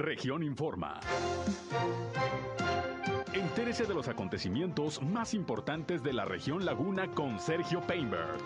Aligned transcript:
Región 0.00 0.42
Informa. 0.42 0.98
Entérese 3.34 3.84
de 3.84 3.92
los 3.92 4.08
acontecimientos 4.08 5.02
más 5.02 5.34
importantes 5.34 6.02
de 6.02 6.14
la 6.14 6.24
región 6.24 6.64
Laguna 6.64 7.08
con 7.08 7.38
Sergio 7.38 7.82
Painberg. 7.82 8.38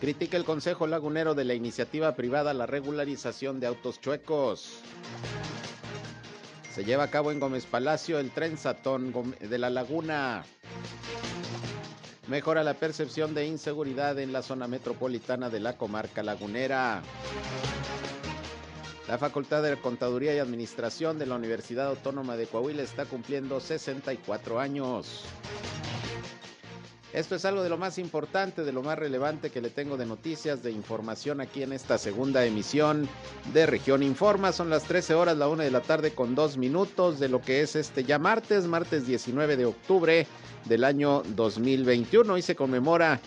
Critica 0.00 0.36
el 0.36 0.44
Consejo 0.44 0.88
Lagunero 0.88 1.36
de 1.36 1.44
la 1.44 1.54
iniciativa 1.54 2.16
privada 2.16 2.52
la 2.52 2.66
regularización 2.66 3.60
de 3.60 3.68
autos 3.68 4.00
chuecos. 4.00 4.80
Se 6.74 6.84
lleva 6.84 7.04
a 7.04 7.10
cabo 7.10 7.30
en 7.30 7.38
Gómez 7.38 7.64
Palacio 7.64 8.18
el 8.18 8.32
tren 8.32 8.58
Satón 8.58 9.14
de 9.40 9.58
la 9.58 9.70
Laguna. 9.70 10.44
Mejora 12.28 12.64
la 12.64 12.74
percepción 12.74 13.34
de 13.34 13.46
inseguridad 13.46 14.18
en 14.18 14.32
la 14.32 14.42
zona 14.42 14.66
metropolitana 14.66 15.48
de 15.48 15.60
la 15.60 15.76
comarca 15.76 16.24
lagunera. 16.24 17.00
La 19.06 19.16
Facultad 19.16 19.62
de 19.62 19.76
Contaduría 19.76 20.34
y 20.34 20.38
Administración 20.40 21.20
de 21.20 21.26
la 21.26 21.36
Universidad 21.36 21.86
Autónoma 21.86 22.36
de 22.36 22.48
Coahuila 22.48 22.82
está 22.82 23.04
cumpliendo 23.04 23.60
64 23.60 24.58
años. 24.58 25.22
Esto 27.16 27.34
es 27.34 27.46
algo 27.46 27.62
de 27.62 27.70
lo 27.70 27.78
más 27.78 27.96
importante, 27.96 28.62
de 28.62 28.72
lo 28.74 28.82
más 28.82 28.98
relevante 28.98 29.48
que 29.48 29.62
le 29.62 29.70
tengo 29.70 29.96
de 29.96 30.04
noticias, 30.04 30.62
de 30.62 30.70
información 30.70 31.40
aquí 31.40 31.62
en 31.62 31.72
esta 31.72 31.96
segunda 31.96 32.44
emisión 32.44 33.08
de 33.54 33.64
Región 33.64 34.02
Informa. 34.02 34.52
Son 34.52 34.68
las 34.68 34.84
13 34.84 35.14
horas, 35.14 35.38
la 35.38 35.48
una 35.48 35.64
de 35.64 35.70
la 35.70 35.80
tarde 35.80 36.10
con 36.10 36.34
dos 36.34 36.58
minutos 36.58 37.18
de 37.18 37.30
lo 37.30 37.40
que 37.40 37.62
es 37.62 37.74
este 37.74 38.04
ya 38.04 38.18
martes, 38.18 38.66
martes 38.66 39.06
19 39.06 39.56
de 39.56 39.64
octubre 39.64 40.26
del 40.66 40.84
año 40.84 41.22
2021. 41.34 42.34
Hoy 42.34 42.42
se 42.42 42.54
conmemora 42.54 43.18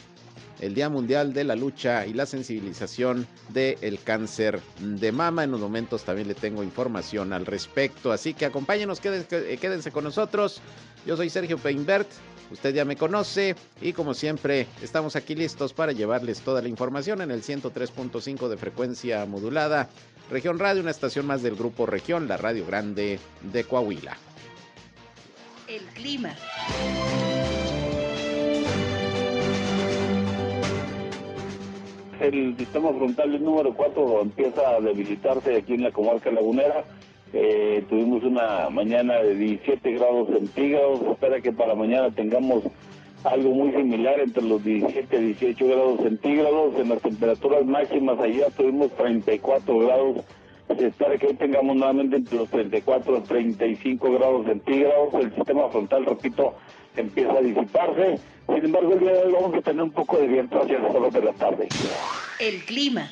el 0.59 0.75
Día 0.75 0.89
Mundial 0.89 1.33
de 1.33 1.45
la 1.45 1.55
Lucha 1.55 2.05
y 2.05 2.13
la 2.13 2.27
Sensibilización 2.27 3.25
del 3.49 3.99
Cáncer 4.03 4.61
de 4.81 5.11
Mama. 5.11 5.45
En 5.45 5.49
unos 5.49 5.61
momentos 5.61 6.03
también 6.03 6.27
le 6.27 6.35
tengo 6.35 6.61
información 6.61 7.33
al 7.33 7.47
respecto. 7.47 8.11
Así 8.11 8.35
que 8.35 8.45
acompáñenos, 8.45 8.99
quédense, 8.99 9.57
quédense 9.57 9.91
con 9.91 10.03
nosotros. 10.03 10.61
Yo 11.07 11.17
soy 11.17 11.31
Sergio 11.31 11.57
Peinbert. 11.57 12.07
Usted 12.51 12.73
ya 12.73 12.85
me 12.85 12.95
conoce 12.95 13.55
y 13.81 13.93
como 13.93 14.13
siempre 14.13 14.67
estamos 14.81 15.15
aquí 15.15 15.35
listos 15.35 15.73
para 15.73 15.91
llevarles 15.91 16.41
toda 16.41 16.61
la 16.61 16.67
información 16.67 17.21
en 17.21 17.31
el 17.31 17.43
103.5 17.43 18.47
de 18.47 18.57
frecuencia 18.57 19.25
modulada. 19.25 19.89
Región 20.31 20.59
Radio, 20.59 20.81
una 20.81 20.91
estación 20.91 21.25
más 21.25 21.41
del 21.43 21.55
grupo 21.55 21.85
Región, 21.85 22.27
la 22.27 22.37
Radio 22.37 22.65
Grande 22.65 23.19
de 23.41 23.63
Coahuila. 23.63 24.17
El 25.67 25.83
clima. 25.93 26.35
El 32.19 32.57
sistema 32.57 32.89
frontal 32.89 33.41
número 33.43 33.73
4 33.73 34.21
empieza 34.21 34.69
a 34.69 34.81
debilitarse 34.81 35.55
aquí 35.55 35.75
en 35.75 35.83
la 35.83 35.91
comarca 35.91 36.29
lagunera 36.31 36.83
eh, 37.33 37.83
tuvimos 37.89 38.23
una 38.23 38.69
mañana 38.69 39.15
de 39.21 39.35
17 39.35 39.91
grados 39.93 40.29
centígrados. 40.29 41.01
Espera 41.11 41.41
que 41.41 41.51
para 41.51 41.75
mañana 41.75 42.09
tengamos 42.11 42.63
algo 43.23 43.51
muy 43.51 43.71
similar 43.71 44.19
entre 44.19 44.43
los 44.43 44.63
17 44.63 45.17
y 45.17 45.25
18 45.33 45.67
grados 45.67 46.01
centígrados. 46.01 46.75
En 46.75 46.89
las 46.89 47.01
temperaturas 47.01 47.65
máximas 47.65 48.19
allá 48.19 48.49
tuvimos 48.55 48.91
34 48.95 49.79
grados. 49.79 50.17
Espera 50.69 51.17
que 51.17 51.27
hoy 51.27 51.33
tengamos 51.33 51.75
nuevamente 51.75 52.17
entre 52.17 52.37
los 52.37 52.49
34 52.49 53.17
y 53.17 53.21
35 53.21 54.11
grados 54.11 54.45
centígrados. 54.45 55.13
El 55.15 55.33
sistema 55.35 55.69
frontal, 55.69 56.05
repito, 56.05 56.55
empieza 56.95 57.33
a 57.33 57.41
disiparse. 57.41 58.19
Sin 58.47 58.65
embargo, 58.65 58.93
el 58.93 58.99
día 58.99 59.13
de 59.13 59.23
hoy 59.25 59.33
vamos 59.33 59.55
a 59.55 59.61
tener 59.61 59.83
un 59.83 59.91
poco 59.91 60.17
de 60.17 60.27
viento 60.27 60.61
hacia 60.61 60.79
las 60.79 60.93
horas 60.93 61.13
de 61.13 61.21
la 61.21 61.33
tarde. 61.33 61.67
El 62.39 62.63
clima. 62.65 63.09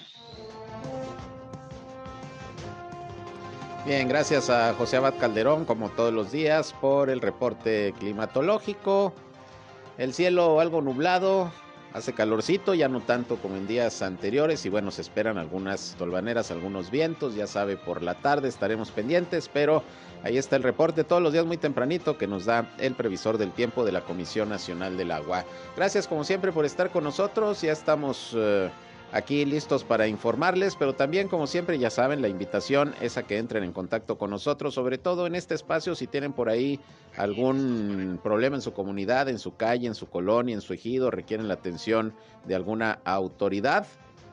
Bien, 3.88 4.10
gracias 4.10 4.50
a 4.50 4.74
José 4.74 4.98
Abad 4.98 5.14
Calderón, 5.18 5.64
como 5.64 5.88
todos 5.88 6.14
los 6.14 6.30
días, 6.30 6.74
por 6.82 7.10
el 7.10 7.22
reporte 7.22 7.94
climatológico. 7.98 9.14
El 9.98 10.14
cielo 10.14 10.60
algo 10.60 10.82
nublado, 10.82 11.54
hace 11.94 12.12
calorcito, 12.12 12.74
ya 12.74 12.90
no 12.90 13.00
tanto 13.00 13.38
como 13.38 13.56
en 13.56 13.66
días 13.66 14.02
anteriores. 14.02 14.66
Y 14.66 14.70
bueno, 14.70 14.92
se 14.92 15.00
esperan 15.00 15.38
algunas 15.38 15.96
tolvaneras, 15.98 16.52
algunos 16.52 16.92
vientos. 16.92 17.34
Ya 17.36 17.48
sabe, 17.48 17.78
por 17.78 18.04
la 18.04 18.16
tarde 18.16 18.50
estaremos 18.50 18.92
pendientes, 18.92 19.50
pero 19.54 19.84
ahí 20.22 20.38
está 20.38 20.58
el 20.58 20.64
reporte 20.64 21.06
todos 21.06 21.22
los 21.22 21.32
días 21.32 21.46
muy 21.46 21.56
tempranito 21.56 22.18
que 22.18 22.28
nos 22.28 22.44
da 22.44 22.70
el 22.80 22.94
previsor 22.94 23.38
del 23.38 23.54
tiempo 23.54 23.86
de 23.86 23.94
la 23.94 24.02
Comisión 24.02 24.50
Nacional 24.50 24.98
del 24.98 25.12
Agua. 25.12 25.46
Gracias, 25.78 26.10
como 26.10 26.26
siempre, 26.26 26.52
por 26.52 26.66
estar 26.66 26.90
con 26.90 27.06
nosotros. 27.06 27.62
Ya 27.62 27.72
estamos. 27.72 28.34
Eh, 28.36 28.70
aquí 29.12 29.46
listos 29.46 29.84
para 29.84 30.08
informarles, 30.08 30.76
pero 30.76 30.94
también 30.94 31.28
como 31.28 31.48
siempre 31.48 31.80
ya 31.80 31.90
saben, 31.90 32.22
la 32.22 32.28
invitación 32.28 32.94
es 33.02 33.18
a 33.18 33.24
que 33.24 33.38
entren 33.38 33.64
en 33.64 33.74
contacto 33.74 34.18
con 34.18 34.30
nosotros, 34.30 34.74
sobre 34.74 34.98
todo 34.98 35.28
en 35.28 35.36
este 35.36 35.56
espacio 35.56 35.96
si 35.96 36.08
tienen 36.08 36.34
por 36.34 36.50
ahí 36.50 36.80
algún 37.16 38.20
problema 38.24 38.56
en 38.56 38.62
su 38.62 38.74
comunidad, 38.74 39.30
en 39.30 39.40
su 39.40 39.56
calle, 39.56 39.88
en 39.88 39.96
su 39.96 40.08
colonia, 40.10 40.56
en 40.56 40.62
su 40.62 40.74
ejido, 40.74 41.12
requieren 41.12 41.48
la 41.48 41.56
atención 41.56 42.14
de 42.46 42.56
alguna 42.56 43.00
autoridad 43.06 43.88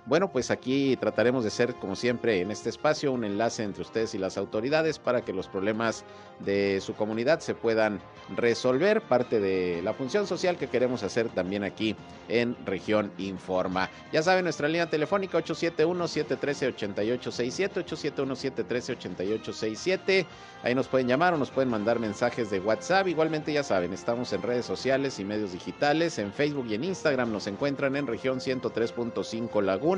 bueno, 0.06 0.30
pues 0.30 0.50
aquí 0.50 0.98
trataremos 0.98 1.44
de 1.44 1.50
ser, 1.50 1.76
como 1.76 1.96
siempre, 1.96 2.42
en 2.42 2.50
este 2.50 2.68
espacio 2.68 3.10
un 3.10 3.24
enlace 3.24 3.62
entre 3.62 3.80
ustedes 3.80 4.14
y 4.14 4.18
las 4.18 4.36
autoridades 4.36 4.98
para 4.98 5.22
que 5.22 5.32
los 5.32 5.48
problemas 5.48 6.04
de 6.40 6.82
su 6.82 6.94
comunidad 6.94 7.40
se 7.40 7.54
puedan 7.54 8.02
resolver. 8.36 9.00
Parte 9.00 9.40
de 9.40 9.80
la 9.82 9.94
función 9.94 10.26
social 10.26 10.58
que 10.58 10.68
queremos 10.68 11.02
hacer 11.02 11.30
también 11.30 11.64
aquí 11.64 11.96
en 12.28 12.54
Región 12.66 13.12
Informa. 13.16 13.88
Ya 14.12 14.22
saben, 14.22 14.44
nuestra 14.44 14.68
línea 14.68 14.90
telefónica 14.90 15.38
871-713-8867, 15.38 17.86
871-713-8867. 17.86 20.26
Ahí 20.62 20.74
nos 20.74 20.88
pueden 20.88 21.08
llamar 21.08 21.32
o 21.32 21.38
nos 21.38 21.50
pueden 21.50 21.70
mandar 21.70 21.98
mensajes 21.98 22.50
de 22.50 22.60
WhatsApp. 22.60 23.08
Igualmente, 23.08 23.54
ya 23.54 23.62
saben, 23.62 23.94
estamos 23.94 24.34
en 24.34 24.42
redes 24.42 24.66
sociales 24.66 25.18
y 25.18 25.24
medios 25.24 25.52
digitales. 25.52 26.18
En 26.18 26.30
Facebook 26.30 26.66
y 26.68 26.74
en 26.74 26.84
Instagram 26.84 27.32
nos 27.32 27.46
encuentran 27.46 27.96
en 27.96 28.06
región 28.06 28.40
103.5 28.40 29.62
Laguna 29.62 29.93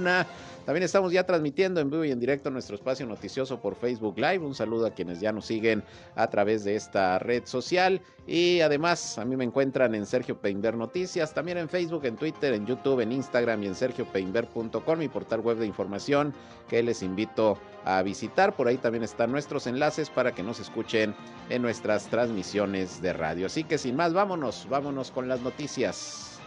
también 0.67 0.83
estamos 0.83 1.13
ya 1.13 1.25
transmitiendo 1.25 1.81
en 1.81 1.91
vivo 1.91 2.05
y 2.05 2.11
en 2.11 2.19
directo 2.19 2.51
nuestro 2.51 2.75
espacio 2.75 3.07
noticioso 3.07 3.61
por 3.61 3.77
Facebook 3.77 4.19
Live. 4.19 4.39
Un 4.39 4.55
saludo 4.55 4.87
a 4.87 4.91
quienes 4.91 5.21
ya 5.21 5.31
nos 5.31 5.47
siguen 5.47 5.85
a 6.17 6.29
través 6.29 6.65
de 6.65 6.75
esta 6.75 7.21
red 7.21 7.45
social. 7.45 8.01
Y 8.27 8.61
además, 8.61 9.17
a 9.19 9.25
mí 9.25 9.37
me 9.37 9.45
encuentran 9.45 9.95
en 9.95 10.05
Sergio 10.05 10.41
Peinber 10.41 10.77
Noticias, 10.77 11.33
también 11.33 11.59
en 11.59 11.69
Facebook, 11.69 12.05
en 12.05 12.17
Twitter, 12.17 12.53
en 12.53 12.67
YouTube, 12.67 13.01
en 13.01 13.13
Instagram 13.13 13.63
y 13.63 13.67
en 13.69 13.77
sergiopeinber.com, 13.77 14.99
mi 14.99 15.09
portal 15.09 15.41
web 15.41 15.59
de 15.59 15.67
información 15.67 16.35
que 16.69 16.83
les 16.83 17.01
invito 17.03 17.59
a 17.85 18.03
visitar. 18.03 18.57
Por 18.57 18.67
ahí 18.67 18.77
también 18.77 19.05
están 19.05 19.31
nuestros 19.31 19.69
enlaces 19.69 20.11
para 20.11 20.33
que 20.33 20.43
nos 20.43 20.59
escuchen 20.59 21.15
en 21.49 21.63
nuestras 21.63 22.09
transmisiones 22.09 23.01
de 23.01 23.13
radio. 23.13 23.47
Así 23.47 23.63
que 23.63 23.79
sin 23.79 23.95
más, 23.95 24.13
vámonos, 24.13 24.67
vámonos 24.69 25.13
con 25.13 25.29
las 25.29 25.41
noticias. 25.43 26.41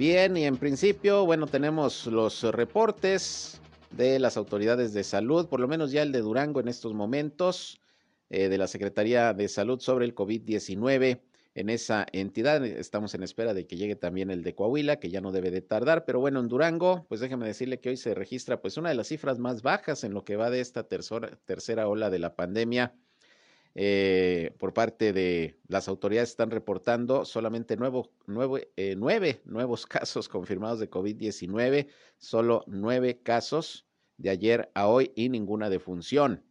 Bien, 0.00 0.34
y 0.34 0.46
en 0.46 0.56
principio, 0.56 1.26
bueno, 1.26 1.46
tenemos 1.46 2.06
los 2.06 2.42
reportes 2.42 3.60
de 3.90 4.18
las 4.18 4.38
autoridades 4.38 4.94
de 4.94 5.04
salud, 5.04 5.46
por 5.46 5.60
lo 5.60 5.68
menos 5.68 5.92
ya 5.92 6.00
el 6.00 6.10
de 6.10 6.22
Durango 6.22 6.58
en 6.60 6.68
estos 6.68 6.94
momentos, 6.94 7.82
eh, 8.30 8.48
de 8.48 8.56
la 8.56 8.66
Secretaría 8.66 9.34
de 9.34 9.46
Salud 9.46 9.78
sobre 9.78 10.06
el 10.06 10.14
COVID-19 10.14 11.20
en 11.54 11.68
esa 11.68 12.06
entidad. 12.12 12.64
Estamos 12.64 13.14
en 13.14 13.22
espera 13.22 13.52
de 13.52 13.66
que 13.66 13.76
llegue 13.76 13.94
también 13.94 14.30
el 14.30 14.42
de 14.42 14.54
Coahuila, 14.54 14.96
que 15.00 15.10
ya 15.10 15.20
no 15.20 15.32
debe 15.32 15.50
de 15.50 15.60
tardar, 15.60 16.06
pero 16.06 16.18
bueno, 16.18 16.40
en 16.40 16.48
Durango, 16.48 17.04
pues 17.06 17.20
déjeme 17.20 17.46
decirle 17.46 17.78
que 17.78 17.90
hoy 17.90 17.98
se 17.98 18.14
registra 18.14 18.62
pues 18.62 18.78
una 18.78 18.88
de 18.88 18.94
las 18.94 19.08
cifras 19.08 19.38
más 19.38 19.60
bajas 19.60 20.02
en 20.02 20.14
lo 20.14 20.24
que 20.24 20.36
va 20.36 20.48
de 20.48 20.62
esta 20.62 20.88
tercera, 20.88 21.38
tercera 21.44 21.88
ola 21.88 22.08
de 22.08 22.20
la 22.20 22.36
pandemia 22.36 22.94
eh, 23.74 24.54
por 24.58 24.72
parte 24.72 25.12
de 25.12 25.58
las 25.68 25.86
autoridades 25.88 26.30
están 26.30 26.50
reportando 26.50 27.24
solamente 27.24 27.74
eh, 27.74 28.94
nueve 28.96 29.40
nuevos 29.44 29.86
casos 29.86 30.28
confirmados 30.28 30.80
de 30.80 30.90
COVID-19, 30.90 31.88
solo 32.18 32.64
nueve 32.66 33.22
casos 33.22 33.86
de 34.16 34.30
ayer 34.30 34.70
a 34.74 34.88
hoy 34.88 35.12
y 35.14 35.28
ninguna 35.28 35.70
defunción. 35.70 36.44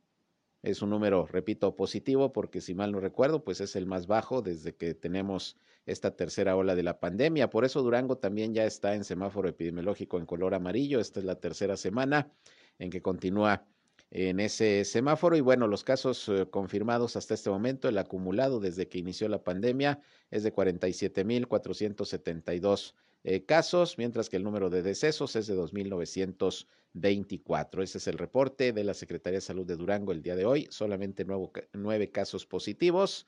Es 0.62 0.81
un 0.81 0.89
número, 0.89 1.25
repito, 1.25 1.75
positivo 1.75 2.33
porque 2.33 2.62
si 2.62 2.74
mal 2.74 2.92
no 2.92 3.00
recuerdo, 3.00 3.44
pues 3.44 3.62
es 3.62 3.75
el 3.75 3.86
más 3.86 4.07
bajo 4.07 4.42
desde 4.42 4.75
que 4.75 4.94
tenemos 4.94 5.57
esta 5.86 6.15
tercera 6.15 6.56
ola 6.56 6.75
de 6.75 6.83
la 6.83 7.00
pandemia. 7.00 7.50
Por 7.50 7.65
eso 7.65 7.81
Durango 7.81 8.18
también 8.18 8.54
ya 8.54 8.65
está 8.65 8.95
en 8.95 9.04
semáforo 9.04 9.50
epidemiológico 9.50 10.19
en 10.19 10.25
color 10.25 10.54
amarillo. 10.54 11.00
Esta 11.00 11.19
es 11.19 11.25
la 11.25 11.36
tercera 11.36 11.77
semana 11.77 12.31
en 12.77 12.89
que 12.89 13.01
continúa 13.01 13.65
en 14.12 14.40
ese 14.40 14.86
semáforo. 14.86 15.36
Y 15.38 15.42
bueno, 15.42 15.68
los 15.68 15.84
casos 15.84 16.30
eh, 16.30 16.46
confirmados 16.50 17.16
hasta 17.16 17.34
este 17.34 17.50
momento, 17.50 17.90
el 17.90 17.98
acumulado 17.98 18.60
desde 18.60 18.88
que 18.88 19.00
inició 19.00 19.28
la 19.30 19.44
pandemia 19.44 20.02
es 20.32 20.44
de 20.44 20.54
47.472 20.54 22.94
eh, 23.24 23.46
casos, 23.46 23.98
mientras 23.98 24.30
que 24.30 24.38
el 24.38 24.44
número 24.44 24.70
de 24.70 24.82
decesos 24.82 25.36
es 25.36 25.48
de 25.48 25.56
2.924. 25.56 27.84
Ese 27.84 27.98
es 27.98 28.08
el 28.08 28.18
reporte 28.18 28.72
de 28.74 28.84
la 28.84 28.94
Secretaría 28.94 29.38
de 29.38 29.42
Salud 29.42 29.66
de 29.66 29.76
Durango 29.76 30.12
el 30.12 30.22
día 30.22 30.36
de 30.36 30.46
hoy. 30.46 30.68
Solamente 30.72 31.26
nueve 31.74 32.12
casos 32.12 32.46
positivos. 32.46 33.26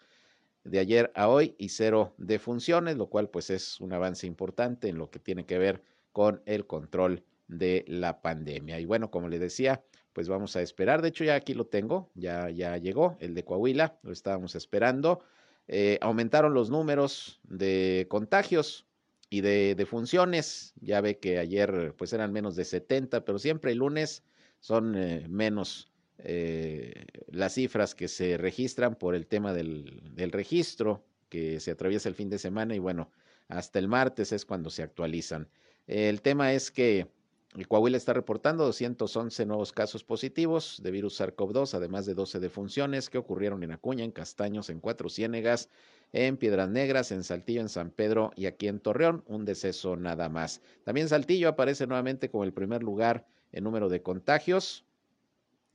de 0.64 0.78
ayer 0.78 1.12
a 1.16 1.28
hoy 1.28 1.56
y 1.58 1.70
cero 1.70 2.14
de 2.18 2.38
funciones, 2.38 2.96
lo 2.96 3.10
cual 3.10 3.30
pues 3.30 3.50
es 3.50 3.82
un 3.82 3.94
avance 3.94 4.28
importante 4.28 4.90
en 4.90 5.00
lo 5.00 5.10
que 5.10 5.18
tiene 5.20 5.48
que 5.48 5.58
ver 5.58 5.82
con 6.12 6.44
el 6.46 6.68
control 6.68 7.24
de 7.48 7.84
la 7.88 8.22
pandemia. 8.22 8.80
Y 8.80 8.86
bueno, 8.86 9.10
como 9.10 9.28
le 9.28 9.40
decía, 9.40 9.84
pues 10.14 10.28
vamos 10.30 10.56
a 10.56 10.62
esperar. 10.62 11.02
De 11.02 11.10
hecho, 11.10 11.24
ya 11.24 11.36
aquí 11.36 11.54
lo 11.54 11.66
tengo, 11.66 12.10
ya, 12.16 12.50
ya 12.50 12.78
llegó 12.78 13.18
el 13.20 13.34
de 13.34 13.44
Coahuila, 13.44 14.00
lo 14.04 14.12
estábamos 14.12 14.56
esperando. 14.56 15.22
Eh, 15.68 15.98
aumentaron 16.02 16.54
los 16.54 16.70
números 16.70 17.40
de 17.44 18.06
contagios 18.10 18.86
y 19.30 19.42
de, 19.42 19.86
funciones. 19.90 20.74
Ya 20.82 21.02
ve 21.02 21.18
que 21.18 21.40
ayer 21.40 21.94
pues 21.98 22.14
eran 22.14 22.34
menos 22.34 22.56
de 22.56 22.66
70, 22.66 23.24
pero 23.24 23.40
siempre 23.40 23.72
el 23.72 23.78
lunes 23.78 24.24
son 24.60 24.96
eh, 24.96 25.26
menos 25.30 25.92
eh, 26.20 27.06
las 27.30 27.54
cifras 27.54 27.96
que 27.96 28.08
se 28.08 28.38
registran 28.38 28.96
por 28.96 29.16
el 29.16 29.26
tema 29.28 29.54
del, 29.54 30.14
registro 30.32 31.06
que 31.30 31.60
se 31.62 31.72
atraviesa 31.72 32.10
el 32.10 32.16
fin 32.16 32.30
de 32.30 32.38
semana 32.38 32.76
y 32.76 32.80
bueno, 32.80 33.10
hasta 33.48 33.80
el 33.80 33.88
martes 33.88 34.34
es 34.34 34.46
cuando 34.46 34.70
se 34.70 34.84
actualizan. 34.84 35.50
El 35.88 36.22
tema 36.22 36.54
es 36.54 36.70
que 36.70 37.08
el 37.56 37.68
Coahuila 37.68 37.98
está 37.98 38.14
reportando 38.14 38.64
211 38.64 39.46
nuevos 39.46 39.74
casos 39.74 40.06
positivos 40.06 40.80
de 40.82 40.90
virus 40.90 41.20
SARS-CoV-2, 41.20 41.74
además 41.74 42.06
de 42.06 42.14
12 42.14 42.40
defunciones 42.40 43.10
que 43.10 43.18
ocurrieron 43.18 43.62
en 43.64 43.74
Acuña, 43.74 44.06
en 44.06 44.12
Castaños, 44.12 44.70
en 44.70 44.80
Cuatro 44.80 45.10
Ciénegas, 45.10 45.70
en 46.14 46.38
Piedras 46.38 46.70
Negras, 46.70 47.12
en 47.12 47.26
Saltillo, 47.26 47.60
en 47.60 47.68
San 47.68 47.92
Pedro 47.92 48.32
y 48.38 48.46
aquí 48.46 48.70
en 48.70 48.80
Torreón, 48.80 49.24
un 49.28 49.44
deceso 49.44 49.98
nada 49.98 50.30
más. 50.30 50.62
También 50.86 51.10
Saltillo 51.10 51.50
aparece 51.50 51.88
nuevamente 51.88 52.30
como 52.30 52.46
el 52.46 52.54
primer 52.54 52.84
lugar 52.84 53.28
en 53.52 53.66
número 53.66 53.90
de 53.90 54.02
contagios, 54.02 54.86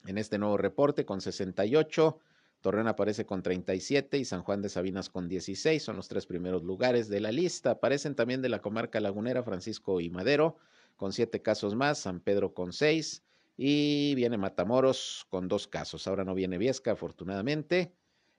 en 0.06 0.16
este 0.16 0.38
nuevo 0.38 0.56
reporte 0.56 1.04
con 1.04 1.20
68. 1.20 2.18
Torreón 2.62 2.88
aparece 2.88 3.26
con 3.26 3.42
37 3.42 4.16
y 4.16 4.24
San 4.24 4.42
Juan 4.42 4.62
de 4.62 4.70
Sabinas 4.70 5.10
con 5.10 5.28
16. 5.28 5.82
Son 5.82 5.96
los 5.96 6.08
tres 6.08 6.24
primeros 6.24 6.62
lugares 6.62 7.08
de 7.10 7.20
la 7.20 7.32
lista. 7.32 7.72
Aparecen 7.72 8.14
también 8.14 8.40
de 8.40 8.48
la 8.48 8.62
comarca 8.62 8.98
lagunera 8.98 9.42
Francisco 9.42 10.00
y 10.00 10.08
Madero 10.08 10.56
con 10.96 11.12
siete 11.12 11.42
casos 11.42 11.74
más, 11.74 11.98
San 11.98 12.20
Pedro 12.20 12.54
con 12.54 12.72
seis 12.72 13.22
y 13.56 14.14
viene 14.14 14.36
Matamoros 14.36 15.26
con 15.30 15.48
dos 15.48 15.66
casos. 15.66 16.06
Ahora 16.06 16.24
no 16.24 16.34
viene 16.34 16.58
Viesca, 16.58 16.92
afortunadamente. 16.92 17.92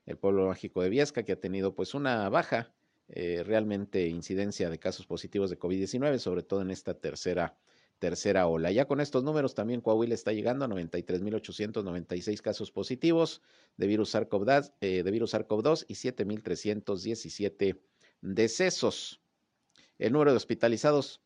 El 0.06 0.18
pueblo 0.18 0.48
mágico 0.48 0.81
de 0.81 0.89
Viesca 0.89 1.24
que 1.24 1.33
ha 1.33 1.39
tenido 1.39 1.75
pues 1.75 1.94
una 1.94 2.30
baja 2.30 2.74
eh, 3.09 3.44
realmente 3.45 4.07
incidencia 4.07 4.69
de 4.69 4.80
casos 4.80 5.06
positivos 5.06 5.50
de 5.50 5.59
COVID-19, 5.59 6.18
sobre 6.19 6.44
todo 6.44 6.62
en 6.62 6.71
esta 6.71 6.94
tercera 6.94 7.57
tercera 8.00 8.48
ola. 8.48 8.71
Ya 8.71 8.86
con 8.86 9.01
estos 9.01 9.24
números 9.24 9.56
también 9.56 9.81
Coahuila 9.81 10.13
está 10.13 10.31
llegando 10.31 10.65
a 10.65 10.68
93.896 10.68 12.42
casos 12.42 12.71
positivos 12.71 13.42
de 13.77 13.88
virus 13.88 14.13
SARS-CoV-2 14.13 14.74
eh, 14.81 15.04
de 15.04 15.12
virus 15.12 15.33
SARS-CoV-2 15.33 15.86
y 15.88 15.95
7.317 15.95 17.80
decesos. 18.21 19.21
El 19.98 20.13
número 20.13 20.31
de 20.31 20.38
hospitalizados, 20.38 21.21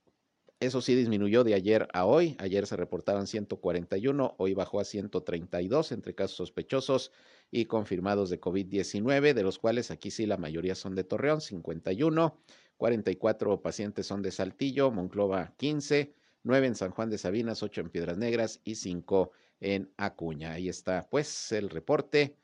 eso 0.62 0.80
sí 0.80 0.96
disminuyó 0.96 1.44
de 1.44 1.56
ayer 1.56 1.88
a 1.92 2.06
hoy. 2.06 2.36
Ayer 2.40 2.68
se 2.68 2.78
reportaban 2.78 3.26
141, 3.26 4.36
hoy 4.38 4.54
bajó 4.54 4.80
a 4.80 4.86
132 4.86 5.92
entre 5.92 6.14
casos 6.14 6.38
sospechosos 6.38 7.12
y 7.50 7.66
confirmados 7.66 8.30
de 8.30 8.40
COVID-19, 8.40 9.34
de 9.34 9.44
los 9.44 9.58
cuales 9.58 9.90
aquí 9.90 10.12
sí 10.12 10.28
la 10.28 10.38
mayoría 10.38 10.76
son 10.76 10.94
de 10.94 11.04
Torreón, 11.04 11.42
51, 11.42 12.38
44 12.78 13.62
pacientes 13.62 14.06
son 14.06 14.22
de 14.22 14.32
Saltillo, 14.32 14.92
Monclova 14.92 15.54
15, 15.58 16.14
nueve 16.44 16.68
en 16.68 16.76
San 16.76 16.92
Juan 16.92 17.10
de 17.10 17.18
Sabinas, 17.18 17.64
ocho 17.64 17.82
en 17.82 17.90
Piedras 17.90 18.20
Negras 18.20 18.62
y 18.64 18.76
cinco 18.76 19.32
en 19.60 19.92
Acuña. 19.98 20.54
Ahí 20.54 20.70
está, 20.70 21.08
pues, 21.10 21.52
el 21.52 21.72
reporte 21.72 22.36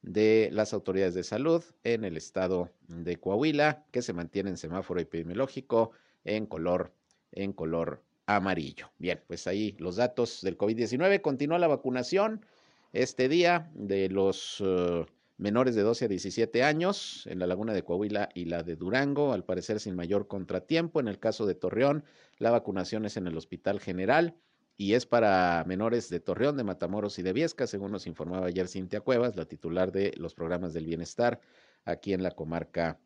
de 0.00 0.48
las 0.50 0.72
autoridades 0.72 1.14
de 1.14 1.24
salud 1.24 1.62
en 1.84 2.04
el 2.04 2.16
estado 2.16 2.70
de 2.88 3.16
Coahuila, 3.16 3.84
que 3.90 4.00
se 4.00 4.14
mantiene 4.14 4.48
en 4.48 4.56
semáforo 4.56 4.98
epidemiológico 5.00 5.90
en 6.24 6.46
color, 6.46 6.94
en 7.32 7.52
color 7.52 8.02
amarillo. 8.26 8.90
Bien, 8.98 9.22
pues 9.26 9.46
ahí 9.46 9.76
los 9.78 9.96
datos 9.96 10.40
del 10.42 10.58
COVID-19. 10.58 11.20
Continúa 11.20 11.58
la 11.58 11.68
vacunación 11.68 12.44
este 12.92 13.28
día 13.28 13.70
de 13.74 14.08
los 14.08 14.60
uh, 14.60 15.06
menores 15.38 15.74
de 15.74 15.82
12 15.82 16.06
a 16.06 16.08
17 16.08 16.62
años 16.62 17.26
en 17.26 17.38
la 17.38 17.46
laguna 17.46 17.72
de 17.72 17.82
Coahuila 17.82 18.28
y 18.34 18.46
la 18.46 18.62
de 18.62 18.76
Durango, 18.76 19.32
al 19.32 19.44
parecer 19.44 19.80
sin 19.80 19.94
mayor 19.94 20.28
contratiempo. 20.28 21.00
En 21.00 21.08
el 21.08 21.18
caso 21.18 21.46
de 21.46 21.54
Torreón, 21.54 22.04
la 22.38 22.50
vacunación 22.50 23.04
es 23.04 23.16
en 23.16 23.26
el 23.26 23.36
Hospital 23.36 23.80
General 23.80 24.34
y 24.76 24.94
es 24.94 25.06
para 25.06 25.64
menores 25.66 26.08
de 26.10 26.20
Torreón, 26.20 26.56
de 26.56 26.64
Matamoros 26.64 27.18
y 27.18 27.22
de 27.22 27.32
Viesca, 27.32 27.66
según 27.66 27.92
nos 27.92 28.06
informaba 28.06 28.46
ayer 28.46 28.68
Cintia 28.68 29.00
Cuevas, 29.00 29.36
la 29.36 29.46
titular 29.46 29.92
de 29.92 30.12
los 30.16 30.34
programas 30.34 30.74
del 30.74 30.86
bienestar 30.86 31.40
aquí 31.84 32.12
en 32.12 32.22
la 32.22 32.32
comarca 32.32 32.98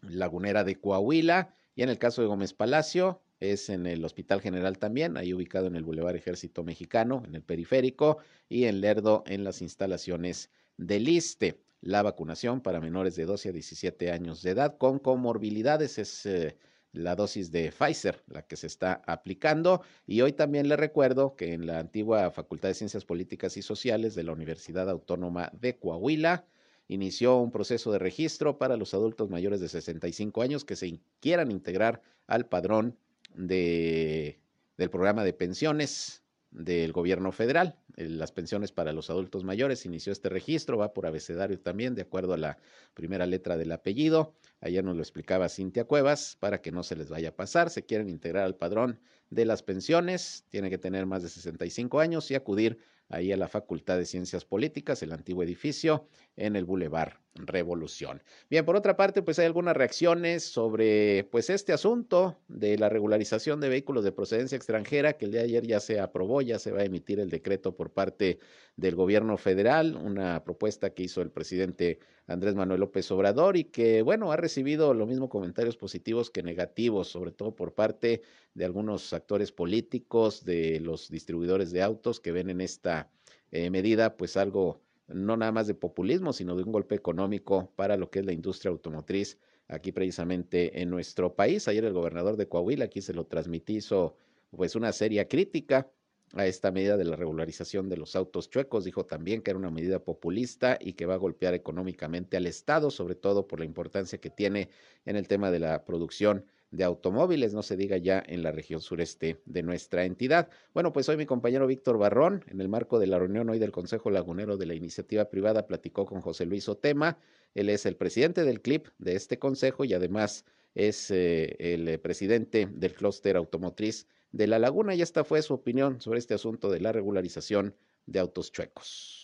lagunera 0.00 0.64
de 0.64 0.76
Coahuila. 0.76 1.54
Y 1.76 1.82
en 1.82 1.88
el 1.88 1.98
caso 1.98 2.22
de 2.22 2.28
Gómez 2.28 2.52
Palacio, 2.52 3.22
es 3.40 3.70
en 3.70 3.86
el 3.86 4.04
Hospital 4.04 4.40
General 4.40 4.78
también, 4.78 5.16
ahí 5.16 5.32
ubicado 5.32 5.66
en 5.66 5.74
el 5.74 5.82
Boulevard 5.82 6.14
Ejército 6.14 6.62
Mexicano, 6.62 7.22
en 7.26 7.34
el 7.34 7.42
periférico, 7.42 8.18
y 8.48 8.64
en 8.64 8.80
Lerdo, 8.80 9.24
en 9.26 9.44
las 9.44 9.62
instalaciones 9.62 10.50
del 10.76 11.08
ISTE. 11.08 11.58
La 11.80 12.02
vacunación 12.02 12.60
para 12.60 12.80
menores 12.80 13.16
de 13.16 13.24
12 13.24 13.48
a 13.48 13.52
17 13.52 14.12
años 14.12 14.42
de 14.42 14.50
edad 14.50 14.76
con 14.76 14.98
comorbilidades 14.98 15.98
es 15.98 16.26
eh, 16.26 16.58
la 16.92 17.16
dosis 17.16 17.50
de 17.50 17.72
Pfizer 17.72 18.22
la 18.26 18.42
que 18.42 18.56
se 18.56 18.66
está 18.66 19.00
aplicando. 19.06 19.80
Y 20.06 20.20
hoy 20.20 20.32
también 20.32 20.68
le 20.68 20.76
recuerdo 20.76 21.36
que 21.36 21.54
en 21.54 21.66
la 21.66 21.78
antigua 21.78 22.30
Facultad 22.30 22.68
de 22.68 22.74
Ciencias 22.74 23.06
Políticas 23.06 23.56
y 23.56 23.62
Sociales 23.62 24.14
de 24.14 24.24
la 24.24 24.32
Universidad 24.32 24.90
Autónoma 24.90 25.50
de 25.58 25.78
Coahuila, 25.78 26.44
inició 26.88 27.38
un 27.38 27.52
proceso 27.52 27.92
de 27.92 28.00
registro 28.00 28.58
para 28.58 28.76
los 28.76 28.92
adultos 28.94 29.30
mayores 29.30 29.60
de 29.60 29.68
65 29.68 30.42
años 30.42 30.64
que 30.64 30.76
se 30.76 31.00
quieran 31.20 31.50
integrar 31.50 32.02
al 32.26 32.46
padrón 32.46 32.98
de, 33.34 34.40
del 34.76 34.90
programa 34.90 35.24
de 35.24 35.32
pensiones 35.32 36.22
del 36.50 36.92
gobierno 36.92 37.32
federal. 37.32 37.76
Las 37.96 38.32
pensiones 38.32 38.72
para 38.72 38.92
los 38.92 39.10
adultos 39.10 39.44
mayores 39.44 39.86
inició 39.86 40.12
este 40.12 40.28
registro, 40.28 40.78
va 40.78 40.92
por 40.92 41.06
abecedario 41.06 41.60
también, 41.60 41.94
de 41.94 42.02
acuerdo 42.02 42.32
a 42.32 42.38
la 42.38 42.58
primera 42.94 43.26
letra 43.26 43.56
del 43.56 43.72
apellido. 43.72 44.34
Ayer 44.60 44.82
nos 44.82 44.96
lo 44.96 45.02
explicaba 45.02 45.48
Cintia 45.48 45.84
Cuevas, 45.84 46.36
para 46.40 46.60
que 46.60 46.72
no 46.72 46.82
se 46.82 46.96
les 46.96 47.08
vaya 47.08 47.30
a 47.30 47.36
pasar. 47.36 47.70
Se 47.70 47.84
quieren 47.84 48.08
integrar 48.08 48.44
al 48.44 48.56
padrón 48.56 49.00
de 49.30 49.44
las 49.44 49.62
pensiones, 49.62 50.44
tiene 50.48 50.70
que 50.70 50.78
tener 50.78 51.06
más 51.06 51.22
de 51.22 51.28
65 51.28 52.00
años 52.00 52.30
y 52.30 52.34
acudir 52.34 52.78
ahí 53.08 53.32
a 53.32 53.36
la 53.36 53.48
Facultad 53.48 53.98
de 53.98 54.06
Ciencias 54.06 54.44
Políticas, 54.44 55.02
el 55.02 55.12
antiguo 55.12 55.42
edificio, 55.42 56.08
en 56.40 56.56
el 56.56 56.64
Boulevard 56.64 57.12
Revolución. 57.34 58.22
Bien, 58.50 58.64
por 58.64 58.74
otra 58.76 58.96
parte, 58.96 59.22
pues 59.22 59.38
hay 59.38 59.46
algunas 59.46 59.76
reacciones 59.76 60.42
sobre 60.42 61.24
pues 61.30 61.48
este 61.48 61.72
asunto 61.72 62.38
de 62.48 62.76
la 62.76 62.88
regularización 62.88 63.60
de 63.60 63.68
vehículos 63.68 64.02
de 64.04 64.10
procedencia 64.10 64.56
extranjera 64.56 65.12
que 65.12 65.26
el 65.26 65.30
día 65.30 65.40
de 65.40 65.46
ayer 65.46 65.66
ya 65.66 65.80
se 65.80 66.00
aprobó, 66.00 66.42
ya 66.42 66.58
se 66.58 66.72
va 66.72 66.80
a 66.80 66.84
emitir 66.84 67.20
el 67.20 67.30
decreto 67.30 67.76
por 67.76 67.92
parte 67.92 68.40
del 68.76 68.96
gobierno 68.96 69.36
federal, 69.36 69.96
una 69.96 70.42
propuesta 70.42 70.90
que 70.90 71.04
hizo 71.04 71.22
el 71.22 71.30
presidente 71.30 72.00
Andrés 72.26 72.54
Manuel 72.54 72.80
López 72.80 73.10
Obrador 73.12 73.56
y 73.56 73.64
que, 73.64 74.02
bueno, 74.02 74.32
ha 74.32 74.36
recibido 74.36 74.92
lo 74.92 75.06
mismo 75.06 75.28
comentarios 75.28 75.76
positivos 75.76 76.30
que 76.30 76.42
negativos, 76.42 77.08
sobre 77.08 77.30
todo 77.30 77.54
por 77.54 77.74
parte 77.74 78.22
de 78.54 78.64
algunos 78.64 79.12
actores 79.12 79.52
políticos, 79.52 80.44
de 80.44 80.80
los 80.80 81.08
distribuidores 81.08 81.70
de 81.70 81.82
autos 81.82 82.18
que 82.18 82.32
ven 82.32 82.50
en 82.50 82.60
esta 82.60 83.10
eh, 83.52 83.70
medida 83.70 84.16
pues 84.16 84.36
algo 84.36 84.80
no 85.12 85.36
nada 85.36 85.52
más 85.52 85.66
de 85.66 85.74
populismo, 85.74 86.32
sino 86.32 86.56
de 86.56 86.62
un 86.62 86.72
golpe 86.72 86.94
económico 86.94 87.72
para 87.76 87.96
lo 87.96 88.10
que 88.10 88.20
es 88.20 88.26
la 88.26 88.32
industria 88.32 88.70
automotriz 88.70 89.38
aquí 89.68 89.92
precisamente 89.92 90.82
en 90.82 90.90
nuestro 90.90 91.34
país. 91.34 91.68
Ayer 91.68 91.84
el 91.84 91.92
gobernador 91.92 92.36
de 92.36 92.48
Coahuila, 92.48 92.86
aquí 92.86 93.00
se 93.00 93.14
lo 93.14 93.26
transmití, 93.26 93.76
hizo 93.76 94.16
pues 94.50 94.74
una 94.74 94.92
seria 94.92 95.28
crítica 95.28 95.90
a 96.34 96.46
esta 96.46 96.70
medida 96.70 96.96
de 96.96 97.04
la 97.04 97.16
regularización 97.16 97.88
de 97.88 97.96
los 97.96 98.16
autos 98.16 98.50
chuecos. 98.50 98.84
Dijo 98.84 99.06
también 99.06 99.42
que 99.42 99.50
era 99.50 99.58
una 99.58 99.70
medida 99.70 100.02
populista 100.04 100.78
y 100.80 100.94
que 100.94 101.06
va 101.06 101.14
a 101.14 101.18
golpear 101.18 101.54
económicamente 101.54 102.36
al 102.36 102.46
Estado, 102.46 102.90
sobre 102.90 103.14
todo 103.14 103.46
por 103.46 103.60
la 103.60 103.64
importancia 103.64 104.20
que 104.20 104.30
tiene 104.30 104.70
en 105.04 105.16
el 105.16 105.28
tema 105.28 105.50
de 105.50 105.60
la 105.60 105.84
producción 105.84 106.44
de 106.70 106.84
automóviles, 106.84 107.52
no 107.52 107.62
se 107.62 107.76
diga 107.76 107.96
ya 107.96 108.22
en 108.26 108.42
la 108.42 108.52
región 108.52 108.80
sureste 108.80 109.40
de 109.44 109.62
nuestra 109.62 110.04
entidad. 110.04 110.48
Bueno, 110.72 110.92
pues 110.92 111.08
hoy 111.08 111.16
mi 111.16 111.26
compañero 111.26 111.66
Víctor 111.66 111.98
Barrón, 111.98 112.44
en 112.48 112.60
el 112.60 112.68
marco 112.68 112.98
de 112.98 113.06
la 113.06 113.18
reunión 113.18 113.48
hoy 113.50 113.58
del 113.58 113.72
Consejo 113.72 114.10
Lagunero 114.10 114.56
de 114.56 114.66
la 114.66 114.74
Iniciativa 114.74 115.26
Privada, 115.26 115.66
platicó 115.66 116.06
con 116.06 116.20
José 116.20 116.46
Luis 116.46 116.68
Otema. 116.68 117.18
Él 117.54 117.68
es 117.68 117.86
el 117.86 117.96
presidente 117.96 118.44
del 118.44 118.60
CLIP 118.60 118.86
de 118.98 119.16
este 119.16 119.38
consejo 119.38 119.84
y 119.84 119.94
además 119.94 120.44
es 120.74 121.10
eh, 121.10 121.56
el 121.58 121.98
presidente 121.98 122.68
del 122.70 122.94
clúster 122.94 123.36
automotriz 123.36 124.06
de 124.32 124.46
La 124.46 124.58
Laguna 124.58 124.94
y 124.94 125.02
esta 125.02 125.24
fue 125.24 125.42
su 125.42 125.54
opinión 125.54 126.00
sobre 126.00 126.20
este 126.20 126.34
asunto 126.34 126.70
de 126.70 126.80
la 126.80 126.92
regularización 126.92 127.74
de 128.06 128.20
autos 128.20 128.52
chuecos. 128.52 129.19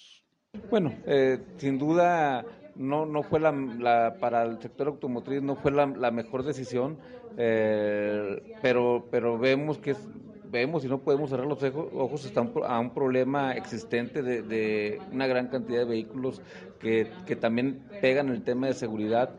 Bueno, 0.71 0.93
eh, 1.07 1.39
sin 1.59 1.79
duda 1.79 2.45
no, 2.75 3.07
no 3.07 3.23
fue 3.23 3.41
la, 3.41 4.17
para 4.21 4.43
el 4.43 4.61
sector 4.61 4.89
automotriz 4.89 5.43
no 5.43 5.57
fue 5.57 5.71
la, 5.71 6.11
mejor 6.11 6.43
decisión, 6.43 6.99
eh, 7.37 8.43
pero, 8.63 9.07
pero 9.11 9.39
vemos 9.39 9.79
que 9.79 9.93
es 9.93 9.99
vemos 10.51 10.85
y 10.85 10.89
no 10.89 10.99
podemos 10.99 11.31
cerrar 11.31 11.47
los 11.47 11.63
ojos 11.63 12.25
está 12.25 12.41
a 12.67 12.79
un 12.79 12.91
problema 12.91 13.53
existente 13.53 14.23
de, 14.23 15.01
una 15.13 15.27
gran 15.27 15.49
cantidad 15.49 15.81
de 15.81 15.85
vehículos 15.85 16.41
que, 16.79 17.09
también 17.41 17.83
pegan 18.01 18.29
el 18.29 18.43
tema 18.43 18.69
de 18.69 18.75
seguridad 18.75 19.31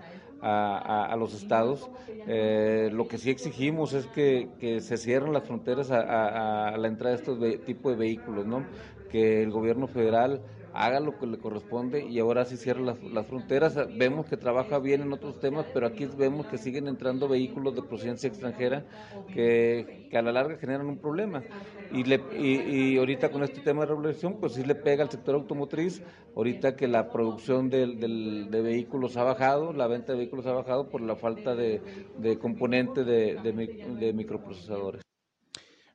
a, 0.42 1.16
los 1.18 1.34
estados. 1.34 1.90
Eh, 2.28 2.90
lo 2.94 3.08
que 3.08 3.18
sí 3.18 3.30
exigimos 3.30 3.94
es 3.94 4.06
que, 4.08 4.80
se 4.82 4.98
cierren 4.98 5.34
las 5.34 5.44
fronteras 5.44 5.92
a, 5.92 6.76
la 6.78 6.88
entrada 6.88 7.16
de 7.16 7.22
estos 7.22 7.66
tipos 7.66 7.94
de 7.94 7.98
vehículos, 7.98 8.46
¿no? 8.46 8.64
que 9.10 9.42
el 9.42 9.52
gobierno 9.52 9.88
federal 9.88 10.42
haga 10.78 11.00
lo 11.00 11.18
que 11.18 11.26
le 11.26 11.40
corresponde 11.40 12.06
y 12.06 12.20
ahora 12.20 12.46
sí 12.46 12.56
cierra 12.56 12.82
las, 12.82 13.26
fronteras. 13.26 13.76
Vemos 13.98 14.28
que 14.28 14.38
trabaja 14.38 14.78
bien 14.78 15.02
en 15.02 15.12
otros 15.12 15.40
temas, 15.40 15.66
pero 15.74 15.88
aquí 15.88 16.06
vemos 16.06 16.46
que 16.46 16.60
siguen 16.60 16.88
entrando 16.88 17.28
vehículos 17.28 17.76
de 17.76 17.82
procedencia 17.82 18.28
extranjera 18.28 18.86
que, 19.34 20.08
a 20.14 20.22
la 20.22 20.32
larga 20.32 20.58
generan 20.58 20.88
un 20.88 21.00
problema. 21.00 21.44
Y, 21.92 22.04
le, 22.04 22.22
y, 22.38 22.98
ahorita 22.98 23.32
con 23.32 23.44
este 23.44 23.62
tema 23.62 23.82
de 23.82 23.88
regulación, 23.88 24.40
pues 24.40 24.54
sí 24.54 24.64
le 24.64 24.76
pega 24.76 25.04
al 25.04 25.10
sector 25.10 25.36
automotriz, 25.36 26.04
ahorita 26.36 26.76
que 26.76 26.88
la 26.88 27.10
producción 27.12 27.70
de, 27.70 28.48
vehículos 28.62 29.18
ha 29.18 29.24
bajado, 29.24 29.74
la 29.74 29.88
venta 29.88 30.12
de 30.12 30.20
vehículos 30.20 30.46
ha 30.46 30.54
bajado 30.54 30.90
por 30.90 31.02
la 31.02 31.16
falta 31.16 31.56
de, 31.56 31.82
de 32.20 32.38
componente 32.38 33.04
de, 33.04 33.40
de 33.42 34.14
microprocesadores. 34.14 35.02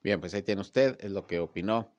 Bien, 0.03 0.19
pues 0.19 0.35
ahí 0.35 0.43
tiene 0.43 0.61
usted, 0.61 0.97
es 1.01 1.13
lo 1.13 1.29
que 1.29 1.39
opinó 1.39 1.93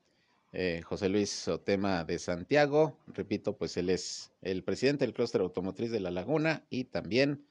eh, 0.56 0.82
José 0.84 1.08
Luis 1.08 1.48
Otema 1.48 2.04
de 2.04 2.20
Santiago. 2.20 2.96
Repito, 3.08 3.56
pues 3.56 3.76
él 3.76 3.90
es 3.90 4.30
el 4.40 4.62
presidente 4.62 5.04
del 5.04 5.12
clúster 5.12 5.40
automotriz 5.40 5.90
de 5.90 5.98
La 5.98 6.12
Laguna 6.12 6.64
y 6.70 6.84
también 6.84 7.44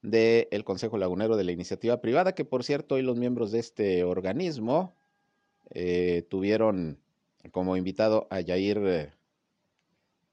del 0.00 0.62
Consejo 0.62 0.96
Lagunero 0.96 1.36
de 1.36 1.42
la 1.42 1.50
Iniciativa 1.50 2.00
Privada, 2.00 2.36
que 2.36 2.44
por 2.44 2.62
cierto 2.62 2.94
hoy 2.94 3.02
los 3.02 3.16
miembros 3.16 3.50
de 3.50 3.58
este 3.58 4.04
organismo 4.04 4.94
eh, 5.70 6.24
tuvieron 6.28 7.00
como 7.50 7.76
invitado 7.76 8.28
a 8.30 8.40
Yair 8.40 9.10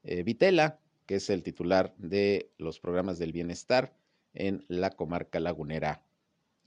eh, 0.04 0.24
Vitela, 0.24 0.80
que 1.08 1.16
es 1.16 1.32
el 1.32 1.42
titular 1.42 1.96
de 1.98 2.52
los 2.60 2.80
programas 2.80 3.18
del 3.18 3.32
bienestar 3.32 3.92
en 4.36 4.66
la 4.68 4.92
comarca 4.92 5.40
lagunera 5.40 6.04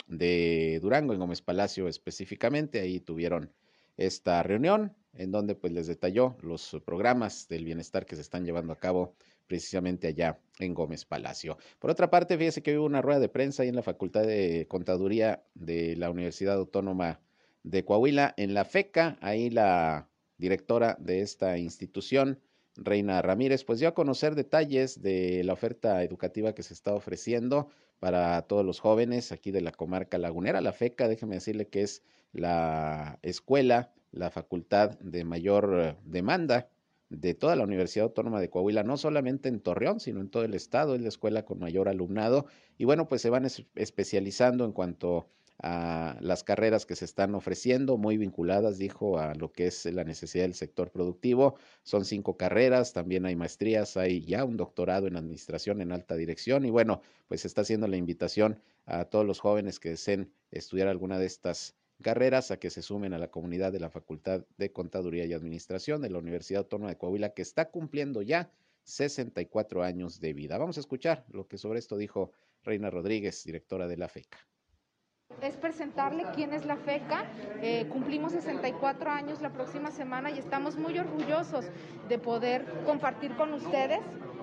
de 0.08 0.80
Durango, 0.82 1.12
en 1.12 1.20
Gómez 1.20 1.40
Palacio 1.40 1.86
específicamente. 1.86 2.80
Ahí 2.80 2.98
tuvieron 2.98 3.52
esta 3.96 4.42
reunión 4.42 4.96
en 5.18 5.30
donde 5.30 5.54
pues 5.54 5.72
les 5.72 5.86
detalló 5.86 6.36
los 6.42 6.76
programas 6.84 7.48
del 7.48 7.64
bienestar 7.64 8.06
que 8.06 8.16
se 8.16 8.22
están 8.22 8.44
llevando 8.44 8.72
a 8.72 8.78
cabo 8.78 9.14
precisamente 9.46 10.08
allá 10.08 10.40
en 10.58 10.74
Gómez 10.74 11.04
Palacio. 11.04 11.58
Por 11.78 11.90
otra 11.90 12.10
parte, 12.10 12.36
fíjese 12.36 12.62
que 12.62 12.78
hubo 12.78 12.86
una 12.86 13.02
rueda 13.02 13.20
de 13.20 13.28
prensa 13.28 13.62
ahí 13.62 13.68
en 13.68 13.76
la 13.76 13.82
Facultad 13.82 14.22
de 14.22 14.66
Contaduría 14.68 15.44
de 15.54 15.96
la 15.96 16.10
Universidad 16.10 16.56
Autónoma 16.56 17.20
de 17.62 17.84
Coahuila, 17.84 18.34
en 18.36 18.54
la 18.54 18.64
FECA, 18.64 19.18
ahí 19.20 19.50
la 19.50 20.08
directora 20.38 20.96
de 21.00 21.20
esta 21.20 21.58
institución, 21.58 22.40
Reina 22.76 23.22
Ramírez, 23.22 23.64
pues 23.64 23.80
dio 23.80 23.88
a 23.88 23.94
conocer 23.94 24.34
detalles 24.34 25.00
de 25.00 25.42
la 25.44 25.54
oferta 25.54 26.02
educativa 26.02 26.54
que 26.54 26.62
se 26.62 26.74
está 26.74 26.94
ofreciendo 26.94 27.70
para 27.98 28.42
todos 28.42 28.64
los 28.64 28.80
jóvenes 28.80 29.32
aquí 29.32 29.50
de 29.50 29.60
la 29.60 29.72
comarca 29.72 30.18
lagunera. 30.18 30.60
La 30.60 30.72
FECA, 30.72 31.08
déjeme 31.08 31.36
decirle 31.36 31.68
que 31.68 31.82
es 31.82 32.02
la 32.32 33.18
escuela 33.22 33.92
la 34.12 34.30
facultad 34.30 34.98
de 35.00 35.24
mayor 35.24 35.96
demanda 36.04 36.68
de 37.08 37.34
toda 37.34 37.54
la 37.54 37.64
Universidad 37.64 38.04
Autónoma 38.04 38.40
de 38.40 38.50
Coahuila, 38.50 38.82
no 38.82 38.96
solamente 38.96 39.48
en 39.48 39.60
Torreón, 39.60 40.00
sino 40.00 40.20
en 40.20 40.28
todo 40.28 40.44
el 40.44 40.54
estado, 40.54 40.94
es 40.94 41.00
la 41.00 41.08
escuela 41.08 41.44
con 41.44 41.60
mayor 41.60 41.88
alumnado 41.88 42.46
y 42.78 42.84
bueno, 42.84 43.06
pues 43.08 43.22
se 43.22 43.30
van 43.30 43.46
especializando 43.74 44.64
en 44.64 44.72
cuanto 44.72 45.28
a 45.62 46.16
las 46.20 46.44
carreras 46.44 46.86
que 46.86 46.96
se 46.96 47.04
están 47.04 47.34
ofreciendo, 47.34 47.96
muy 47.96 48.16
vinculadas, 48.18 48.78
dijo, 48.78 49.18
a 49.18 49.34
lo 49.34 49.52
que 49.52 49.66
es 49.66 49.86
la 49.86 50.04
necesidad 50.04 50.44
del 50.44 50.54
sector 50.54 50.90
productivo. 50.90 51.56
Son 51.82 52.04
cinco 52.04 52.36
carreras, 52.36 52.92
también 52.92 53.24
hay 53.26 53.36
maestrías, 53.36 53.96
hay 53.96 54.24
ya 54.24 54.44
un 54.44 54.56
doctorado 54.56 55.06
en 55.06 55.16
administración 55.16 55.80
en 55.80 55.92
alta 55.92 56.14
dirección 56.16 56.64
y 56.64 56.70
bueno, 56.70 57.00
pues 57.28 57.44
está 57.44 57.62
haciendo 57.62 57.88
la 57.88 57.96
invitación 57.96 58.60
a 58.84 59.06
todos 59.06 59.24
los 59.24 59.40
jóvenes 59.40 59.80
que 59.80 59.90
deseen 59.90 60.32
estudiar 60.50 60.88
alguna 60.88 61.18
de 61.18 61.26
estas 61.26 61.74
carreras 62.02 62.50
a 62.50 62.58
que 62.58 62.70
se 62.70 62.82
sumen 62.82 63.14
a 63.14 63.18
la 63.18 63.30
comunidad 63.30 63.72
de 63.72 63.80
la 63.80 63.90
Facultad 63.90 64.44
de 64.58 64.72
Contaduría 64.72 65.24
y 65.24 65.32
Administración 65.32 66.02
de 66.02 66.10
la 66.10 66.18
Universidad 66.18 66.60
Autónoma 66.62 66.90
de 66.90 66.98
Coahuila, 66.98 67.32
que 67.32 67.42
está 67.42 67.70
cumpliendo 67.70 68.20
ya 68.22 68.50
64 68.84 69.82
años 69.82 70.20
de 70.20 70.32
vida. 70.32 70.58
Vamos 70.58 70.76
a 70.76 70.80
escuchar 70.80 71.24
lo 71.30 71.48
que 71.48 71.58
sobre 71.58 71.78
esto 71.78 71.96
dijo 71.96 72.32
Reina 72.62 72.90
Rodríguez, 72.90 73.42
directora 73.44 73.88
de 73.88 73.96
la 73.96 74.08
FECA. 74.08 74.38
Es 75.42 75.56
presentarle 75.56 76.24
quién 76.34 76.52
es 76.52 76.64
la 76.64 76.76
FECA. 76.76 77.24
Eh, 77.60 77.86
cumplimos 77.90 78.32
64 78.32 79.10
años 79.10 79.40
la 79.42 79.50
próxima 79.50 79.90
semana 79.90 80.30
y 80.30 80.38
estamos 80.38 80.76
muy 80.76 80.98
orgullosos 80.98 81.66
de 82.08 82.18
poder 82.18 82.64
compartir 82.86 83.36
con 83.36 83.52
ustedes 83.52 84.00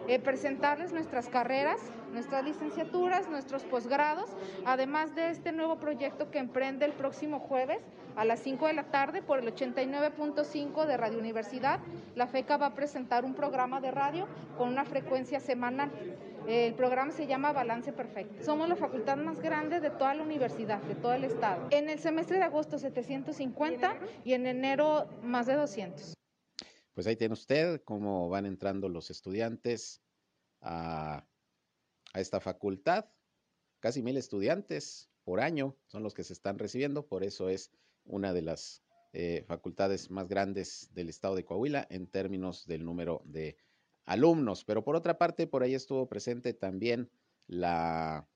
eh, 0.07 0.19
presentarles 0.19 0.93
nuestras 0.93 1.29
carreras, 1.29 1.79
nuestras 2.13 2.46
licenciaturas, 2.46 3.27
nuestros 3.29 3.63
posgrados, 3.63 4.29
además 4.65 5.13
de 5.15 5.29
este 5.29 5.51
nuevo 5.51 5.77
proyecto 5.77 6.32
que 6.32 6.39
emprende 6.39 6.86
el 6.86 6.93
próximo 6.93 7.39
jueves 7.39 7.79
a 8.15 8.25
las 8.25 8.39
5 8.41 8.67
de 8.67 8.74
la 8.74 8.84
tarde 8.91 9.22
por 9.22 9.39
el 9.39 9.53
89.5 9.53 10.86
de 10.86 10.98
Radio 10.98 11.20
Universidad. 11.20 11.79
La 12.15 12.27
FECA 12.27 12.58
va 12.58 12.67
a 12.67 12.75
presentar 12.75 13.25
un 13.25 13.34
programa 13.34 13.82
de 13.82 13.91
radio 13.91 14.27
con 14.58 14.70
una 14.70 14.86
frecuencia 14.86 15.39
semanal. 15.39 15.91
El 16.48 16.74
programa 16.74 17.12
se 17.12 17.25
llama 17.25 17.53
Balance 17.53 17.93
Perfecto. 17.93 18.43
Somos 18.43 18.67
la 18.67 18.75
facultad 18.75 19.17
más 19.17 19.39
grande 19.39 19.79
de 19.79 19.89
toda 19.89 20.13
la 20.13 20.24
universidad, 20.24 20.82
de 20.84 20.96
todo 20.96 21.13
el 21.13 21.24
estado. 21.24 21.67
En 21.72 21.89
el 21.89 22.00
semestre 22.00 22.38
de 22.38 22.43
agosto 22.43 22.77
750 22.77 23.98
y 24.24 24.34
en 24.34 24.46
enero 24.46 25.08
más 25.24 25.48
de 25.48 25.55
200. 25.55 26.13
Pues 26.93 27.08
ahí 27.08 27.15
tiene 27.15 27.34
usted 27.34 27.82
cómo 27.84 28.29
van 28.29 28.46
entrando 28.46 28.88
los 28.89 29.10
estudiantes 29.10 30.01
a, 30.62 31.25
esta 32.20 32.39
facultad. 32.39 33.05
Casi 33.79 34.01
mil 34.01 34.17
estudiantes 34.17 35.10
por 35.24 35.39
año 35.39 35.75
son 35.88 36.03
los 36.03 36.13
que 36.13 36.24
se 36.24 36.34
están 36.34 36.60
recibiendo, 36.60 37.08
por 37.08 37.24
eso 37.24 37.50
es 37.50 37.72
una 38.05 38.34
de 38.34 38.41
las 38.41 38.84
eh, 39.13 39.43
facultades 39.48 40.10
más 40.10 40.27
grandes 40.27 40.89
del 40.93 41.10
estado 41.10 41.36
de 41.36 41.46
Coahuila 41.46 41.86
en 41.91 42.08
términos 42.08 42.65
del 42.65 42.84
número 42.84 43.22
de 43.25 43.58
alumnos. 44.05 44.65
Pero 44.65 44.84
por 44.84 44.96
otra 44.96 45.17
parte, 45.17 45.48
por 45.48 45.63
ahí 45.63 45.75
estuvo 45.75 46.08
presente 46.08 46.53
también 46.53 47.10
la 47.48 48.27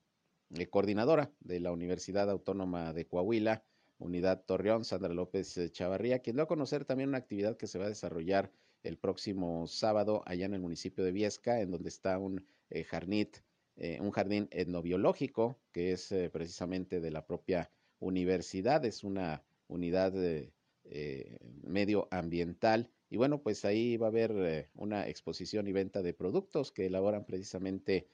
eh, 0.50 0.68
coordinadora 0.68 1.32
de 1.40 1.60
la 1.60 1.72
Universidad 1.72 2.30
Autónoma 2.30 2.92
de 2.92 3.06
Coahuila, 3.06 3.64
Unidad 3.98 4.44
Torreón, 4.44 4.84
Sandra 4.84 5.12
López 5.12 5.58
eh, 5.58 5.70
Chavarría, 5.70 6.20
quien 6.20 6.36
dio 6.36 6.44
a 6.44 6.48
conocer 6.48 6.84
también 6.84 7.08
una 7.08 7.18
actividad 7.18 7.56
que 7.56 7.66
se 7.66 7.78
va 7.78 7.86
a 7.86 7.88
desarrollar 7.88 8.52
el 8.84 8.98
próximo 8.98 9.66
sábado 9.66 10.22
allá 10.26 10.46
en 10.46 10.54
el 10.54 10.60
municipio 10.60 11.02
de 11.02 11.10
Viesca, 11.10 11.60
en 11.60 11.72
donde 11.72 11.88
está 11.88 12.18
un 12.18 12.46
jardín, 12.88 13.30
eh, 13.78 13.98
un 14.00 14.10
jardín 14.10 14.48
etnobiológico 14.50 15.58
que 15.72 15.92
es 15.92 16.14
precisamente 16.32 17.00
de 17.00 17.10
la 17.10 17.26
propia 17.26 17.70
universidad, 17.98 18.84
es 18.84 19.04
una 19.04 19.42
unidad 19.66 20.12
medioambiental 21.62 22.90
y 23.10 23.16
bueno, 23.16 23.42
pues 23.42 23.64
ahí 23.64 23.96
va 23.96 24.06
a 24.06 24.10
haber 24.10 24.68
una 24.74 25.08
exposición 25.08 25.66
y 25.66 25.72
venta 25.72 26.02
de 26.02 26.14
productos 26.14 26.72
que 26.72 26.86
elaboran 26.86 27.24
precisamente 27.24 28.08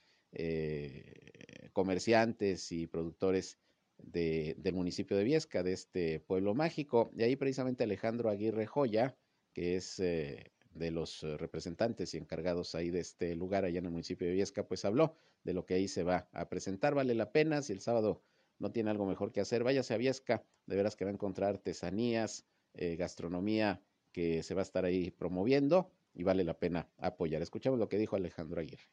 comerciantes 1.73 2.71
y 2.71 2.87
productores 2.87 3.57
del 3.97 4.73
municipio 4.73 5.17
de 5.17 5.23
Viesca, 5.23 5.63
de 5.63 5.73
este 5.73 6.19
pueblo 6.19 6.53
mágico. 6.53 7.11
Y 7.15 7.23
ahí 7.23 7.35
precisamente 7.35 7.83
Alejandro 7.83 8.29
Aguirre 8.29 8.65
Joya, 8.65 9.17
que 9.53 9.75
es 9.75 9.99
eh, 9.99 10.51
de 10.71 10.91
los 10.91 11.21
representantes 11.21 12.13
y 12.13 12.17
encargados 12.17 12.75
ahí 12.75 12.89
de 12.89 12.99
este 12.99 13.35
lugar 13.35 13.65
allá 13.65 13.79
en 13.79 13.85
el 13.85 13.91
municipio 13.91 14.27
de 14.27 14.33
Viesca, 14.33 14.67
pues 14.67 14.85
habló 14.85 15.15
de 15.45 15.53
lo 15.53 15.65
que 15.65 15.75
ahí 15.75 15.87
se 15.87 16.03
va 16.03 16.27
a 16.33 16.49
presentar. 16.49 16.93
Vale 16.93 17.15
la 17.15 17.31
pena, 17.31 17.61
si 17.61 17.71
el 17.71 17.79
sábado 17.79 18.21
no 18.59 18.71
tiene 18.71 18.89
algo 18.89 19.05
mejor 19.05 19.31
que 19.31 19.39
hacer, 19.39 19.63
váyase 19.63 19.93
a 19.93 19.97
Viesca, 19.97 20.43
de 20.65 20.75
veras 20.75 20.95
que 20.97 21.05
va 21.05 21.11
a 21.11 21.13
encontrar 21.13 21.51
artesanías, 21.51 22.45
eh, 22.73 22.97
gastronomía 22.97 23.81
que 24.11 24.43
se 24.43 24.53
va 24.53 24.61
a 24.61 24.63
estar 24.63 24.85
ahí 24.85 25.11
promoviendo 25.11 25.91
y 26.13 26.23
vale 26.23 26.43
la 26.43 26.57
pena 26.57 26.89
apoyar. 26.97 27.41
Escuchamos 27.41 27.79
lo 27.79 27.87
que 27.87 27.97
dijo 27.97 28.15
Alejandro 28.15 28.59
Aguirre. 28.59 28.83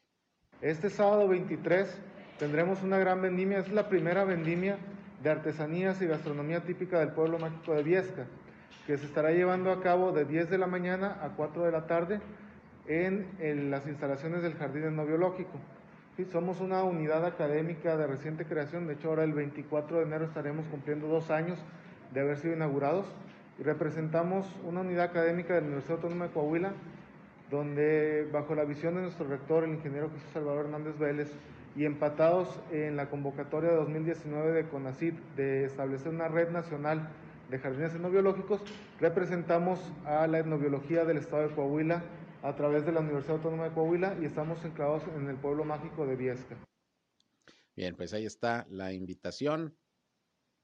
Este 0.61 0.89
sábado 0.89 1.27
23 1.27 1.89
tendremos 2.37 2.83
una 2.83 2.97
gran 2.97 3.21
vendimia, 3.21 3.59
es 3.59 3.71
la 3.71 3.89
primera 3.89 4.23
vendimia 4.23 4.77
de 5.23 5.29
artesanías 5.29 6.01
y 6.01 6.05
gastronomía 6.05 6.63
típica 6.63 6.99
del 6.99 7.13
pueblo 7.13 7.39
mágico 7.39 7.73
de 7.73 7.83
Viesca, 7.83 8.27
que 8.85 8.97
se 8.97 9.05
estará 9.05 9.31
llevando 9.31 9.71
a 9.71 9.81
cabo 9.81 10.11
de 10.11 10.25
10 10.25 10.49
de 10.49 10.57
la 10.57 10.67
mañana 10.67 11.17
a 11.21 11.35
4 11.35 11.63
de 11.63 11.71
la 11.71 11.87
tarde 11.87 12.19
en, 12.87 13.71
las 13.71 13.87
instalaciones 13.87 14.43
del 14.43 14.55
Jardín 14.55 14.83
Etnobiológico. 14.83 15.59
Sí, 16.15 16.25
somos 16.25 16.61
una 16.61 16.83
unidad 16.83 17.25
académica 17.25 17.97
de 17.97 18.05
reciente 18.05 18.45
creación, 18.45 18.85
de 18.85 18.93
hecho 18.93 19.09
ahora 19.09 19.23
el 19.23 19.33
24 19.33 19.97
de 19.97 20.03
enero 20.03 20.25
estaremos 20.25 20.63
cumpliendo 20.67 21.07
dos 21.07 21.31
años 21.31 21.57
de 22.13 22.19
haber 22.19 22.37
sido 22.37 22.53
inaugurados. 22.53 23.07
Y 23.57 23.63
representamos 23.63 24.45
una 24.63 24.81
unidad 24.81 25.05
académica 25.05 25.55
de 25.55 25.61
la 25.61 25.65
Universidad 25.65 25.95
Autónoma 25.95 26.27
de 26.27 26.31
Coahuila, 26.33 26.73
donde 27.49 28.29
bajo 28.31 28.53
la 28.53 28.63
visión 28.63 28.93
de 28.93 29.01
nuestro 29.01 29.27
rector, 29.27 29.63
el 29.63 29.71
ingeniero 29.71 30.09
José 30.09 30.25
Salvador 30.33 30.65
Hernández 30.65 30.99
Vélez, 30.99 31.31
y 31.75 31.85
empatados 31.85 32.61
en 32.71 32.95
la 32.95 33.09
convocatoria 33.09 33.71
de 33.71 33.77
2019 33.77 34.51
de 34.51 34.67
CONACID 34.67 35.13
de 35.35 35.65
establecer 35.65 36.13
una 36.13 36.27
red 36.27 36.51
nacional 36.51 37.09
de 37.49 37.57
jardines 37.57 37.95
etnobiológicos, 37.95 38.61
representamos 38.99 39.91
a 40.05 40.27
la 40.27 40.37
etnobiología 40.37 41.05
del 41.05 41.17
estado 41.17 41.47
de 41.47 41.55
Coahuila 41.55 42.03
a 42.43 42.53
través 42.55 42.85
de 42.85 42.91
la 42.91 42.99
Universidad 42.99 43.37
Autónoma 43.37 43.69
de 43.69 43.73
Coahuila 43.73 44.17
y 44.21 44.25
estamos 44.25 44.63
enclavados 44.65 45.03
en 45.15 45.29
el 45.29 45.37
pueblo 45.37 45.63
mágico 45.63 46.05
de 46.05 46.17
Viesca. 46.17 46.57
Bien, 47.73 47.95
pues 47.95 48.13
ahí 48.13 48.25
está 48.25 48.67
la 48.69 48.91
invitación 48.91 49.75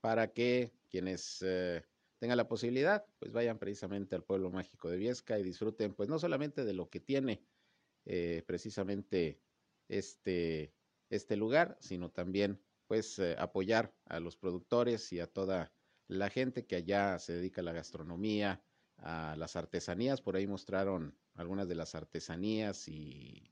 para 0.02 0.34
que 0.34 0.74
quienes 0.90 1.42
eh, 1.42 1.82
tengan 2.20 2.38
la 2.38 2.50
posibilidad, 2.50 3.06
pues 3.18 3.32
vayan 3.32 3.58
precisamente 3.58 4.16
al 4.16 4.24
pueblo 4.24 4.52
mágico 4.52 4.90
de 4.90 4.98
Viesca 4.98 5.40
y 5.40 5.44
disfruten, 5.44 5.94
pues 5.94 6.10
no 6.10 6.20
solamente 6.20 6.66
de 6.66 6.74
lo 6.74 6.90
que 6.90 7.00
tiene 7.00 7.42
eh, 8.06 8.44
precisamente 8.46 9.40
este, 9.88 10.74
este 11.10 11.38
lugar, 11.38 11.78
sino 11.80 12.12
también 12.12 12.60
pues 12.88 13.20
eh, 13.20 13.36
apoyar 13.40 13.94
a 14.06 14.20
los 14.20 14.36
productores 14.36 15.14
y 15.14 15.22
a 15.22 15.28
toda 15.28 15.72
la 16.08 16.30
gente 16.30 16.66
que 16.66 16.76
allá 16.76 17.20
se 17.20 17.34
dedica 17.34 17.62
a 17.62 17.64
la 17.64 17.72
gastronomía, 17.72 18.62
a 19.02 19.36
las 19.38 19.56
artesanías. 19.56 20.22
Por 20.22 20.36
ahí 20.36 20.48
mostraron 20.48 21.16
algunas 21.36 21.68
de 21.68 21.76
las 21.76 21.96
artesanías 21.96 22.88
y, 22.88 23.46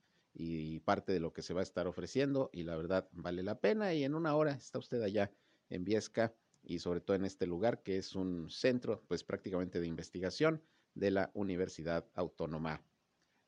parte 0.86 1.12
de 1.12 1.20
lo 1.20 1.34
que 1.34 1.42
se 1.42 1.54
va 1.54 1.60
a 1.60 1.64
estar 1.64 1.88
ofreciendo 1.88 2.50
y 2.54 2.64
la 2.64 2.78
verdad 2.78 3.10
vale 3.12 3.44
la 3.44 3.60
pena 3.60 3.94
y 3.94 4.06
en 4.06 4.16
una 4.16 4.36
hora 4.36 4.52
está 4.52 4.80
usted 4.80 5.02
allá 5.02 5.32
en 5.70 5.84
Viesca 5.84 6.34
y 6.64 6.80
sobre 6.80 7.02
todo 7.02 7.18
en 7.18 7.26
este 7.26 7.46
lugar 7.46 7.84
que 7.84 7.98
es 7.98 8.16
un 8.16 8.50
centro 8.50 9.04
pues 9.08 9.24
prácticamente 9.24 9.82
de 9.82 9.88
investigación 9.88 10.62
de 10.94 11.12
la 11.12 11.32
Universidad 11.34 12.06
Autónoma 12.14 12.82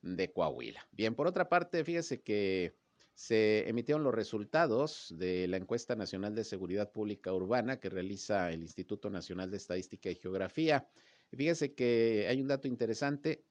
de 0.02 0.32
Coahuila. 0.34 0.86
Bien, 0.92 1.16
por 1.16 1.28
otra 1.28 1.48
parte, 1.48 1.84
fíjese 1.86 2.22
que 2.22 2.76
se 3.14 3.68
emitieron 3.68 4.04
los 4.04 4.16
resultados 4.16 5.14
de 5.18 5.48
la 5.48 5.58
encuesta 5.58 5.96
nacional 5.96 6.36
de 6.36 6.46
seguridad 6.46 6.92
pública 6.92 7.34
urbana 7.34 7.80
que 7.80 7.90
realiza 7.90 8.52
el 8.52 8.62
Instituto 8.62 9.10
Nacional 9.10 9.52
de 9.52 9.58
Estadística 9.58 10.10
y 10.10 10.16
Geografía. 10.16 10.88
Fíjese 11.32 11.74
que 11.74 12.28
hay 12.30 12.42
un 12.42 12.48
dato 12.48 12.68
interesante 12.68 13.44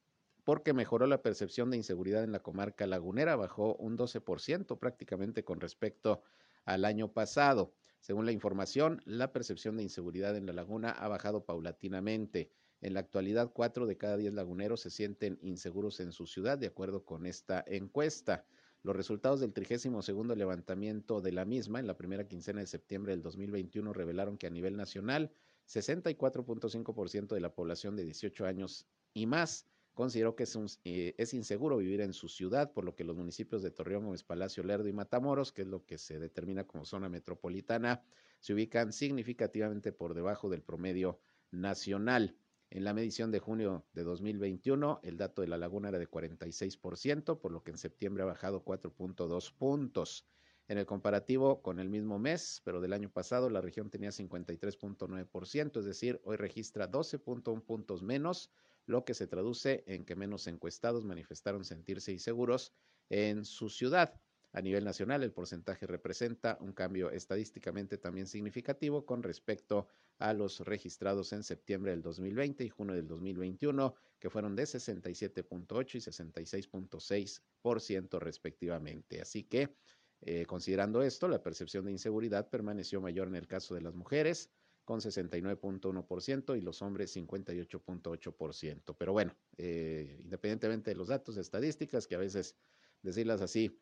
porque 0.44 0.72
mejoró 0.72 1.06
la 1.06 1.22
percepción 1.22 1.70
de 1.70 1.76
inseguridad 1.76 2.24
en 2.24 2.32
la 2.32 2.40
comarca 2.40 2.86
lagunera, 2.86 3.36
bajó 3.36 3.76
un 3.76 3.98
12% 3.98 4.78
prácticamente 4.78 5.44
con 5.44 5.60
respecto 5.60 6.22
al 6.64 6.84
año 6.84 7.12
pasado. 7.12 7.74
Según 8.00 8.26
la 8.26 8.32
información, 8.32 9.02
la 9.04 9.32
percepción 9.32 9.76
de 9.76 9.82
inseguridad 9.82 10.36
en 10.36 10.46
la 10.46 10.52
laguna 10.52 10.90
ha 10.90 11.08
bajado 11.08 11.44
paulatinamente. 11.44 12.50
En 12.80 12.94
la 12.94 13.00
actualidad, 13.00 13.50
cuatro 13.52 13.86
de 13.86 13.96
cada 13.96 14.16
diez 14.16 14.32
laguneros 14.32 14.80
se 14.80 14.90
sienten 14.90 15.38
inseguros 15.42 16.00
en 16.00 16.12
su 16.12 16.26
ciudad, 16.26 16.58
de 16.58 16.68
acuerdo 16.68 17.04
con 17.04 17.26
esta 17.26 17.64
encuesta. 17.66 18.44
Los 18.82 18.94
resultados 18.94 19.40
del 19.40 19.52
32 19.52 20.36
levantamiento 20.36 21.20
de 21.20 21.32
la 21.32 21.44
misma 21.44 21.80
en 21.80 21.86
la 21.86 21.96
primera 21.96 22.28
quincena 22.28 22.60
de 22.60 22.66
septiembre 22.66 23.12
del 23.12 23.22
2021 23.22 23.92
revelaron 23.92 24.38
que 24.38 24.46
a 24.46 24.50
nivel 24.50 24.76
nacional, 24.76 25.32
64.5% 25.68 27.34
de 27.34 27.40
la 27.40 27.54
población 27.54 27.96
de 27.96 28.04
18 28.04 28.46
años 28.46 28.86
y 29.12 29.26
más 29.26 29.66
consideró 29.98 30.36
que 30.36 30.44
es, 30.44 30.56
eh, 30.84 31.14
es, 31.18 31.34
inseguro 31.34 31.78
vivir 31.78 32.00
en 32.00 32.12
su 32.12 32.28
ciudad, 32.28 32.72
por 32.72 32.84
lo 32.84 32.94
que 32.94 33.02
los 33.02 33.16
municipios 33.16 33.62
de 33.62 33.72
Torreón, 33.72 34.04
Gómez 34.04 34.22
Palacio, 34.22 34.62
Lerdo 34.62 34.86
y 34.86 34.92
Matamoros, 34.92 35.50
que 35.50 35.62
es 35.62 35.68
lo 35.68 35.84
que 35.84 35.98
se 35.98 36.20
determina 36.20 36.64
como 36.64 36.84
zona 36.84 37.08
metropolitana, 37.08 38.02
se 38.38 38.54
ubican 38.54 38.92
significativamente 38.92 39.90
por 39.90 40.14
debajo 40.14 40.48
del 40.48 40.62
promedio 40.62 41.18
nacional. 41.50 42.36
En 42.70 42.84
la 42.84 42.94
medición 42.94 43.32
de 43.32 43.40
junio 43.40 43.86
de 43.92 44.04
2021, 44.04 45.00
el 45.02 45.16
dato 45.16 45.42
de 45.42 45.48
la 45.48 45.58
laguna 45.58 45.88
era 45.88 45.98
de 45.98 46.08
46%, 46.08 47.40
por 47.40 47.50
lo 47.50 47.64
que 47.64 47.72
en 47.72 47.78
septiembre 47.78 48.22
ha 48.22 48.26
bajado 48.26 48.64
4.2 48.64 49.52
puntos. 49.56 50.26
En 50.68 50.76
el 50.76 50.84
comparativo 50.84 51.62
con 51.62 51.80
el 51.80 51.88
mismo 51.88 52.18
mes, 52.18 52.60
pero 52.62 52.82
del 52.82 52.92
año 52.92 53.10
pasado, 53.10 53.48
la 53.48 53.62
región 53.62 53.88
tenía 53.88 54.10
53.9%, 54.10 55.78
es 55.78 55.86
decir, 55.86 56.20
hoy 56.24 56.36
registra 56.36 56.90
12.1 56.90 57.64
puntos 57.64 58.02
menos, 58.02 58.50
lo 58.84 59.06
que 59.06 59.14
se 59.14 59.26
traduce 59.26 59.82
en 59.86 60.04
que 60.04 60.14
menos 60.14 60.46
encuestados 60.46 61.06
manifestaron 61.06 61.64
sentirse 61.64 62.12
inseguros 62.12 62.74
en 63.08 63.46
su 63.46 63.70
ciudad. 63.70 64.20
A 64.52 64.60
nivel 64.60 64.84
nacional, 64.84 65.22
el 65.22 65.32
porcentaje 65.32 65.86
representa 65.86 66.58
un 66.60 66.72
cambio 66.72 67.10
estadísticamente 67.10 67.96
también 67.96 68.26
significativo 68.26 69.06
con 69.06 69.22
respecto 69.22 69.86
a 70.18 70.32
los 70.32 70.60
registrados 70.60 71.32
en 71.32 71.44
septiembre 71.44 71.92
del 71.92 72.02
2020 72.02 72.64
y 72.64 72.68
junio 72.68 72.94
del 72.94 73.06
2021, 73.06 73.94
que 74.18 74.30
fueron 74.30 74.56
de 74.56 74.64
67.8 74.64 75.94
y 75.94 76.00
66.6% 76.00 78.18
respectivamente. 78.18 79.20
Así 79.20 79.44
que, 79.44 79.76
eh, 80.20 80.46
considerando 80.46 81.02
esto, 81.02 81.28
la 81.28 81.42
percepción 81.42 81.84
de 81.84 81.92
inseguridad 81.92 82.48
permaneció 82.48 83.00
mayor 83.00 83.28
en 83.28 83.36
el 83.36 83.46
caso 83.46 83.74
de 83.74 83.80
las 83.80 83.94
mujeres, 83.94 84.50
con 84.84 85.00
69.1% 85.00 86.56
y 86.56 86.60
los 86.62 86.80
hombres 86.82 87.14
58.8%. 87.14 88.96
Pero 88.96 89.12
bueno, 89.12 89.36
eh, 89.58 90.18
independientemente 90.24 90.90
de 90.90 90.96
los 90.96 91.08
datos, 91.08 91.36
estadísticas, 91.36 92.06
que 92.06 92.14
a 92.14 92.18
veces 92.18 92.56
decirlas 93.02 93.42
así 93.42 93.78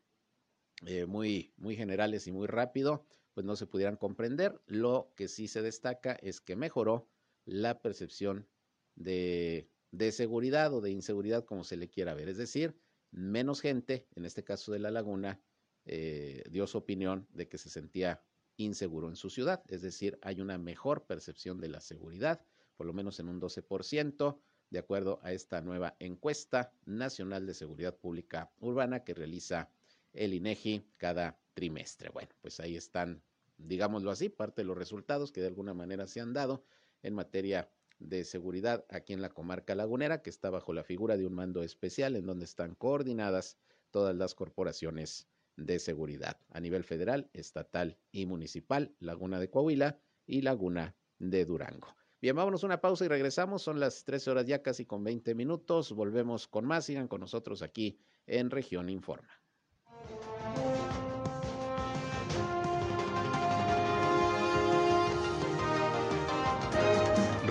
eh, 0.85 1.05
muy, 1.05 1.53
muy 1.57 1.75
generales 1.75 2.27
y 2.27 2.31
muy 2.31 2.45
rápido, 2.45 3.05
pues 3.33 3.45
no 3.45 3.55
se 3.55 3.67
pudieran 3.67 3.95
comprender. 3.95 4.59
Lo 4.65 5.13
que 5.15 5.27
sí 5.27 5.47
se 5.47 5.61
destaca 5.61 6.13
es 6.21 6.41
que 6.41 6.55
mejoró 6.55 7.09
la 7.45 7.81
percepción 7.81 8.47
de, 8.95 9.69
de 9.91 10.11
seguridad 10.11 10.73
o 10.73 10.81
de 10.81 10.91
inseguridad, 10.91 11.45
como 11.45 11.63
se 11.63 11.77
le 11.77 11.87
quiera 11.87 12.13
ver. 12.13 12.29
Es 12.29 12.37
decir, 12.37 12.75
menos 13.11 13.61
gente, 13.61 14.07
en 14.15 14.25
este 14.25 14.43
caso 14.43 14.71
de 14.73 14.79
la 14.79 14.91
laguna, 14.91 15.41
eh, 15.89 16.43
dio 16.49 16.67
su 16.67 16.77
opinión 16.77 17.27
de 17.31 17.47
que 17.47 17.57
se 17.57 17.69
sentía 17.69 18.21
inseguro 18.57 19.07
en 19.07 19.15
su 19.15 19.29
ciudad. 19.29 19.63
Es 19.69 19.81
decir, 19.81 20.19
hay 20.21 20.41
una 20.41 20.57
mejor 20.57 21.05
percepción 21.05 21.61
de 21.61 21.69
la 21.69 21.79
seguridad, 21.79 22.41
por 22.75 22.85
lo 22.85 22.93
menos 22.93 23.21
en 23.21 23.29
un 23.29 23.39
12%, 23.39 24.37
de 24.69 24.79
acuerdo 24.79 25.19
a 25.23 25.31
esta 25.31 25.61
nueva 25.61 25.95
encuesta 25.99 26.73
nacional 26.85 27.45
de 27.47 27.53
seguridad 27.53 27.95
pública 27.95 28.51
urbana 28.59 29.05
que 29.05 29.13
realiza 29.13 29.69
el 30.11 30.33
INEGI 30.33 30.85
cada 30.97 31.39
trimestre. 31.53 32.09
Bueno, 32.09 32.31
pues 32.41 32.59
ahí 32.59 32.75
están, 32.75 33.23
digámoslo 33.57 34.11
así, 34.11 34.27
parte 34.27 34.63
de 34.63 34.65
los 34.65 34.77
resultados 34.77 35.31
que 35.31 35.39
de 35.39 35.47
alguna 35.47 35.73
manera 35.73 36.05
se 36.05 36.19
han 36.19 36.33
dado 36.33 36.65
en 37.01 37.13
materia 37.13 37.71
de 37.99 38.25
seguridad 38.25 38.85
aquí 38.89 39.13
en 39.13 39.21
la 39.21 39.29
comarca 39.29 39.73
lagunera, 39.73 40.21
que 40.21 40.29
está 40.29 40.49
bajo 40.49 40.73
la 40.73 40.83
figura 40.83 41.15
de 41.15 41.25
un 41.25 41.33
mando 41.33 41.63
especial 41.63 42.17
en 42.17 42.25
donde 42.25 42.43
están 42.43 42.75
coordinadas 42.75 43.57
todas 43.91 44.15
las 44.15 44.35
corporaciones 44.35 45.29
de 45.57 45.79
seguridad 45.79 46.39
a 46.51 46.59
nivel 46.59 46.83
federal, 46.83 47.29
estatal 47.33 47.97
y 48.11 48.25
municipal, 48.25 48.95
Laguna 48.99 49.39
de 49.39 49.49
Coahuila 49.49 49.99
y 50.25 50.41
Laguna 50.41 50.95
de 51.19 51.45
Durango. 51.45 51.97
Bien, 52.19 52.35
vámonos 52.35 52.63
una 52.63 52.81
pausa 52.81 53.05
y 53.05 53.07
regresamos. 53.09 53.61
Son 53.61 53.79
las 53.79 54.03
13 54.03 54.31
horas 54.31 54.45
ya 54.45 54.63
casi 54.63 54.85
con 54.85 55.03
20 55.03 55.35
minutos. 55.35 55.91
Volvemos 55.91 56.47
con 56.47 56.65
más. 56.65 56.85
Sigan 56.85 57.07
con 57.07 57.21
nosotros 57.21 57.61
aquí 57.61 57.99
en 58.25 58.49
Región 58.49 58.89
Informa. 58.89 59.29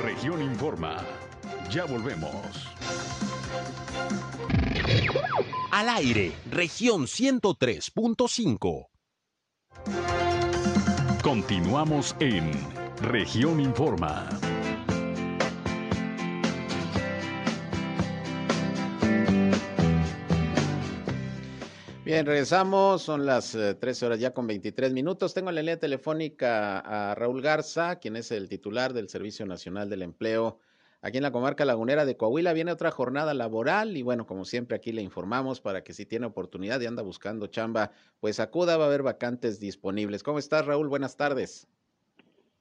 Región 0.02 0.42
Informa. 0.42 0.96
Ya 1.70 1.84
volvemos. 1.84 2.66
Al 5.76 5.90
aire, 5.90 6.32
región 6.50 7.02
103.5. 7.02 8.88
Continuamos 11.22 12.16
en 12.18 12.50
región 13.02 13.60
Informa. 13.60 14.26
Bien, 22.06 22.24
regresamos, 22.24 23.02
son 23.02 23.26
las 23.26 23.50
13 23.52 23.84
eh, 23.84 24.06
horas 24.06 24.18
ya 24.18 24.32
con 24.32 24.46
23 24.46 24.94
minutos. 24.94 25.34
Tengo 25.34 25.50
en 25.50 25.56
la 25.56 25.60
línea 25.60 25.78
telefónica 25.78 26.78
a 26.78 27.14
Raúl 27.14 27.42
Garza, 27.42 27.96
quien 27.96 28.16
es 28.16 28.30
el 28.30 28.48
titular 28.48 28.94
del 28.94 29.10
Servicio 29.10 29.44
Nacional 29.44 29.90
del 29.90 30.00
Empleo 30.00 30.58
aquí 31.02 31.18
en 31.18 31.22
la 31.22 31.32
comarca 31.32 31.64
lagunera 31.64 32.04
de 32.04 32.16
Coahuila. 32.16 32.52
Viene 32.52 32.72
otra 32.72 32.90
jornada 32.90 33.34
laboral 33.34 33.96
y 33.96 34.02
bueno, 34.02 34.26
como 34.26 34.44
siempre 34.44 34.76
aquí 34.76 34.92
le 34.92 35.02
informamos 35.02 35.60
para 35.60 35.82
que 35.82 35.92
si 35.92 36.06
tiene 36.06 36.26
oportunidad 36.26 36.80
y 36.80 36.86
anda 36.86 37.02
buscando 37.02 37.46
chamba, 37.46 37.90
pues 38.20 38.40
acuda, 38.40 38.76
va 38.76 38.84
a 38.84 38.88
haber 38.88 39.02
vacantes 39.02 39.60
disponibles. 39.60 40.22
¿Cómo 40.22 40.38
estás, 40.38 40.66
Raúl? 40.66 40.88
Buenas 40.88 41.16
tardes. 41.16 41.68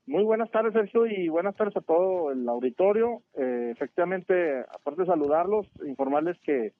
Muy 0.07 0.23
buenas 0.23 0.51
tardes, 0.51 0.73
Sergio, 0.73 1.07
y 1.07 1.29
buenas 1.29 1.55
tardes 1.55 1.75
a 1.77 1.81
todo 1.81 2.31
el 2.31 2.47
auditorio. 2.47 3.23
Eh, 3.33 3.71
efectivamente, 3.71 4.59
aparte 4.59 5.01
de 5.01 5.07
saludarlos, 5.07 5.65
informarles 5.83 6.37
que 6.41 6.73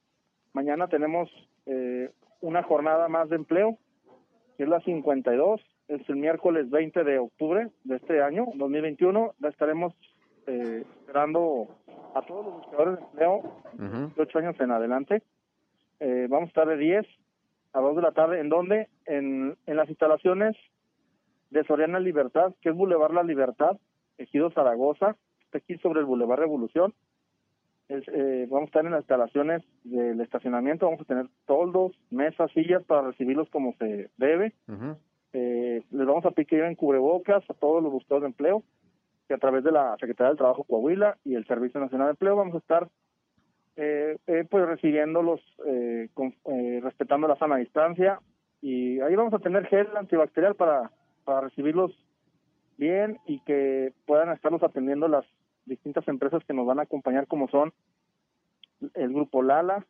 mañana 0.54 0.88
tenemos 0.88 1.28
eh, 1.66 2.12
una 2.42 2.62
jornada 2.62 3.08
más 3.08 3.30
de 3.30 3.38
empleo, 3.38 3.80
que 4.58 4.64
es 4.64 4.70
la 4.70 4.80
52, 4.82 5.60
es 5.88 6.08
el 6.08 6.18
miércoles 6.18 6.70
20 6.70 7.04
de 7.04 7.18
octubre 7.18 7.70
de 7.84 7.96
este 7.96 8.22
año, 8.22 8.46
2021. 8.56 9.34
La 9.40 9.50
estaremos 9.50 9.94
eh, 10.48 10.84
esperando 11.00 11.68
a 12.14 12.22
todos 12.22 12.46
los 12.46 12.54
buscadores 12.56 13.00
de 13.00 13.06
empleo, 13.06 13.42
de 14.16 14.22
8 14.22 14.40
años 14.40 14.60
en 14.60 14.72
adelante. 14.72 15.22
Eh, 16.00 16.28
vamos 16.30 16.48
a 16.48 16.50
estar 16.50 16.68
de 16.68 16.78
10 16.78 17.06
a 17.74 17.80
2 17.80 17.96
de 17.96 18.02
la 18.02 18.12
tarde. 18.12 18.40
¿En 18.40 18.50
dónde? 18.50 18.90
En, 19.06 19.58
en 19.66 19.78
las 19.78 19.90
instalaciones 19.90 20.56
de 21.50 21.64
Soriana 21.64 22.00
Libertad, 22.00 22.54
que 22.62 22.70
es 22.70 22.76
Boulevard 22.76 23.14
La 23.14 23.24
Libertad, 23.24 23.78
Ejido 24.18 24.52
Zaragoza, 24.52 25.16
está 25.42 25.58
aquí 25.58 25.78
sobre 25.78 26.00
el 26.00 26.06
Boulevard 26.06 26.40
Revolución. 26.40 26.94
Eh, 27.88 28.48
vamos 28.50 28.64
a 28.64 28.66
estar 28.66 28.86
en 28.86 28.92
las 28.92 29.02
instalaciones 29.02 29.62
del 29.84 30.20
estacionamiento, 30.22 30.88
vamos 30.88 31.02
a 31.02 31.06
tener 31.06 31.28
toldos, 31.46 31.92
mesas, 32.10 32.52
sillas 32.52 32.84
para 32.84 33.04
recibirlos 33.04 33.50
como 33.50 33.74
se 33.78 34.10
debe. 34.18 34.54
Eh, 35.34 35.84
les 35.92 36.08
vamos 36.08 36.26
a 36.26 36.32
pedir 36.32 36.62
en 36.62 36.76
cubrebocas 36.76 37.44
a 37.50 37.54
todos 37.54 37.84
los 37.84 37.92
buscadores 37.92 38.24
de 38.24 38.28
empleo, 38.28 38.64
que 39.28 39.34
a 39.34 39.38
través 39.38 39.64
de 39.64 39.72
la 39.72 39.96
Secretaría 40.00 40.30
del 40.30 40.38
Trabajo 40.38 40.64
Coahuila 40.64 41.18
y 41.24 41.36
el 41.36 41.46
Servicio 41.46 41.80
Nacional 41.80 42.08
de 42.08 42.12
Empleo 42.12 42.36
vamos 42.36 42.56
a 42.56 42.60
estar 42.60 42.88
eh, 43.78 44.18
pues 44.50 44.66
recibiéndolos 44.66 45.42
con, 46.14 46.34
respetando 46.82 47.28
la 47.28 47.38
sana 47.38 47.58
distancia. 47.58 48.20
Y 48.62 49.00
ahí 49.02 49.16
vamos 49.16 49.34
a 49.34 49.40
tener 49.40 49.68
gel 49.68 49.88
antibacterial 49.96 50.56
para, 50.56 50.92
para 51.24 51.42
recibirlos 51.42 51.92
bien 52.78 53.20
y 53.26 53.40
que 53.42 53.94
puedan 54.06 54.32
estarlos 54.32 54.64
atendiendo 54.64 55.08
las 55.08 55.26
distintas 55.66 56.08
empresas 56.08 56.44
que 56.46 56.54
nos 56.54 56.66
van 56.66 56.80
a 56.80 56.84
acompañar 56.84 57.28
como 57.28 57.48
son 57.50 57.74
el 58.94 59.14
grupo 59.14 59.42
Lala, 59.42 59.86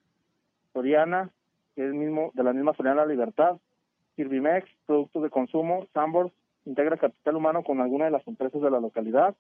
Soriana, 0.73 1.29
que 1.75 1.85
es 1.87 1.93
mismo 1.93 2.31
de 2.33 2.43
la 2.43 2.53
misma 2.53 2.73
Soriana 2.73 3.05
Libertad, 3.05 3.57
Kirbymex, 4.15 4.67
Productos 4.85 5.23
de 5.23 5.29
Consumo, 5.29 5.87
Sambors, 5.93 6.31
Integra 6.65 6.97
Capital 6.97 7.35
Humano 7.35 7.63
con 7.63 7.79
alguna 7.79 8.05
de 8.05 8.11
las 8.11 8.27
empresas 8.27 8.61
de 8.61 8.71
la 8.71 8.79
localidad, 8.79 9.35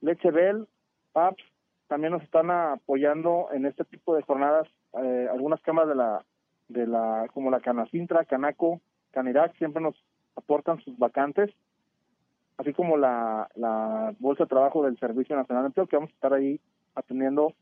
Leche 0.00 0.30
Bell, 0.30 0.66
PAPS, 1.12 1.42
también 1.88 2.12
nos 2.12 2.22
están 2.22 2.50
apoyando 2.50 3.48
en 3.52 3.66
este 3.66 3.84
tipo 3.84 4.14
de 4.14 4.22
jornadas 4.22 4.68
eh, 5.02 5.28
algunas 5.30 5.60
cámaras 5.62 5.88
de 5.88 5.94
la 5.96 6.24
de 6.68 6.86
la 6.86 7.26
como 7.34 7.50
la 7.50 7.60
Canacintra, 7.60 8.24
Canaco, 8.24 8.80
Canirac 9.10 9.56
siempre 9.56 9.82
nos 9.82 9.96
aportan 10.36 10.80
sus 10.80 10.96
vacantes 10.98 11.50
así 12.60 12.74
como 12.74 12.98
la, 12.98 13.48
la 13.54 14.14
Bolsa 14.18 14.44
de 14.44 14.50
Trabajo 14.50 14.84
del 14.84 14.98
Servicio 14.98 15.34
Nacional 15.34 15.64
de 15.64 15.66
Empleo, 15.68 15.86
que 15.86 15.96
vamos 15.96 16.10
a 16.10 16.14
estar 16.14 16.34
ahí 16.34 16.60
atendiendo 16.94 17.54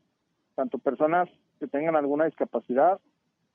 tanto 0.55 0.77
personas 0.77 1.29
que 1.59 1.67
tengan 1.67 1.95
alguna 1.95 2.25
discapacidad 2.25 2.99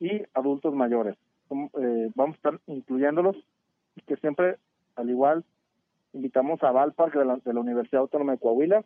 y 0.01 0.23
adultos 0.33 0.75
mayores. 0.75 1.17
Eh, 1.51 2.11
vamos 2.15 2.35
a 2.35 2.37
estar 2.37 2.61
incluyéndolos 2.67 3.37
y 3.95 4.01
que 4.03 4.17
siempre, 4.17 4.57
al 4.97 5.11
igual, 5.11 5.45
invitamos 6.13 6.63
a 6.63 6.71
Valpark 6.71 7.15
de 7.15 7.25
la, 7.25 7.37
de 7.37 7.55
la 7.55 7.61
Universidad 7.61 8.03
Autónoma 8.03 8.33
de 8.33 8.39
Coahuila, 8.39 8.85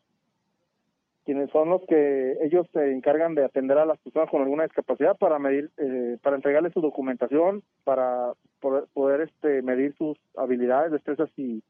quienes 1.25 1.51
son 1.51 1.69
los 1.69 1.83
que 1.87 2.39
ellos 2.43 2.67
se 2.73 2.93
encargan 2.93 3.35
de 3.35 3.45
atender 3.45 3.77
a 3.77 3.85
las 3.85 3.99
personas 3.99 4.31
con 4.31 4.41
alguna 4.41 4.65
discapacidad 4.65 5.17
para 5.19 5.39
medir, 5.39 5.71
eh, 5.77 6.17
para 6.23 6.37
entregarles 6.37 6.73
su 6.73 6.81
documentación, 6.81 7.63
para 7.85 8.33
poder, 8.61 8.85
poder 8.95 9.21
este, 9.23 9.61
medir 9.63 9.95
sus 9.97 10.19
habilidades, 10.37 10.91
destrezas 10.91 11.31
y 11.37 11.63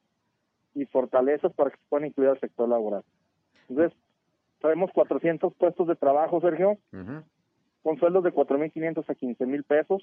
y 0.79 0.87
fortalezas 0.87 1.53
para 1.53 1.71
que 1.71 1.77
se 1.77 1.83
puedan 1.89 2.07
incluir 2.07 2.31
al 2.31 2.41
sector 2.41 2.69
laboral. 2.69 3.03
Entonces, 3.69 3.97
traemos 4.61 4.91
400 4.93 5.53
puestos 5.55 5.87
de 5.89 5.97
trabajo, 5.97 6.41
Sergio, 6.41 6.79
con 7.83 7.99
sueldos 7.99 8.25
de 8.25 8.33
4.500 8.33 9.05
a 9.09 9.15
15.000 9.15 9.65
pesos. 9.65 10.03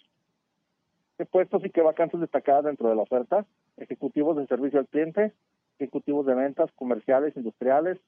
¿Qué 1.18 1.26
puestos 1.26 1.64
y 1.64 1.70
qué 1.70 1.82
vacantes 1.82 2.20
destacadas 2.20 2.66
dentro 2.66 2.90
de 2.90 2.96
la 2.96 3.04
oferta? 3.04 3.46
Ejecutivos 3.78 4.36
de 4.36 4.48
servicio 4.48 4.80
al 4.80 4.88
cliente, 4.88 5.34
ejecutivos 5.80 6.26
de 6.26 6.36
ventas 6.36 6.70
comerciales, 6.74 7.36
industriales, 7.38 8.00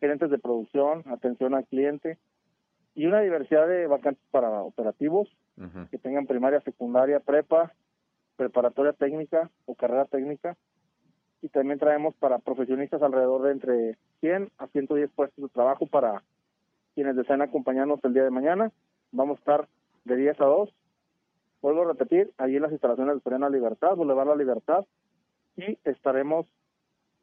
gerentes 0.00 0.30
de 0.30 0.38
producción, 0.38 1.02
atención 1.06 1.54
al 1.54 1.66
cliente 1.66 2.18
y 2.94 3.06
una 3.06 3.20
diversidad 3.20 3.66
de 3.66 3.86
vacantes 3.86 4.22
para 4.30 4.62
operativos 4.62 5.28
que 5.90 5.98
tengan 5.98 6.26
primaria, 6.26 6.60
secundaria, 6.60 7.20
prepa, 7.20 7.72
preparatoria 8.36 8.92
técnica 8.92 9.50
o 9.66 9.74
carrera 9.74 10.04
técnica 10.04 10.56
y 11.42 11.48
también 11.48 11.78
traemos 11.78 12.14
para 12.16 12.38
profesionistas 12.38 13.02
alrededor 13.02 13.42
de 13.42 13.52
entre 13.52 13.98
100 14.20 14.50
a 14.58 14.66
110 14.68 15.10
puestos 15.10 15.42
de 15.44 15.48
trabajo 15.48 15.86
para 15.86 16.22
quienes 16.94 17.16
deseen 17.16 17.42
acompañarnos 17.42 18.02
el 18.04 18.14
día 18.14 18.24
de 18.24 18.30
mañana. 18.30 18.72
Vamos 19.12 19.36
a 19.36 19.40
estar 19.40 19.68
de 20.04 20.16
10 20.16 20.40
a 20.40 20.44
2. 20.44 20.74
Vuelvo 21.64 21.80
a 21.80 21.86
repetir, 21.86 22.30
allí 22.36 22.56
en 22.56 22.62
las 22.62 22.72
instalaciones 22.72 23.14
de 23.14 23.22
Soriana 23.22 23.48
Libertad, 23.48 23.96
Boulevard 23.96 24.28
La 24.28 24.36
Libertad, 24.36 24.84
y 25.56 25.78
estaremos 25.84 26.44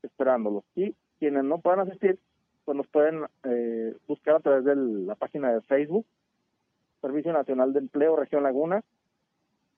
esperándolos. 0.01 0.63
Y 0.73 0.95
quienes 1.19 1.43
no 1.43 1.60
puedan 1.60 1.82
asistir, 1.82 2.17
pues 2.65 2.75
nos 2.75 2.88
pueden 2.88 3.25
eh, 3.43 3.95
buscar 4.08 4.38
a 4.38 4.39
través 4.39 4.65
de 4.65 4.75
la 4.75 5.13
página 5.13 5.54
de 5.54 5.62
Facebook, 5.62 6.08
Servicio 7.01 7.32
Nacional 7.34 7.71
de 7.71 7.82
Empleo 7.82 8.15
Región 8.15 8.41
Laguna. 8.41 8.82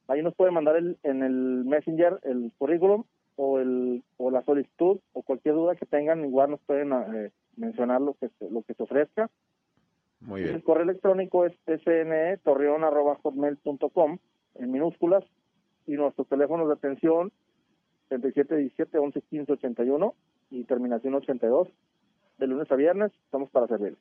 Ahí 0.08 0.24
nos 0.24 0.34
pueden 0.34 0.54
mandar 0.54 0.78
el, 0.78 0.98
en 1.04 1.24
el 1.24 1.66
Messenger 1.66 2.22
el 2.24 2.54
currículum 2.58 3.04
o, 3.36 3.60
el, 3.60 4.02
o 4.16 4.32
la 4.32 4.44
solicitud 4.44 5.02
o 5.12 5.24
cualquier 5.24 5.56
duda 5.56 5.76
que 5.76 5.86
tengan, 5.86 6.24
igual 6.24 6.52
nos 6.52 6.62
pueden 6.62 6.94
eh, 6.94 7.32
mencionar 7.58 8.00
lo 8.00 8.14
que, 8.14 8.30
se, 8.30 8.50
lo 8.50 8.62
que 8.62 8.76
se 8.76 8.84
ofrezca. 8.84 9.30
Muy 10.22 10.44
bien. 10.44 10.56
El 10.56 10.64
correo 10.64 10.84
electrónico 10.84 11.46
es 11.46 11.52
snetorreon.com 11.68 14.20
en 14.56 14.72
minúsculas 14.72 15.24
y 15.86 15.94
nuestros 15.94 16.28
teléfonos 16.28 16.68
de 16.68 16.74
atención 16.74 17.32
3717 18.10 19.00
1115 19.00 19.52
81 19.54 20.16
y 20.52 20.64
terminación 20.66 21.16
82 21.16 21.68
de 22.38 22.48
lunes 22.48 22.72
a 22.72 22.76
viernes 22.76 23.12
estamos 23.26 23.50
para 23.50 23.68
servir. 23.68 23.98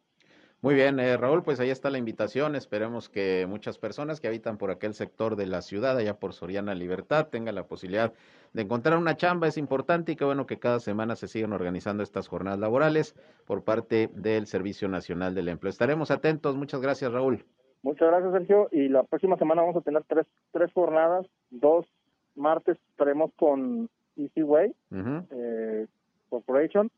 Muy 0.62 0.76
bien, 0.76 1.00
eh, 1.00 1.16
Raúl, 1.16 1.42
pues 1.42 1.58
ahí 1.58 1.70
está 1.70 1.90
la 1.90 1.98
invitación. 1.98 2.54
Esperemos 2.54 3.08
que 3.08 3.46
muchas 3.48 3.78
personas 3.78 4.20
que 4.20 4.28
habitan 4.28 4.58
por 4.58 4.70
aquel 4.70 4.94
sector 4.94 5.34
de 5.34 5.46
la 5.46 5.60
ciudad, 5.60 5.96
allá 5.96 6.20
por 6.20 6.34
Soriana 6.34 6.76
Libertad, 6.76 7.26
tengan 7.26 7.56
la 7.56 7.66
posibilidad 7.66 8.12
de 8.52 8.62
encontrar 8.62 8.96
una 8.96 9.16
chamba. 9.16 9.48
Es 9.48 9.58
importante 9.58 10.12
y 10.12 10.16
qué 10.16 10.24
bueno 10.24 10.46
que 10.46 10.60
cada 10.60 10.78
semana 10.78 11.16
se 11.16 11.26
sigan 11.26 11.52
organizando 11.52 12.04
estas 12.04 12.28
jornadas 12.28 12.60
laborales 12.60 13.16
por 13.44 13.64
parte 13.64 14.08
del 14.14 14.46
Servicio 14.46 14.86
Nacional 14.86 15.34
del 15.34 15.48
Empleo. 15.48 15.70
Estaremos 15.70 16.12
atentos. 16.12 16.54
Muchas 16.54 16.80
gracias, 16.80 17.10
Raúl. 17.10 17.44
Muchas 17.82 18.08
gracias, 18.08 18.32
Sergio. 18.32 18.68
Y 18.70 18.88
la 18.88 19.02
próxima 19.02 19.36
semana 19.36 19.62
vamos 19.62 19.76
a 19.76 19.80
tener 19.80 20.04
tres, 20.04 20.26
tres 20.52 20.72
jornadas. 20.72 21.26
Dos 21.50 21.86
martes 22.34 22.78
estaremos 22.90 23.32
con 23.36 23.88
Easy 24.16 24.42
Way 24.42 24.74
eh, 25.30 25.86
Corporation 26.28 26.90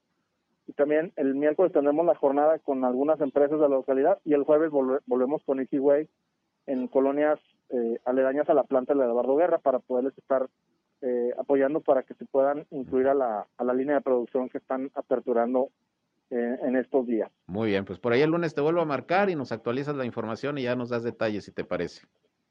y 0.66 0.72
también 0.72 1.12
el 1.16 1.34
miércoles 1.34 1.72
tendremos 1.72 2.06
la 2.06 2.14
jornada 2.14 2.58
con 2.58 2.84
algunas 2.84 3.20
empresas 3.20 3.58
de 3.58 3.68
la 3.68 3.76
localidad 3.76 4.18
y 4.24 4.34
el 4.34 4.44
jueves 4.44 4.70
volvemos 4.70 5.42
con 5.44 5.60
Easyway 5.60 6.08
en 6.66 6.88
colonias 6.88 7.38
eh, 7.70 7.98
aledañas 8.04 8.48
a 8.48 8.54
la 8.54 8.64
planta 8.64 8.94
de 8.94 9.04
Eduardo 9.04 9.36
Guerra 9.36 9.58
para 9.58 9.78
poderles 9.78 10.16
estar 10.16 10.48
eh, 11.02 11.34
apoyando 11.38 11.80
para 11.80 12.02
que 12.02 12.14
se 12.14 12.24
puedan 12.24 12.66
incluir 12.70 13.08
a 13.08 13.14
la, 13.14 13.46
a 13.58 13.64
la 13.64 13.74
línea 13.74 13.96
de 13.96 14.00
producción 14.00 14.48
que 14.48 14.58
están 14.58 14.90
aperturando 14.94 15.68
eh, 16.30 16.58
en 16.62 16.76
estos 16.76 17.06
días. 17.06 17.30
Muy 17.46 17.68
bien, 17.68 17.84
pues 17.84 17.98
por 17.98 18.12
ahí 18.12 18.22
el 18.22 18.30
lunes 18.30 18.54
te 18.54 18.60
vuelvo 18.60 18.80
a 18.80 18.86
marcar 18.86 19.30
y 19.30 19.36
nos 19.36 19.52
actualizas 19.52 19.96
la 19.96 20.04
información 20.04 20.58
y 20.58 20.62
ya 20.62 20.74
nos 20.74 20.88
das 20.88 21.02
detalles 21.02 21.44
si 21.44 21.52
te 21.52 21.64
parece. 21.64 22.06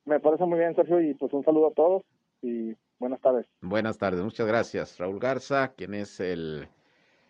Me 0.05 0.19
parece 0.19 0.45
muy 0.45 0.59
bien, 0.59 0.75
Sergio, 0.75 1.01
y 1.01 1.13
pues 1.13 1.33
un 1.33 1.43
saludo 1.43 1.67
a 1.67 1.73
todos 1.73 2.03
y 2.41 2.75
buenas 2.99 3.21
tardes. 3.21 3.45
Buenas 3.61 3.97
tardes, 3.97 4.21
muchas 4.21 4.47
gracias. 4.47 4.97
Raúl 4.99 5.19
Garza, 5.19 5.73
quien 5.75 5.93
es 5.93 6.19
el 6.19 6.67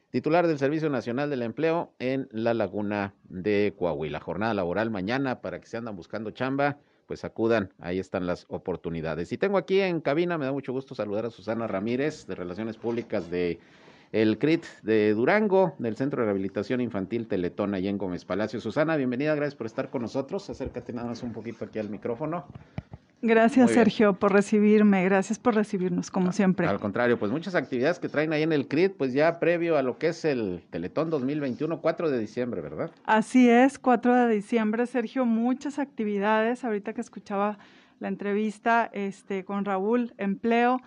titular 0.09 0.47
del 0.47 0.59
Servicio 0.59 0.89
Nacional 0.89 1.29
del 1.29 1.41
Empleo 1.41 1.91
en 1.99 2.27
la 2.31 2.53
Laguna 2.53 3.15
de 3.23 3.73
Coahuila. 3.77 4.19
Jornada 4.19 4.53
laboral 4.53 4.91
mañana 4.91 5.41
para 5.41 5.59
que 5.59 5.67
se 5.67 5.77
andan 5.77 5.95
buscando 5.95 6.31
chamba, 6.31 6.77
pues 7.07 7.25
acudan, 7.25 7.73
ahí 7.79 7.99
están 7.99 8.27
las 8.27 8.45
oportunidades. 8.49 9.31
Y 9.31 9.37
tengo 9.37 9.57
aquí 9.57 9.79
en 9.79 10.01
cabina, 10.01 10.37
me 10.37 10.45
da 10.45 10.51
mucho 10.51 10.71
gusto 10.71 10.93
saludar 10.93 11.25
a 11.25 11.29
Susana 11.29 11.67
Ramírez 11.67 12.27
de 12.27 12.35
Relaciones 12.35 12.77
Públicas 12.77 13.29
de 13.31 13.59
el 14.13 14.37
CRIT 14.37 14.63
de 14.83 15.13
Durango, 15.15 15.73
del 15.79 15.95
Centro 15.95 16.21
de 16.21 16.25
Rehabilitación 16.25 16.79
Infantil 16.81 17.27
Teletón, 17.27 17.75
y 17.75 17.87
en 17.87 17.97
Gómez 17.97 18.25
Palacio. 18.25 18.61
Susana, 18.61 18.95
bienvenida, 18.95 19.33
gracias 19.33 19.55
por 19.55 19.65
estar 19.65 19.89
con 19.89 20.03
nosotros. 20.03 20.47
Acércate 20.51 20.93
nada 20.93 21.07
más 21.07 21.23
un 21.23 21.33
poquito 21.33 21.65
aquí 21.65 21.79
al 21.79 21.89
micrófono. 21.89 22.45
Gracias, 23.23 23.71
Sergio, 23.71 24.13
por 24.13 24.31
recibirme. 24.31 25.03
Gracias 25.05 25.39
por 25.39 25.55
recibirnos, 25.55 26.11
como 26.11 26.31
siempre. 26.31 26.67
Al 26.67 26.79
contrario, 26.79 27.17
pues 27.17 27.31
muchas 27.31 27.55
actividades 27.55 27.97
que 27.97 28.07
traen 28.07 28.33
ahí 28.33 28.43
en 28.43 28.51
el 28.51 28.67
CRIT, 28.67 28.97
pues 28.97 29.13
ya 29.13 29.39
previo 29.39 29.77
a 29.77 29.81
lo 29.81 29.97
que 29.97 30.09
es 30.09 30.25
el 30.25 30.61
Teletón 30.69 31.09
2021, 31.09 31.81
4 31.81 32.11
de 32.11 32.19
diciembre, 32.19 32.61
¿verdad? 32.61 32.91
Así 33.05 33.49
es, 33.49 33.79
4 33.79 34.27
de 34.27 34.35
diciembre, 34.35 34.85
Sergio, 34.85 35.25
muchas 35.25 35.79
actividades. 35.79 36.63
Ahorita 36.63 36.93
que 36.93 37.01
escuchaba 37.01 37.57
la 37.99 38.09
entrevista 38.09 38.91
este, 38.93 39.43
con 39.43 39.65
Raúl, 39.65 40.13
empleo. 40.17 40.81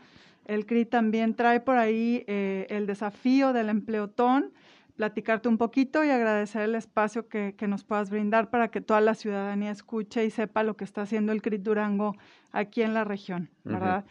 El 0.47 0.65
CRIT 0.65 0.89
también 0.89 1.35
trae 1.35 1.61
por 1.61 1.77
ahí 1.77 2.25
eh, 2.27 2.67
el 2.71 2.87
desafío 2.87 3.53
del 3.53 3.69
empleotón 3.69 4.53
platicarte 4.97 5.49
un 5.49 5.59
poquito 5.59 6.03
y 6.05 6.11
agradecer 6.11 6.63
el 6.63 6.75
espacio 6.75 7.29
que, 7.29 7.55
nos 7.69 7.85
puedas 7.85 8.09
brindar 8.09 8.49
para 8.49 8.69
que 8.69 8.81
toda 8.81 9.01
la 9.01 9.15
ciudadanía 9.15 9.71
escuche 9.71 10.25
y 10.25 10.31
sepa 10.31 10.63
lo 10.63 10.77
que 10.77 10.85
está 10.85 11.03
haciendo 11.03 11.33
el 11.33 11.43
CRIT 11.43 11.63
Durango 11.63 12.17
aquí 12.51 12.83
en 12.83 12.95
la 12.95 13.05
región, 13.05 13.51
¿verdad? 13.63 14.05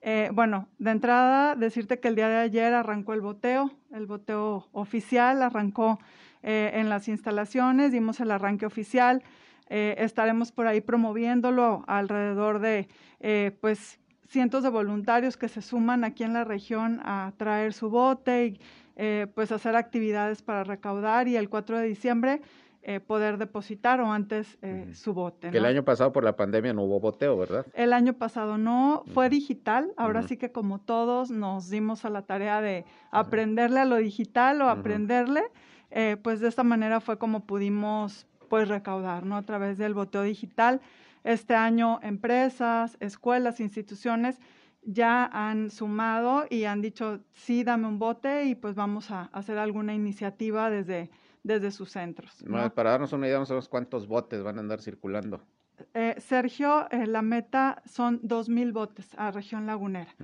Eh, 0.00 0.30
bueno, 0.32 0.68
de 0.78 0.92
entrada, 0.92 1.56
decirte 1.56 1.98
que 1.98 2.08
el 2.08 2.14
día 2.14 2.28
de 2.28 2.36
ayer 2.36 2.72
arrancó 2.72 3.14
el 3.14 3.20
boteo, 3.20 3.72
el 3.92 4.06
boteo 4.06 4.68
oficial 4.70 5.42
arrancó 5.42 5.98
eh, 6.44 6.70
en 6.74 6.88
las 6.88 7.08
instalaciones, 7.08 7.90
dimos 7.90 8.20
el 8.20 8.30
arranque 8.30 8.64
oficial, 8.64 9.24
eh, 9.68 9.96
estaremos 9.98 10.52
por 10.52 10.68
ahí 10.68 10.80
promoviéndolo 10.80 11.82
alrededor 11.88 12.60
de, 12.60 12.88
pues, 13.60 13.98
cientos 14.28 14.62
de 14.62 14.68
voluntarios 14.68 15.36
que 15.36 15.48
se 15.48 15.62
suman 15.62 16.04
aquí 16.04 16.22
en 16.22 16.34
la 16.34 16.44
región 16.44 17.00
a 17.02 17.32
traer 17.36 17.72
su 17.72 17.90
bote 17.90 18.46
y 18.46 18.60
eh, 18.96 19.26
pues 19.34 19.52
hacer 19.52 19.74
actividades 19.74 20.42
para 20.42 20.64
recaudar 20.64 21.28
y 21.28 21.36
el 21.36 21.48
4 21.48 21.78
de 21.78 21.86
diciembre 21.86 22.42
eh, 22.82 23.00
poder 23.00 23.38
depositar 23.38 24.00
o 24.00 24.12
antes 24.12 24.58
eh, 24.62 24.90
su 24.92 25.14
bote. 25.14 25.50
Que 25.50 25.58
el 25.58 25.64
año 25.64 25.82
pasado 25.84 26.12
por 26.12 26.24
la 26.24 26.36
pandemia 26.36 26.72
no 26.72 26.82
hubo 26.82 27.00
boteo, 27.00 27.36
¿verdad? 27.36 27.66
El 27.74 27.92
año 27.92 28.14
pasado 28.14 28.58
no, 28.58 29.02
fue 29.14 29.28
digital, 29.28 29.92
ahora 29.96 30.22
sí 30.22 30.36
que 30.36 30.52
como 30.52 30.78
todos 30.78 31.30
nos 31.30 31.70
dimos 31.70 32.04
a 32.04 32.10
la 32.10 32.22
tarea 32.22 32.60
de 32.60 32.84
aprenderle 33.10 33.80
a 33.80 33.84
lo 33.84 33.96
digital 33.96 34.60
o 34.62 34.68
aprenderle, 34.68 35.42
pues 36.22 36.40
de 36.40 36.48
esta 36.48 36.62
manera 36.62 37.00
fue 37.00 37.18
como 37.18 37.44
pudimos 37.44 38.26
pues 38.48 38.68
recaudar, 38.68 39.24
¿no? 39.24 39.36
A 39.36 39.42
través 39.42 39.78
del 39.78 39.94
boteo 39.94 40.22
digital. 40.22 40.80
Este 41.24 41.54
año 41.54 41.98
empresas, 42.02 42.96
escuelas, 43.00 43.60
instituciones 43.60 44.40
ya 44.82 45.26
han 45.26 45.70
sumado 45.70 46.46
y 46.48 46.64
han 46.64 46.80
dicho, 46.80 47.20
sí, 47.32 47.64
dame 47.64 47.86
un 47.86 47.98
bote 47.98 48.44
y 48.44 48.54
pues 48.54 48.74
vamos 48.74 49.10
a 49.10 49.22
hacer 49.32 49.58
alguna 49.58 49.94
iniciativa 49.94 50.70
desde, 50.70 51.10
desde 51.42 51.70
sus 51.70 51.90
centros. 51.90 52.44
Para 52.74 52.90
darnos 52.90 53.12
una 53.12 53.26
idea, 53.26 53.38
no 53.38 53.46
sabemos 53.46 53.68
cuántos 53.68 54.06
botes 54.06 54.42
van 54.42 54.56
a 54.56 54.60
andar 54.60 54.80
circulando. 54.80 55.42
Eh, 55.94 56.16
Sergio, 56.18 56.90
eh, 56.90 57.06
la 57.06 57.22
meta 57.22 57.82
son 57.84 58.20
dos 58.22 58.48
mil 58.48 58.72
botes 58.72 59.14
a 59.16 59.30
región 59.30 59.66
lagunera. 59.66 60.14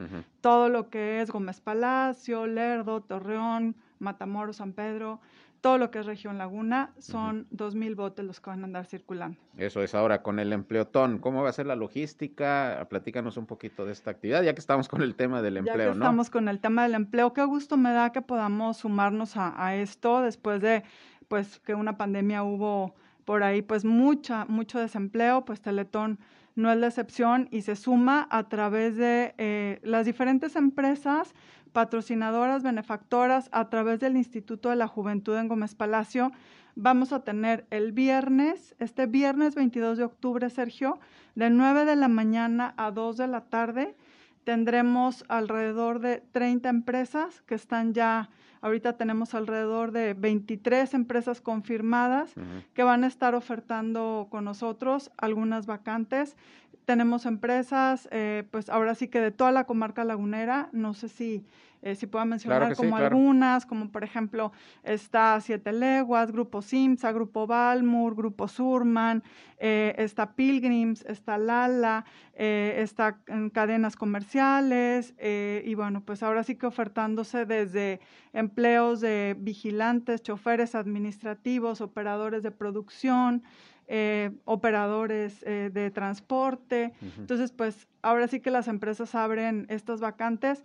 Todo 0.40 0.68
lo 0.68 0.88
que 0.88 1.20
es 1.20 1.30
Gómez 1.30 1.60
Palacio, 1.60 2.46
Lerdo, 2.46 3.02
Torreón, 3.02 3.76
Matamoros, 3.98 4.56
San 4.56 4.72
Pedro, 4.72 5.20
todo 5.64 5.78
lo 5.78 5.90
que 5.90 6.00
es 6.00 6.04
región 6.04 6.36
Laguna, 6.36 6.92
son 6.98 7.46
dos 7.50 7.74
mil 7.74 7.94
botes 7.94 8.22
los 8.22 8.38
que 8.38 8.50
van 8.50 8.60
a 8.60 8.64
andar 8.64 8.84
circulando. 8.84 9.38
Eso 9.56 9.82
es 9.82 9.94
ahora 9.94 10.22
con 10.22 10.38
el 10.38 10.52
empleotón. 10.52 11.18
¿Cómo 11.18 11.42
va 11.42 11.48
a 11.48 11.52
ser 11.54 11.64
la 11.64 11.74
logística? 11.74 12.86
Platícanos 12.90 13.38
un 13.38 13.46
poquito 13.46 13.86
de 13.86 13.92
esta 13.92 14.10
actividad, 14.10 14.42
ya 14.42 14.52
que 14.52 14.60
estamos 14.60 14.88
con 14.88 15.00
el 15.00 15.14
tema 15.14 15.40
del 15.40 15.56
empleo, 15.56 15.78
ya 15.78 15.84
que 15.84 15.90
Estamos 15.92 16.28
con 16.28 16.50
el 16.50 16.60
tema 16.60 16.82
del 16.82 16.92
empleo. 16.92 17.32
Qué 17.32 17.46
gusto 17.46 17.78
me 17.78 17.92
da 17.92 18.12
que 18.12 18.20
podamos 18.20 18.76
sumarnos 18.76 19.38
a, 19.38 19.74
esto 19.74 20.20
después 20.20 20.60
de 20.60 20.82
pues 21.28 21.60
que 21.60 21.74
una 21.74 21.96
pandemia 21.96 22.42
hubo 22.42 22.94
por 23.24 23.42
ahí 23.42 23.62
pues 23.62 23.86
mucha, 23.86 24.44
mucho 24.44 24.78
desempleo, 24.78 25.46
pues 25.46 25.62
Teletón 25.62 26.18
no 26.56 26.70
es 26.70 26.76
la 26.76 26.88
excepción 26.88 27.48
y 27.50 27.62
se 27.62 27.74
suma 27.74 28.28
a 28.30 28.50
través 28.50 28.98
de 28.98 29.34
eh, 29.38 29.80
las 29.82 30.04
diferentes 30.04 30.56
empresas 30.56 31.32
patrocinadoras, 31.74 32.62
benefactoras, 32.62 33.50
a 33.52 33.68
través 33.68 33.98
del 33.98 34.16
Instituto 34.16 34.70
de 34.70 34.76
la 34.76 34.86
Juventud 34.86 35.36
en 35.36 35.48
Gómez 35.48 35.74
Palacio. 35.74 36.30
Vamos 36.76 37.12
a 37.12 37.24
tener 37.24 37.66
el 37.70 37.90
viernes, 37.90 38.76
este 38.78 39.06
viernes 39.06 39.56
22 39.56 39.98
de 39.98 40.04
octubre, 40.04 40.48
Sergio, 40.50 41.00
de 41.34 41.50
9 41.50 41.84
de 41.84 41.96
la 41.96 42.06
mañana 42.06 42.74
a 42.76 42.92
2 42.92 43.16
de 43.16 43.26
la 43.26 43.40
tarde. 43.42 43.96
Tendremos 44.44 45.24
alrededor 45.28 45.98
de 45.98 46.22
30 46.30 46.68
empresas 46.68 47.42
que 47.42 47.56
están 47.56 47.92
ya, 47.92 48.30
ahorita 48.60 48.96
tenemos 48.96 49.34
alrededor 49.34 49.90
de 49.90 50.14
23 50.14 50.94
empresas 50.94 51.40
confirmadas 51.40 52.34
que 52.72 52.84
van 52.84 53.02
a 53.02 53.08
estar 53.08 53.34
ofertando 53.34 54.28
con 54.30 54.44
nosotros 54.44 55.10
algunas 55.16 55.66
vacantes 55.66 56.36
tenemos 56.84 57.26
empresas, 57.26 58.08
eh, 58.10 58.44
pues 58.50 58.68
ahora 58.68 58.94
sí 58.94 59.08
que 59.08 59.20
de 59.20 59.30
toda 59.30 59.52
la 59.52 59.64
comarca 59.64 60.04
lagunera, 60.04 60.68
no 60.72 60.94
sé 60.94 61.08
si, 61.08 61.44
eh, 61.82 61.94
si 61.94 62.06
puedo 62.06 62.24
mencionar 62.24 62.74
como 62.76 62.96
algunas, 62.96 63.66
como 63.66 63.90
por 63.90 64.04
ejemplo 64.04 64.52
está 64.82 65.40
Siete 65.40 65.72
Leguas, 65.72 66.30
Grupo 66.30 66.62
Simsa, 66.62 67.12
Grupo 67.12 67.46
Balmur, 67.46 68.14
Grupo 68.14 68.48
Surman, 68.48 69.22
eh, 69.58 69.94
está 69.98 70.32
Pilgrims, 70.32 71.04
está 71.06 71.38
Lala, 71.38 72.04
está 72.34 73.18
en 73.28 73.48
cadenas 73.48 73.94
comerciales 73.94 75.14
y 75.20 75.74
bueno, 75.76 76.02
pues 76.04 76.22
ahora 76.22 76.42
sí 76.42 76.56
que 76.56 76.66
ofertándose 76.66 77.46
desde 77.46 78.00
empleos 78.32 79.00
de 79.00 79.36
vigilantes, 79.38 80.22
choferes 80.22 80.74
administrativos, 80.74 81.80
operadores 81.80 82.42
de 82.42 82.50
producción, 82.50 83.44
eh, 83.86 84.30
operadores 84.44 85.42
eh, 85.42 85.70
de 85.72 85.90
transporte. 85.90 86.92
Entonces, 87.18 87.52
pues 87.52 87.86
ahora 88.02 88.28
sí 88.28 88.40
que 88.40 88.50
las 88.50 88.68
empresas 88.68 89.14
abren 89.14 89.66
estas 89.68 90.00
vacantes 90.00 90.62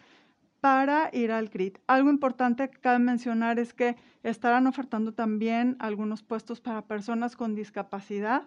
para 0.62 1.10
ir 1.13 1.32
al 1.32 1.49
CRIT. 1.49 1.77
Algo 1.88 2.10
importante 2.10 2.69
que 2.69 2.79
cabe 2.79 2.99
mencionar 2.99 3.60
es 3.60 3.73
que 3.73 3.95
estarán 4.23 4.67
ofertando 4.67 5.13
también 5.13 5.77
algunos 5.79 6.23
puestos 6.23 6.60
para 6.60 6.82
personas 6.82 7.38
con 7.38 7.55
discapacidad 7.55 8.43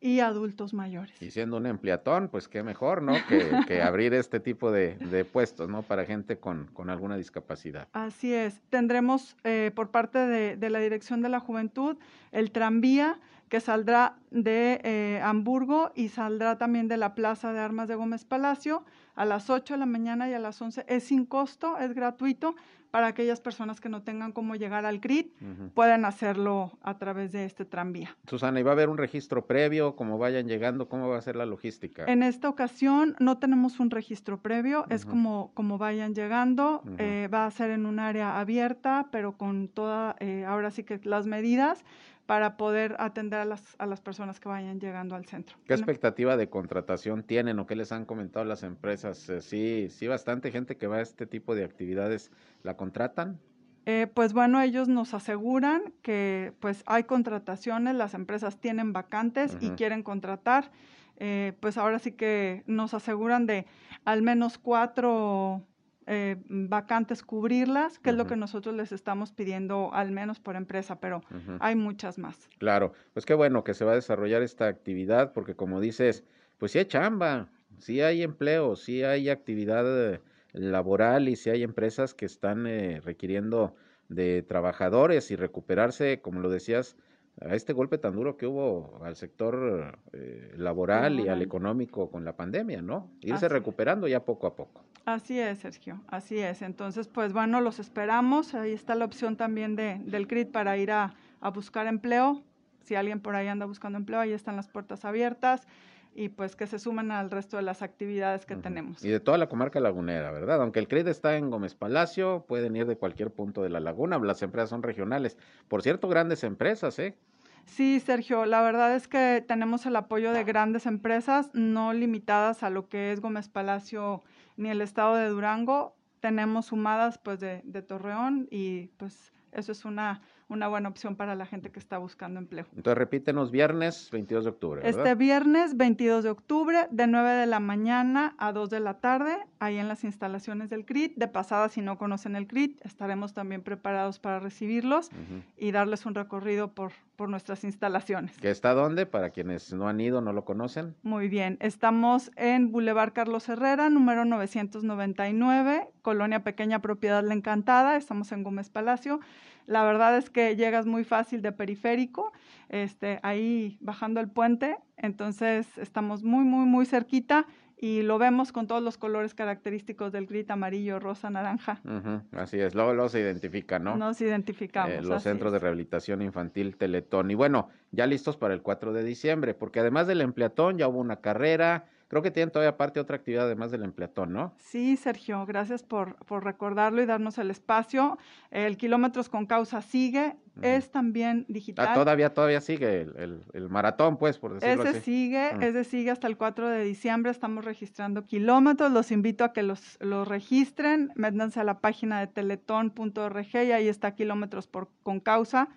y 0.00 0.20
adultos 0.20 0.74
mayores. 0.74 1.20
Y 1.22 1.30
siendo 1.30 1.56
un 1.56 1.66
empleatón, 1.66 2.28
pues 2.28 2.48
qué 2.48 2.62
mejor, 2.62 3.02
¿no? 3.02 3.14
Que, 3.68 3.82
abrir 3.82 4.12
este 4.14 4.40
tipo 4.40 4.70
de, 4.70 5.26
puestos, 5.32 5.68
¿no? 5.68 5.82
Para 5.82 6.04
gente 6.04 6.38
con, 6.38 6.66
con, 6.72 6.90
alguna 6.90 7.16
discapacidad. 7.16 7.88
Así 7.92 8.32
es. 8.32 8.60
Tendremos 8.68 9.36
eh, 9.44 9.70
por 9.74 9.90
parte 9.90 10.18
de, 10.18 10.56
de 10.56 10.70
la 10.70 10.80
Dirección 10.80 11.22
de 11.22 11.28
la 11.28 11.40
Juventud 11.40 11.96
el 12.32 12.50
tranvía 12.50 13.18
que 13.48 13.60
saldrá 13.60 14.16
de 14.30 14.80
eh, 14.84 15.20
Hamburgo 15.22 15.92
y 15.94 16.08
saldrá 16.08 16.58
también 16.58 16.88
de 16.88 16.96
la 16.96 17.14
Plaza 17.14 17.52
de 17.52 17.60
Armas 17.60 17.88
de 17.88 17.94
Gómez 17.94 18.24
Palacio 18.24 18.84
a 19.14 19.24
las 19.24 19.50
8 19.50 19.74
de 19.74 19.78
la 19.78 19.86
mañana 19.86 20.28
y 20.28 20.34
a 20.34 20.38
las 20.38 20.60
11. 20.60 20.84
Es 20.86 21.04
sin 21.04 21.24
costo, 21.24 21.78
es 21.78 21.94
gratuito 21.94 22.54
para 22.90 23.08
aquellas 23.08 23.40
personas 23.40 23.80
que 23.80 23.88
no 23.88 24.02
tengan 24.02 24.32
cómo 24.32 24.54
llegar 24.54 24.86
al 24.86 25.00
CRIT, 25.00 25.32
pueden 25.74 26.04
hacerlo 26.04 26.78
a 26.82 26.98
través 26.98 27.32
de 27.32 27.44
este 27.44 27.64
tranvía. 27.64 28.16
Susana, 28.26 28.60
¿y 28.60 28.62
va 28.62 28.70
a 28.70 28.72
haber 28.72 28.88
un 28.88 28.96
registro 28.96 29.46
previo? 29.46 29.94
¿Cómo 29.94 30.18
vayan 30.18 30.48
llegando? 30.48 30.88
¿Cómo 30.88 31.08
va 31.08 31.18
a 31.18 31.20
ser 31.20 31.36
la 31.36 31.44
logística? 31.44 32.04
En 32.06 32.22
esta 32.22 32.48
ocasión 32.48 33.14
no 33.18 33.38
tenemos 33.38 33.78
un 33.78 33.90
registro 33.90 34.40
previo, 34.40 34.86
es 34.88 35.04
como, 35.04 35.50
como 35.54 35.78
vayan 35.78 36.14
llegando. 36.14 36.82
Eh, 36.98 37.28
va 37.32 37.46
a 37.46 37.50
ser 37.50 37.70
en 37.70 37.84
un 37.86 37.98
área 37.98 38.40
abierta, 38.40 39.08
pero 39.12 39.36
con 39.36 39.68
toda, 39.68 40.16
eh, 40.20 40.44
ahora 40.46 40.70
sí 40.70 40.84
que 40.84 41.00
las 41.04 41.26
medidas 41.26 41.84
para 42.28 42.58
poder 42.58 42.94
atender 42.98 43.40
a 43.40 43.46
las, 43.46 43.74
a 43.78 43.86
las 43.86 44.02
personas 44.02 44.38
que 44.38 44.50
vayan 44.50 44.78
llegando 44.78 45.16
al 45.16 45.24
centro. 45.24 45.56
¿Qué 45.66 45.72
expectativa 45.72 46.36
de 46.36 46.50
contratación 46.50 47.22
tienen 47.22 47.58
o 47.58 47.66
qué 47.66 47.74
les 47.74 47.90
han 47.90 48.04
comentado 48.04 48.44
las 48.44 48.64
empresas? 48.64 49.30
Eh, 49.30 49.40
sí, 49.40 49.88
sí, 49.88 50.06
bastante 50.08 50.50
gente 50.50 50.76
que 50.76 50.86
va 50.86 50.96
a 50.96 51.00
este 51.00 51.26
tipo 51.26 51.54
de 51.54 51.64
actividades, 51.64 52.30
¿la 52.62 52.76
contratan? 52.76 53.40
Eh, 53.86 54.08
pues 54.12 54.34
bueno, 54.34 54.60
ellos 54.60 54.88
nos 54.88 55.14
aseguran 55.14 55.94
que 56.02 56.52
pues 56.60 56.82
hay 56.84 57.04
contrataciones, 57.04 57.94
las 57.94 58.12
empresas 58.12 58.60
tienen 58.60 58.92
vacantes 58.92 59.56
y 59.58 59.70
quieren 59.70 60.02
contratar. 60.02 60.70
Eh, 61.16 61.54
pues 61.60 61.78
ahora 61.78 61.98
sí 61.98 62.12
que 62.12 62.62
nos 62.66 62.92
aseguran 62.92 63.46
de 63.46 63.64
al 64.04 64.20
menos 64.20 64.58
cuatro 64.58 65.62
eh, 66.10 66.36
vacantes 66.48 67.22
cubrirlas, 67.22 67.98
que 67.98 68.10
es 68.10 68.16
lo 68.16 68.26
que 68.26 68.34
nosotros 68.34 68.74
les 68.74 68.92
estamos 68.92 69.30
pidiendo 69.30 69.92
al 69.92 70.10
menos 70.10 70.40
por 70.40 70.56
empresa, 70.56 71.00
pero 71.00 71.20
hay 71.60 71.76
muchas 71.76 72.18
más. 72.18 72.48
Claro, 72.58 72.94
pues 73.12 73.26
qué 73.26 73.34
bueno 73.34 73.62
que 73.62 73.74
se 73.74 73.84
va 73.84 73.92
a 73.92 73.96
desarrollar 73.96 74.42
esta 74.42 74.68
actividad, 74.68 75.34
porque 75.34 75.54
como 75.54 75.80
dices, 75.80 76.24
pues 76.56 76.72
sí 76.72 76.78
hay 76.78 76.86
chamba, 76.86 77.50
sí 77.76 78.00
hay 78.00 78.22
empleo, 78.22 78.74
sí 78.74 79.02
hay 79.02 79.28
actividad 79.28 80.14
eh, 80.14 80.20
laboral 80.52 81.28
y 81.28 81.36
sí 81.36 81.50
hay 81.50 81.62
empresas 81.62 82.14
que 82.14 82.24
están 82.24 82.66
eh, 82.66 83.00
requiriendo 83.04 83.74
de 84.08 84.42
trabajadores 84.42 85.30
y 85.30 85.36
recuperarse, 85.36 86.22
como 86.22 86.40
lo 86.40 86.48
decías, 86.48 86.96
a 87.40 87.54
este 87.54 87.72
golpe 87.72 87.98
tan 87.98 88.14
duro 88.14 88.36
que 88.36 88.46
hubo 88.46 88.98
al 89.04 89.14
sector 89.14 89.98
eh, 90.12 90.54
laboral 90.56 91.20
y 91.20 91.28
al 91.28 91.42
económico 91.42 92.10
con 92.10 92.24
la 92.24 92.36
pandemia, 92.36 92.82
¿no? 92.82 93.10
Irse 93.20 93.48
recuperando 93.48 94.08
ya 94.08 94.24
poco 94.24 94.46
a 94.46 94.56
poco. 94.56 94.82
Así 95.08 95.40
es, 95.40 95.60
Sergio, 95.60 96.02
así 96.06 96.38
es. 96.38 96.60
Entonces, 96.60 97.08
pues 97.08 97.32
bueno, 97.32 97.62
los 97.62 97.78
esperamos. 97.78 98.54
Ahí 98.54 98.72
está 98.72 98.94
la 98.94 99.06
opción 99.06 99.38
también 99.38 99.74
de, 99.74 99.98
del 100.04 100.26
CRIT 100.26 100.50
para 100.50 100.76
ir 100.76 100.90
a, 100.90 101.14
a 101.40 101.48
buscar 101.48 101.86
empleo. 101.86 102.42
Si 102.84 102.94
alguien 102.94 103.18
por 103.18 103.34
ahí 103.34 103.48
anda 103.48 103.64
buscando 103.64 103.96
empleo, 103.96 104.20
ahí 104.20 104.32
están 104.32 104.54
las 104.54 104.68
puertas 104.68 105.06
abiertas 105.06 105.66
y 106.14 106.28
pues 106.28 106.56
que 106.56 106.66
se 106.66 106.78
sumen 106.78 107.10
al 107.10 107.30
resto 107.30 107.56
de 107.56 107.62
las 107.62 107.80
actividades 107.80 108.44
que 108.44 108.56
tenemos. 108.56 109.02
Y 109.02 109.08
de 109.08 109.18
toda 109.18 109.38
la 109.38 109.48
comarca 109.48 109.80
lagunera, 109.80 110.30
¿verdad? 110.30 110.60
Aunque 110.60 110.78
el 110.78 110.88
CRIT 110.88 111.06
está 111.06 111.38
en 111.38 111.48
Gómez 111.48 111.74
Palacio, 111.74 112.44
pueden 112.46 112.76
ir 112.76 112.84
de 112.84 112.98
cualquier 112.98 113.30
punto 113.30 113.62
de 113.62 113.70
la 113.70 113.80
laguna, 113.80 114.18
las 114.18 114.42
empresas 114.42 114.68
son 114.68 114.82
regionales. 114.82 115.38
Por 115.68 115.80
cierto, 115.80 116.08
grandes 116.08 116.44
empresas, 116.44 116.98
¿eh? 116.98 117.16
Sí, 117.64 117.98
Sergio, 118.00 118.44
la 118.44 118.60
verdad 118.60 118.94
es 118.94 119.08
que 119.08 119.42
tenemos 119.46 119.86
el 119.86 119.96
apoyo 119.96 120.32
de 120.32 120.44
grandes 120.44 120.84
empresas, 120.84 121.50
no 121.54 121.94
limitadas 121.94 122.62
a 122.62 122.68
lo 122.68 122.88
que 122.90 123.12
es 123.12 123.20
Gómez 123.20 123.48
Palacio 123.48 124.22
ni 124.58 124.68
el 124.68 124.82
estado 124.82 125.14
de 125.16 125.28
Durango. 125.28 125.96
Tenemos 126.20 126.66
sumadas 126.66 127.16
pues 127.16 127.40
de, 127.40 127.62
de 127.64 127.80
Torreón 127.80 128.48
y 128.50 128.88
pues 128.98 129.32
eso 129.52 129.72
es 129.72 129.84
una 129.86 130.20
una 130.48 130.66
buena 130.68 130.88
opción 130.88 131.16
para 131.16 131.34
la 131.34 131.46
gente 131.46 131.70
que 131.70 131.78
está 131.78 131.98
buscando 131.98 132.40
empleo. 132.40 132.66
Entonces 132.74 132.96
repítenos 132.96 133.50
viernes 133.50 134.10
22 134.10 134.44
de 134.44 134.50
octubre. 134.50 134.82
¿verdad? 134.82 135.06
Este 135.06 135.14
viernes 135.14 135.76
22 135.76 136.24
de 136.24 136.30
octubre, 136.30 136.88
de 136.90 137.06
9 137.06 137.30
de 137.30 137.46
la 137.46 137.60
mañana 137.60 138.34
a 138.38 138.52
2 138.52 138.70
de 138.70 138.80
la 138.80 138.94
tarde, 138.94 139.36
ahí 139.58 139.76
en 139.76 139.88
las 139.88 140.04
instalaciones 140.04 140.70
del 140.70 140.84
CRIT. 140.84 141.16
De 141.16 141.28
pasada, 141.28 141.68
si 141.68 141.82
no 141.82 141.98
conocen 141.98 142.34
el 142.34 142.46
CRIT, 142.46 142.84
estaremos 142.84 143.34
también 143.34 143.62
preparados 143.62 144.18
para 144.18 144.40
recibirlos 144.40 145.10
y 145.56 145.70
darles 145.70 146.06
un 146.06 146.14
recorrido 146.14 146.72
por, 146.72 146.92
por 147.16 147.28
nuestras 147.28 147.64
instalaciones. 147.64 148.38
¿Que 148.38 148.50
está 148.50 148.72
dónde? 148.72 149.04
Para 149.04 149.30
quienes 149.30 149.72
no 149.72 149.88
han 149.88 150.00
ido, 150.00 150.20
no 150.20 150.32
lo 150.32 150.44
conocen. 150.44 150.94
Muy 151.02 151.28
bien, 151.28 151.58
estamos 151.60 152.30
en 152.36 152.72
Boulevard 152.72 153.12
Carlos 153.12 153.48
Herrera, 153.48 153.90
número 153.90 154.24
999, 154.24 155.88
Colonia 156.02 156.42
Pequeña 156.42 156.80
Propiedad 156.80 157.22
La 157.22 157.34
Encantada, 157.34 157.96
estamos 157.96 158.32
en 158.32 158.42
Gómez 158.42 158.70
Palacio. 158.70 159.20
La 159.68 159.84
verdad 159.84 160.16
es 160.16 160.30
que 160.30 160.56
llegas 160.56 160.86
muy 160.86 161.04
fácil 161.04 161.42
de 161.42 161.52
periférico, 161.52 162.32
este, 162.70 163.20
ahí 163.22 163.76
bajando 163.80 164.18
el 164.18 164.28
puente, 164.30 164.78
entonces 164.96 165.66
estamos 165.76 166.22
muy, 166.22 166.44
muy, 166.44 166.64
muy 166.64 166.86
cerquita 166.86 167.46
y 167.76 168.00
lo 168.00 168.16
vemos 168.16 168.50
con 168.50 168.66
todos 168.66 168.82
los 168.82 168.96
colores 168.96 169.34
característicos 169.34 170.10
del 170.10 170.26
grit 170.26 170.50
amarillo, 170.50 170.98
rosa, 170.98 171.28
naranja. 171.28 171.82
Ujú, 171.84 172.22
Así 172.32 172.58
es, 172.58 172.74
luego, 172.74 172.94
luego 172.94 173.10
se 173.10 173.20
identifica, 173.20 173.78
¿no? 173.78 173.94
Nos 173.98 174.18
identificamos. 174.22 174.90
Eh, 174.90 175.02
los 175.02 175.22
centros 175.22 175.52
de 175.52 175.58
rehabilitación 175.58 176.22
infantil 176.22 176.78
Teletón. 176.78 177.30
Y 177.30 177.34
bueno, 177.34 177.68
ya 177.92 178.06
listos 178.06 178.38
para 178.38 178.54
el 178.54 178.62
4 178.62 178.94
de 178.94 179.04
diciembre, 179.04 179.52
porque 179.52 179.80
además 179.80 180.06
del 180.06 180.22
empleatón 180.22 180.78
ya 180.78 180.88
hubo 180.88 180.98
una 180.98 181.20
carrera, 181.20 181.84
creo 182.08 182.22
que 182.22 182.30
tienen 182.30 182.50
todavía 182.50 182.70
aparte 182.70 182.98
otra 183.00 183.16
actividad 183.16 183.44
además 183.44 183.70
del 183.70 183.84
empleatón, 183.84 184.32
¿no? 184.32 184.54
Sí, 184.58 184.96
Sergio, 184.96 185.44
gracias 185.46 185.82
por, 185.82 186.16
por 186.26 186.42
recordarlo 186.44 187.00
y 187.02 187.06
darnos 187.06 187.38
el 187.38 187.50
espacio. 187.50 188.18
El 188.50 188.76
Kilómetros 188.76 189.28
con 189.28 189.46
Causa 189.46 189.82
sigue, 189.82 190.36
es 190.62 190.90
también 190.90 191.44
digital. 191.48 191.86
Ah, 191.90 191.94
todavía, 191.94 192.34
todavía 192.34 192.60
sigue 192.60 193.02
el, 193.02 193.14
el- 193.16 193.42
el 193.52 193.68
maratón, 193.68 194.16
pues, 194.16 194.38
por 194.38 194.54
decirlo 194.54 194.82
Ese 194.82 194.98
así. 194.98 195.00
sigue, 195.02 195.50
ese 195.60 195.84
sigue 195.84 196.10
hasta 196.10 196.26
el 196.26 196.36
4 196.36 196.68
de 196.68 196.82
diciembre. 196.82 197.30
Estamos 197.30 197.64
registrando 197.64 198.24
kilómetros. 198.24 198.90
Los 198.90 199.12
invito 199.12 199.44
a 199.44 199.52
que 199.52 199.62
los, 199.62 199.98
los 200.00 200.26
registren. 200.26 201.12
Métanse 201.14 201.60
a 201.60 201.64
la 201.64 201.78
página 201.78 202.18
de 202.18 202.26
teletón.org 202.26 203.46
y 203.54 203.56
ahí 203.72 203.86
está 203.88 204.14
kilómetros 204.14 204.66
por, 204.66 204.88
con 205.02 205.20
causa. 205.20 205.68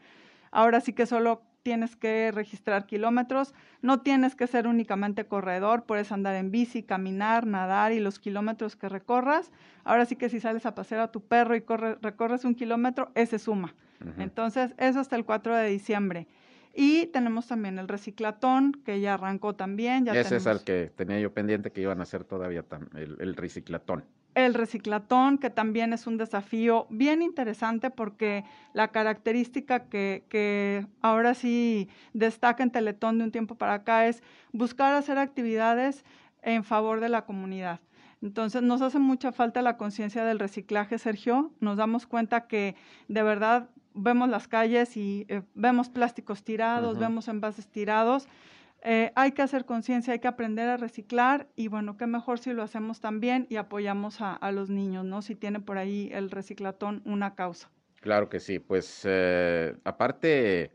Ahora 0.51 0.81
sí 0.81 0.93
que 0.93 1.05
solo 1.05 1.43
tienes 1.63 1.95
que 1.95 2.31
registrar 2.31 2.85
kilómetros. 2.85 3.53
No 3.81 4.01
tienes 4.01 4.35
que 4.35 4.47
ser 4.47 4.67
únicamente 4.67 5.25
corredor. 5.25 5.83
Puedes 5.83 6.11
andar 6.11 6.35
en 6.35 6.51
bici, 6.51 6.83
caminar, 6.83 7.45
nadar 7.45 7.91
y 7.91 7.99
los 7.99 8.19
kilómetros 8.19 8.75
que 8.75 8.89
recorras. 8.89 9.51
Ahora 9.83 10.05
sí 10.05 10.15
que 10.15 10.29
si 10.29 10.39
sales 10.39 10.65
a 10.65 10.75
pasear 10.75 11.01
a 11.01 11.11
tu 11.11 11.21
perro 11.21 11.55
y 11.55 11.61
corre- 11.61 11.97
recorres 12.01 12.45
un 12.45 12.55
kilómetro, 12.55 13.11
ese 13.15 13.39
suma. 13.39 13.75
Entonces, 14.17 14.73
eso 14.77 14.99
hasta 14.99 15.15
el 15.15 15.25
4 15.25 15.55
de 15.55 15.69
diciembre. 15.69 16.27
Y 16.73 17.07
tenemos 17.07 17.47
también 17.47 17.77
el 17.77 17.87
reciclatón, 17.87 18.71
que 18.83 18.99
ya 18.99 19.13
arrancó 19.13 19.53
también. 19.55 20.05
Ya 20.05 20.13
Ese 20.13 20.37
es 20.37 20.45
el 20.45 20.63
que 20.63 20.91
tenía 20.95 21.19
yo 21.19 21.33
pendiente 21.33 21.71
que 21.71 21.81
iban 21.81 21.99
a 21.99 22.03
hacer 22.03 22.23
todavía 22.23 22.65
el 22.95 23.35
reciclatón. 23.35 24.03
El 24.35 24.53
reciclatón, 24.53 25.37
que 25.37 25.49
también 25.49 25.93
es 25.93 26.07
un 26.07 26.17
desafío 26.17 26.87
bien 26.89 27.21
interesante 27.21 27.89
porque 27.89 28.43
la 28.73 28.89
característica 28.89 29.89
que, 29.89 30.23
que 30.29 30.85
ahora 31.01 31.33
sí 31.33 31.89
destaca 32.13 32.63
en 32.63 32.71
Teletón 32.71 33.17
de 33.17 33.25
un 33.25 33.31
tiempo 33.31 33.55
para 33.55 33.73
acá 33.75 34.07
es 34.07 34.23
buscar 34.51 34.93
hacer 34.93 35.17
actividades 35.17 36.05
en 36.41 36.63
favor 36.63 36.99
de 36.99 37.09
la 37.09 37.25
comunidad. 37.25 37.81
Entonces 38.21 38.61
nos 38.61 38.81
hace 38.81 38.99
mucha 38.99 39.31
falta 39.31 39.61
la 39.61 39.77
conciencia 39.77 40.23
del 40.23 40.39
reciclaje, 40.39 40.97
Sergio. 40.99 41.51
Nos 41.59 41.77
damos 41.77 42.05
cuenta 42.05 42.47
que 42.47 42.75
de 43.07 43.23
verdad 43.23 43.69
vemos 43.93 44.29
las 44.29 44.47
calles 44.47 44.95
y 44.95 45.25
eh, 45.27 45.41
vemos 45.55 45.89
plásticos 45.89 46.43
tirados, 46.43 46.99
vemos 46.99 47.27
envases 47.27 47.67
tirados. 47.67 48.27
Eh, 48.83 49.11
hay 49.15 49.33
que 49.33 49.43
hacer 49.43 49.65
conciencia, 49.65 50.13
hay 50.13 50.19
que 50.19 50.27
aprender 50.27 50.67
a 50.67 50.77
reciclar 50.77 51.47
y 51.55 51.67
bueno, 51.67 51.97
qué 51.97 52.07
mejor 52.07 52.39
si 52.39 52.51
lo 52.53 52.63
hacemos 52.63 52.99
también 52.99 53.45
y 53.49 53.57
apoyamos 53.57 54.21
a, 54.21 54.33
a 54.33 54.51
los 54.51 54.69
niños, 54.69 55.05
¿no? 55.05 55.21
Si 55.21 55.35
tiene 55.35 55.59
por 55.59 55.77
ahí 55.77 56.09
el 56.13 56.31
reciclatón 56.31 57.01
una 57.05 57.35
causa. 57.35 57.69
Claro 58.01 58.29
que 58.29 58.39
sí, 58.39 58.57
pues 58.57 59.03
eh, 59.05 59.77
aparte, 59.83 60.71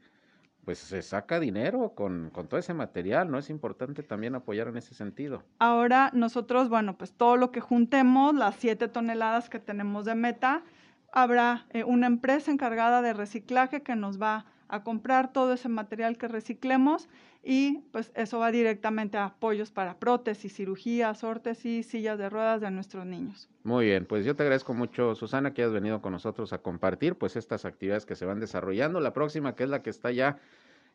pues 0.64 0.78
se 0.78 1.02
saca 1.02 1.40
dinero 1.40 1.94
con, 1.96 2.30
con 2.30 2.46
todo 2.46 2.60
ese 2.60 2.74
material, 2.74 3.28
¿no? 3.28 3.38
Es 3.38 3.50
importante 3.50 4.04
también 4.04 4.36
apoyar 4.36 4.68
en 4.68 4.76
ese 4.76 4.94
sentido. 4.94 5.42
Ahora 5.58 6.10
nosotros, 6.14 6.68
bueno, 6.68 6.96
pues 6.96 7.12
todo 7.12 7.36
lo 7.36 7.50
que 7.50 7.60
juntemos, 7.60 8.34
las 8.36 8.54
siete 8.54 8.86
toneladas 8.86 9.50
que 9.50 9.58
tenemos 9.58 10.04
de 10.04 10.14
meta, 10.14 10.62
habrá 11.12 11.66
eh, 11.70 11.82
una 11.82 12.06
empresa 12.06 12.52
encargada 12.52 13.02
de 13.02 13.12
reciclaje 13.12 13.82
que 13.82 13.96
nos 13.96 14.22
va 14.22 14.46
a 14.68 14.82
comprar 14.82 15.32
todo 15.32 15.52
ese 15.52 15.68
material 15.68 16.18
que 16.18 16.28
reciclemos 16.28 17.08
y 17.42 17.78
pues 17.92 18.10
eso 18.14 18.40
va 18.40 18.50
directamente 18.50 19.18
a 19.18 19.26
apoyos 19.26 19.70
para 19.70 19.98
prótesis, 19.98 20.52
cirugías, 20.52 21.22
órtesis, 21.22 21.86
sillas 21.86 22.18
de 22.18 22.28
ruedas 22.28 22.60
de 22.60 22.70
nuestros 22.70 23.06
niños. 23.06 23.48
Muy 23.62 23.86
bien, 23.86 24.04
pues 24.04 24.24
yo 24.24 24.34
te 24.34 24.42
agradezco 24.42 24.74
mucho, 24.74 25.14
Susana, 25.14 25.54
que 25.54 25.62
hayas 25.62 25.72
venido 25.72 26.02
con 26.02 26.12
nosotros 26.12 26.52
a 26.52 26.58
compartir 26.58 27.14
pues 27.14 27.36
estas 27.36 27.64
actividades 27.64 28.04
que 28.04 28.16
se 28.16 28.26
van 28.26 28.40
desarrollando. 28.40 29.00
La 29.00 29.12
próxima, 29.12 29.54
que 29.54 29.64
es 29.64 29.70
la 29.70 29.82
que 29.82 29.90
está 29.90 30.10
ya 30.10 30.38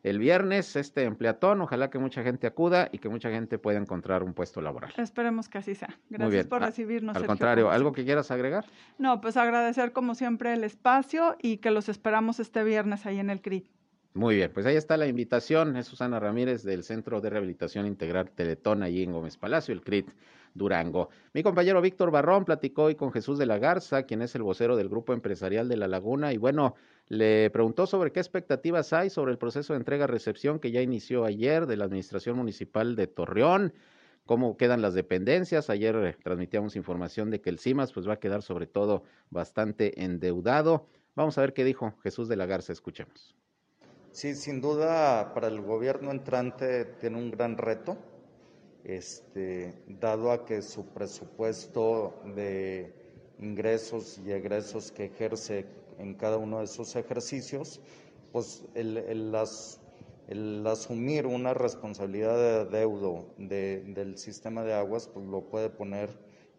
el 0.02 0.18
viernes, 0.18 0.74
este 0.76 1.04
empleatón, 1.04 1.60
ojalá 1.60 1.88
que 1.90 1.98
mucha 1.98 2.22
gente 2.22 2.46
acuda 2.46 2.88
y 2.92 2.98
que 2.98 3.08
mucha 3.08 3.30
gente 3.30 3.58
pueda 3.58 3.78
encontrar 3.78 4.22
un 4.24 4.34
puesto 4.34 4.60
laboral. 4.60 4.92
Esperemos 4.96 5.48
que 5.48 5.58
así 5.58 5.74
sea. 5.74 5.96
Gracias 6.10 6.46
por 6.46 6.62
A- 6.62 6.66
recibirnos. 6.66 7.14
Al 7.14 7.22
Sergio, 7.22 7.28
contrario, 7.28 7.70
¿algo 7.70 7.92
que 7.92 8.04
quieras 8.04 8.30
agregar? 8.30 8.64
No, 8.98 9.20
pues 9.20 9.36
agradecer 9.36 9.92
como 9.92 10.14
siempre 10.14 10.52
el 10.54 10.64
espacio 10.64 11.36
y 11.40 11.58
que 11.58 11.70
los 11.70 11.88
esperamos 11.88 12.40
este 12.40 12.64
viernes 12.64 13.06
ahí 13.06 13.18
en 13.20 13.30
el 13.30 13.40
CRIT. 13.40 13.66
Muy 14.14 14.34
bien, 14.34 14.50
pues 14.52 14.66
ahí 14.66 14.76
está 14.76 14.96
la 14.98 15.06
invitación. 15.06 15.76
Es 15.76 15.86
Susana 15.86 16.20
Ramírez 16.20 16.62
del 16.64 16.82
Centro 16.84 17.20
de 17.20 17.30
Rehabilitación 17.30 17.86
Integral 17.86 18.30
Teletón, 18.30 18.82
allí 18.82 19.02
en 19.04 19.12
Gómez 19.12 19.36
Palacio, 19.38 19.72
el 19.72 19.82
CRIT 19.82 20.10
Durango. 20.54 21.08
Mi 21.32 21.42
compañero 21.42 21.80
Víctor 21.80 22.10
Barrón 22.10 22.44
platicó 22.44 22.84
hoy 22.84 22.94
con 22.94 23.12
Jesús 23.12 23.38
de 23.38 23.46
la 23.46 23.58
Garza, 23.58 24.04
quien 24.04 24.22
es 24.22 24.34
el 24.34 24.42
vocero 24.42 24.76
del 24.76 24.88
Grupo 24.88 25.12
Empresarial 25.12 25.68
de 25.68 25.76
La 25.76 25.88
Laguna, 25.88 26.32
y 26.32 26.36
bueno, 26.36 26.74
le 27.08 27.50
preguntó 27.50 27.86
sobre 27.86 28.12
qué 28.12 28.20
expectativas 28.20 28.92
hay 28.92 29.10
sobre 29.10 29.32
el 29.32 29.38
proceso 29.38 29.72
de 29.72 29.78
entrega-recepción 29.78 30.58
que 30.58 30.70
ya 30.70 30.80
inició 30.80 31.24
ayer 31.24 31.66
de 31.66 31.76
la 31.76 31.84
Administración 31.84 32.36
Municipal 32.36 32.96
de 32.96 33.06
Torreón. 33.06 33.72
cómo 34.24 34.56
quedan 34.56 34.82
las 34.82 34.94
dependencias. 34.94 35.70
Ayer 35.70 36.16
transmitíamos 36.22 36.76
información 36.76 37.30
de 37.30 37.40
que 37.40 37.50
el 37.50 37.58
CIMAS 37.58 37.92
pues 37.92 38.08
va 38.08 38.14
a 38.14 38.20
quedar 38.20 38.42
sobre 38.42 38.66
todo 38.66 39.02
bastante 39.30 40.02
endeudado. 40.04 40.86
Vamos 41.14 41.36
a 41.38 41.42
ver 41.42 41.52
qué 41.52 41.64
dijo 41.64 41.94
Jesús 42.02 42.28
de 42.28 42.36
la 42.36 42.46
Garza, 42.46 42.72
escuchemos. 42.72 43.34
Sí, 44.12 44.34
sin 44.34 44.60
duda 44.60 45.32
para 45.34 45.48
el 45.48 45.60
gobierno 45.60 46.10
entrante 46.10 46.84
tiene 46.84 47.18
un 47.18 47.30
gran 47.30 47.56
reto, 47.56 47.96
este, 48.84 49.74
dado 50.00 50.30
a 50.32 50.44
que 50.44 50.62
su 50.62 50.86
presupuesto 50.86 52.14
de 52.34 52.92
ingresos 53.38 54.18
y 54.24 54.32
egresos 54.32 54.90
que 54.92 55.06
ejerce 55.06 55.66
en 55.98 56.14
cada 56.14 56.36
uno 56.36 56.60
de 56.60 56.66
sus 56.66 56.96
ejercicios, 56.96 57.80
pues 58.32 58.64
el, 58.74 58.96
el 58.98 59.34
as- 59.34 59.78
el 60.28 60.64
asumir 60.66 61.26
una 61.26 61.52
responsabilidad 61.52 62.36
de 62.36 62.78
deudo 62.78 63.24
de- 63.38 63.80
del 63.80 64.16
sistema 64.18 64.62
de 64.62 64.72
aguas, 64.72 65.08
pues 65.12 65.26
lo 65.26 65.42
puede 65.42 65.68
poner 65.68 66.08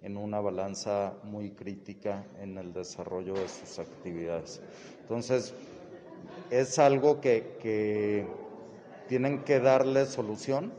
en 0.01 0.17
una 0.17 0.41
balanza 0.41 1.13
muy 1.23 1.51
crítica 1.51 2.25
en 2.41 2.57
el 2.57 2.73
desarrollo 2.73 3.33
de 3.33 3.47
sus 3.47 3.79
actividades. 3.79 4.59
Entonces, 5.01 5.53
es 6.51 6.77
algo 6.77 7.21
que, 7.21 7.57
que 7.62 8.25
tienen 9.07 9.43
que 9.43 9.59
darle 9.59 10.05
solución. 10.05 10.71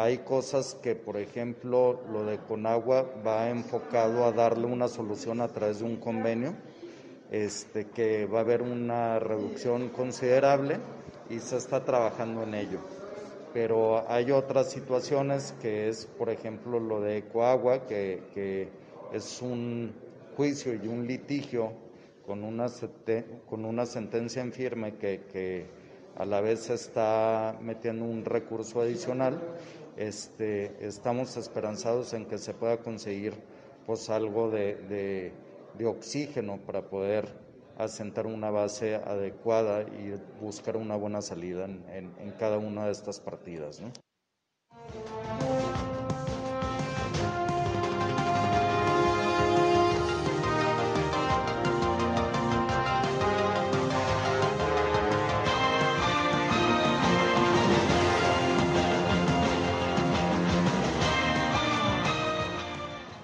Hay 0.00 0.16
cosas 0.16 0.78
que, 0.82 0.94
por 0.94 1.18
ejemplo, 1.18 2.00
lo 2.10 2.24
de 2.24 2.38
Conagua 2.38 3.06
va 3.26 3.50
enfocado 3.50 4.24
a 4.24 4.32
darle 4.32 4.64
una 4.64 4.88
solución 4.88 5.42
a 5.42 5.48
través 5.48 5.80
de 5.80 5.84
un 5.84 5.96
convenio, 5.96 6.54
este, 7.30 7.84
que 7.88 8.24
va 8.24 8.38
a 8.38 8.40
haber 8.40 8.62
una 8.62 9.18
reducción 9.18 9.90
considerable 9.90 10.78
y 11.28 11.38
se 11.40 11.58
está 11.58 11.84
trabajando 11.84 12.44
en 12.44 12.54
ello. 12.54 12.78
Pero 13.52 14.10
hay 14.10 14.30
otras 14.30 14.70
situaciones 14.70 15.54
que 15.60 15.90
es, 15.90 16.06
por 16.06 16.30
ejemplo, 16.30 16.80
lo 16.80 17.02
de 17.02 17.18
Ecoagua, 17.18 17.86
que, 17.86 18.70
es 19.12 19.42
un 19.42 19.92
juicio 20.34 20.72
y 20.82 20.88
un 20.88 21.06
litigio 21.06 21.72
con 22.26 22.42
una, 22.42 22.68
con 23.50 23.66
una 23.66 23.84
sentencia 23.84 24.40
en 24.40 24.54
firme 24.54 24.94
que, 24.94 25.24
que 25.30 25.66
a 26.16 26.24
la 26.24 26.40
vez 26.40 26.60
se 26.60 26.74
está 26.74 27.58
metiendo 27.60 28.06
un 28.06 28.24
recurso 28.24 28.80
adicional. 28.80 29.38
Este, 29.96 30.86
estamos 30.86 31.36
esperanzados 31.36 32.14
en 32.14 32.26
que 32.26 32.38
se 32.38 32.54
pueda 32.54 32.78
conseguir 32.78 33.34
pues 33.86 34.08
algo 34.10 34.50
de, 34.50 34.76
de- 34.76 35.32
oxígeno 35.86 36.58
para 36.58 36.82
poder 36.90 37.26
asentar 37.78 38.26
una 38.26 38.50
base 38.50 38.96
adecuada 38.96 39.82
y 39.82 40.14
buscar 40.42 40.76
una 40.76 40.96
buena 40.96 41.22
salida 41.22 41.64
en, 41.64 41.82
en- 41.90 42.12
en 42.20 42.30
cada 42.32 42.58
una 42.58 42.86
de 42.86 42.92
estas 42.92 43.20
partidas. 43.20 43.80
¿no? 43.80 43.90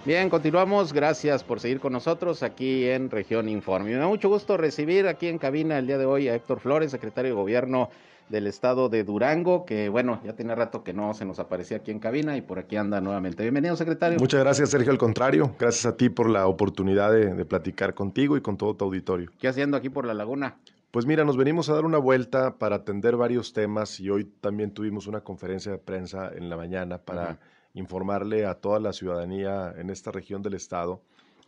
Bien, 0.07 0.31
continuamos. 0.31 0.93
Gracias 0.93 1.43
por 1.43 1.59
seguir 1.59 1.81
con 1.81 1.93
nosotros 1.93 2.45
aquí 2.45 2.89
en 2.89 3.11
Región 3.11 3.49
Informe. 3.49 3.91
Me 3.91 3.97
da 3.97 4.07
mucho 4.07 4.29
gusto 4.29 4.57
recibir 4.57 5.09
aquí 5.09 5.27
en 5.27 5.37
cabina 5.37 5.79
el 5.79 5.89
día 5.89 5.99
de 5.99 6.07
hoy 6.07 6.29
a 6.29 6.35
Héctor 6.37 6.61
Flores, 6.61 6.93
secretario 6.93 7.33
de 7.33 7.35
Gobierno 7.35 7.91
del 8.29 8.47
estado 8.47 8.89
de 8.89 9.03
Durango, 9.03 9.65
que 9.67 9.89
bueno, 9.89 10.21
ya 10.25 10.35
tiene 10.35 10.55
rato 10.55 10.85
que 10.85 10.93
no 10.93 11.13
se 11.13 11.25
nos 11.25 11.41
aparecía 11.41 11.79
aquí 11.79 11.91
en 11.91 11.99
cabina 11.99 12.37
y 12.37 12.41
por 12.43 12.61
aquí 12.61 12.77
anda 12.77 13.01
nuevamente. 13.01 13.43
Bienvenido, 13.43 13.75
secretario. 13.75 14.21
Muchas 14.21 14.39
gracias, 14.39 14.71
Sergio. 14.71 14.93
Al 14.93 14.99
contrario, 14.99 15.57
gracias 15.59 15.87
a 15.87 15.97
ti 15.97 16.09
por 16.09 16.31
la 16.31 16.47
oportunidad 16.47 17.11
de, 17.11 17.35
de 17.35 17.45
platicar 17.45 17.95
contigo 17.95 18.37
y 18.37 18.41
con 18.41 18.57
todo 18.57 18.77
tu 18.77 18.85
auditorio. 18.85 19.33
¿Qué 19.41 19.49
haciendo 19.49 19.77
aquí 19.77 19.89
por 19.89 20.07
la 20.07 20.15
laguna? 20.15 20.55
Pues 20.93 21.05
mira, 21.05 21.25
nos 21.25 21.37
venimos 21.37 21.69
a 21.69 21.75
dar 21.75 21.85
una 21.85 21.99
vuelta 21.99 22.59
para 22.59 22.77
atender 22.77 23.17
varios 23.17 23.53
temas 23.53 23.99
y 23.99 24.09
hoy 24.09 24.25
también 24.41 24.71
tuvimos 24.71 25.09
una 25.09 25.23
conferencia 25.23 25.73
de 25.73 25.79
prensa 25.79 26.31
en 26.33 26.49
la 26.49 26.57
mañana 26.57 26.99
para 26.99 27.23
uh 27.23 27.33
-huh. 27.33 27.39
Informarle 27.77 28.47
a 28.47 28.55
toda 28.55 28.81
la 28.81 28.93
ciudadanía 28.93 29.73
en 29.77 29.91
esta 29.91 30.11
región 30.11 30.43
del 30.43 30.55
estado 30.55 31.03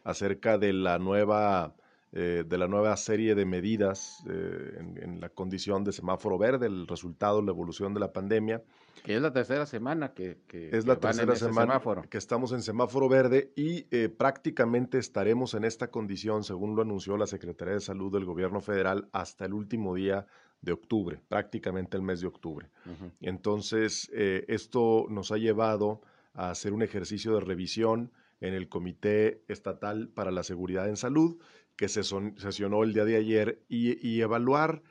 acerca 0.05 0.59
de 0.59 0.73
la 0.73 0.99
nueva 0.99 1.75
eh, 2.11 2.43
de 2.47 2.57
la 2.57 2.67
nueva 2.69 2.97
serie 2.97 3.35
de 3.35 3.45
medidas 3.45 4.25
eh, 4.27 4.79
en, 4.79 4.97
en, 5.03 5.21
la 5.21 5.29
condición 5.29 5.85
de 5.85 5.93
semáforo 5.93 6.39
verde, 6.39 6.65
el 6.67 6.87
resultado, 6.87 7.43
la 7.43 7.51
evolución 7.51 7.93
de 7.93 8.01
la 8.01 8.15
pandemia. 8.15 8.63
Que 9.05 9.17
es 9.17 9.21
la 9.21 9.31
tercera 9.31 9.67
semana 9.67 10.15
que, 10.15 10.39
que 10.49 10.75
es 10.75 10.87
la 10.87 10.95
que 10.95 11.03
tercera 11.03 11.37
semana 11.37 11.83
que 12.09 12.17
estamos 12.17 12.53
en 12.53 12.63
semáforo 12.63 13.11
verde 13.11 13.53
y 13.57 13.87
eh, 13.91 14.09
prácticamente 14.09 14.97
estaremos 14.97 15.53
en 15.53 15.65
esta 15.65 15.91
condición, 15.91 16.45
según 16.45 16.75
lo 16.75 16.81
anunció 16.81 17.19
la 17.19 17.27
Secretaría 17.27 17.75
de 17.75 17.81
Salud 17.81 18.11
del 18.11 18.25
Gobierno 18.25 18.63
Federal, 18.63 19.11
hasta 19.13 19.45
el 19.45 19.53
último 19.53 19.95
día 19.95 20.27
de 20.63 20.73
octubre, 20.73 21.21
prácticamente 21.29 21.99
el 21.99 22.03
mes 22.03 22.23
de 22.23 22.27
octubre. 22.27 22.71
Uh 22.87 22.89
-huh. 22.89 23.13
Entonces, 23.21 24.11
esto 24.15 25.07
nos 25.11 25.31
ha 25.31 25.37
llevado 25.37 26.01
a 26.35 26.51
hacer 26.51 26.73
un 26.73 26.83
ejercicio 26.83 27.35
de 27.35 27.41
revisión 27.41 28.13
en 28.41 28.55
el 28.55 28.69
Comité 28.69 29.43
Estatal 29.49 30.09
para 30.09 30.31
la 30.31 30.43
Seguridad 30.43 30.89
en 30.89 30.97
Salud, 30.97 31.39
que 31.77 31.89
se 31.89 32.03
sesionó 32.03 32.83
el 32.83 32.93
día 32.93 33.05
de 33.05 33.17
ayer, 33.17 33.63
y, 33.69 34.07
y, 34.07 34.21
evaluar 34.21 34.83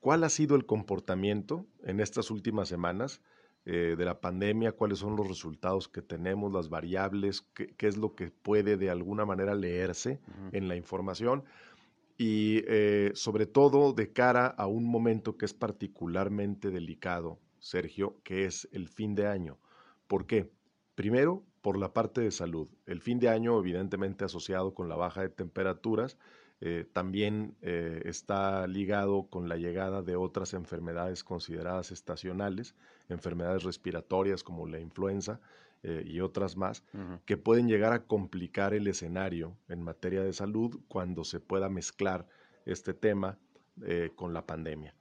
cuál 0.00 0.24
ha 0.24 0.28
sido 0.28 0.56
el 0.56 0.66
comportamiento 0.66 1.66
en 1.84 2.00
estas 2.00 2.30
últimas 2.30 2.68
semanas 2.68 3.22
eh, 3.64 3.96
de 3.98 4.04
la 4.04 4.20
pandemia, 4.20 4.72
cuáles 4.72 4.98
son 4.98 5.16
los 5.16 5.26
resultados 5.26 5.88
que 5.88 6.02
tenemos, 6.02 6.52
las 6.52 6.68
variables, 6.68 7.42
qué, 7.54 7.74
qué 7.76 7.88
es 7.88 7.96
lo 7.96 8.14
que 8.14 8.30
puede 8.30 8.76
de 8.76 8.90
alguna 8.90 9.24
manera 9.24 9.54
leerse 9.54 10.20
uh 10.28 10.30
-huh. 10.30 10.56
en 10.56 10.68
la 10.68 10.76
información 10.76 11.44
y 12.18 12.62
eh, 12.66 13.10
sobre 13.14 13.46
todo 13.46 13.92
de 13.92 14.12
cara 14.12 14.46
a 14.46 14.66
un 14.66 14.84
momento 14.84 15.36
que 15.36 15.44
es 15.44 15.54
particularmente 15.54 16.70
delicado, 16.70 17.38
Sergio, 17.58 18.20
que 18.22 18.46
es 18.46 18.68
el 18.72 18.88
fin 18.88 19.14
de 19.14 19.26
año. 19.26 19.58
¿Por 20.06 20.26
qué? 20.26 20.50
Primero, 20.96 21.44
por 21.60 21.78
la 21.78 21.92
parte 21.92 22.22
de 22.22 22.30
salud. 22.30 22.68
El 22.86 23.02
fin 23.02 23.18
de 23.20 23.28
año, 23.28 23.58
evidentemente 23.58 24.24
asociado 24.24 24.72
con 24.72 24.88
la 24.88 24.96
baja 24.96 25.20
de 25.20 25.28
temperaturas, 25.28 26.16
eh, 26.62 26.86
también 26.90 27.54
eh, 27.60 28.00
está 28.06 28.66
ligado 28.66 29.24
con 29.28 29.46
la 29.46 29.58
llegada 29.58 30.00
de 30.02 30.16
otras 30.16 30.54
enfermedades 30.54 31.22
consideradas 31.22 31.92
estacionales, 31.92 32.74
enfermedades 33.10 33.62
respiratorias 33.64 34.42
como 34.42 34.66
la 34.66 34.80
influenza 34.80 35.38
eh, 35.82 36.02
y 36.06 36.20
otras 36.20 36.56
más, 36.56 36.82
uh 36.94 36.98
-huh. 36.98 37.20
que 37.26 37.36
pueden 37.36 37.68
llegar 37.68 37.92
a 37.92 38.06
complicar 38.06 38.72
el 38.72 38.86
escenario 38.86 39.54
en 39.68 39.82
materia 39.82 40.22
de 40.22 40.32
salud 40.32 40.80
cuando 40.88 41.24
se 41.24 41.40
pueda 41.40 41.68
mezclar 41.68 42.26
este 42.64 42.94
tema 42.94 43.38
con 44.14 44.32
la 44.32 44.46
pandemia. 44.46 44.94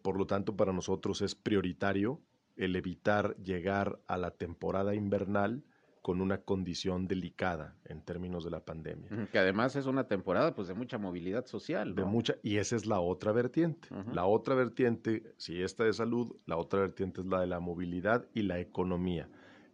Por 0.00 0.16
lo 0.16 0.26
tanto, 0.26 0.56
para 0.56 0.72
nosotros 0.72 1.20
es 1.20 1.34
prioritario 1.34 2.18
el 2.64 2.76
evitar 2.76 3.36
llegar 3.38 3.98
a 4.06 4.16
la 4.16 4.30
temporada 4.30 4.94
invernal 4.94 5.64
con 6.00 6.20
una 6.20 6.38
condición 6.38 7.06
delicada 7.06 7.76
en 7.84 8.02
términos 8.02 8.44
de 8.44 8.50
la 8.50 8.64
pandemia. 8.64 9.28
Que 9.30 9.38
además 9.38 9.76
es 9.76 9.86
una 9.86 10.08
temporada 10.08 10.52
pues 10.54 10.66
de 10.66 10.74
mucha 10.74 10.98
movilidad 10.98 11.46
social. 11.46 11.90
¿no? 11.90 11.94
De 11.94 12.04
mucha, 12.04 12.34
y 12.42 12.56
esa 12.56 12.74
es 12.74 12.86
la 12.86 12.98
otra 13.00 13.30
vertiente. 13.30 13.88
Uh 13.90 13.98
-huh. 13.98 14.12
La 14.12 14.26
otra 14.26 14.56
vertiente, 14.56 15.22
si 15.36 15.62
esta 15.62 15.84
de 15.84 15.92
salud, 15.92 16.34
la 16.46 16.56
otra 16.56 16.80
vertiente 16.80 17.20
es 17.20 17.26
la 17.26 17.40
de 17.40 17.46
la 17.46 17.60
movilidad 17.60 18.26
y 18.34 18.42
la 18.42 18.58
economía. 18.58 19.28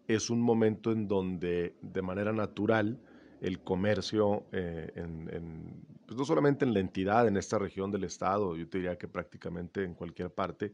Es 0.07 0.28
un 0.28 0.41
momento 0.41 0.93
en 0.93 1.09
donde 1.09 1.74
de 1.80 2.03
manera 2.03 2.32
natural 2.32 2.99
el 3.41 3.61
comercio, 3.61 4.45
eh, 4.53 4.93
en, 4.97 5.30
en, 5.32 5.86
pues 6.07 6.18
no 6.18 6.24
solamente 6.24 6.64
en 6.66 6.74
la 6.74 6.80
entidad, 6.80 7.26
en 7.26 7.36
esta 7.36 7.59
región 7.59 7.91
del 7.91 8.05
estado, 8.05 8.57
yo 8.57 8.68
te 8.68 8.78
diría 8.78 8.97
que 8.99 9.09
prácticamente 9.09 9.84
en 9.84 9.95
cualquier 9.95 10.30
parte, 10.30 10.72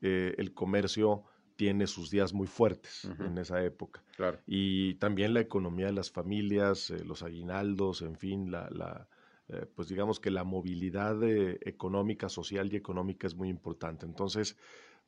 eh, 0.00 0.34
el 0.38 0.54
comercio 0.54 1.24
tiene 1.58 1.88
sus 1.88 2.08
días 2.08 2.32
muy 2.32 2.46
fuertes 2.46 3.04
uh 3.04 3.08
-huh. 3.08 3.26
en 3.26 3.38
esa 3.38 3.64
época. 3.64 4.04
Claro. 4.16 4.38
Y 4.46 4.94
también 4.94 5.34
la 5.34 5.40
economía 5.40 5.86
de 5.86 5.92
las 5.92 6.10
familias, 6.10 6.90
eh, 6.90 7.04
los 7.04 7.24
aguinaldos, 7.24 8.02
en 8.02 8.16
fin, 8.16 8.52
la, 8.52 8.70
la 8.70 9.08
eh, 9.48 9.66
pues 9.74 9.88
digamos 9.88 10.20
que 10.20 10.30
la 10.30 10.44
movilidad 10.44 11.20
eh, 11.24 11.58
económica, 11.62 12.28
social 12.28 12.72
y 12.72 12.76
económica 12.76 13.26
es 13.26 13.34
muy 13.34 13.48
importante. 13.48 14.06
Entonces, 14.06 14.56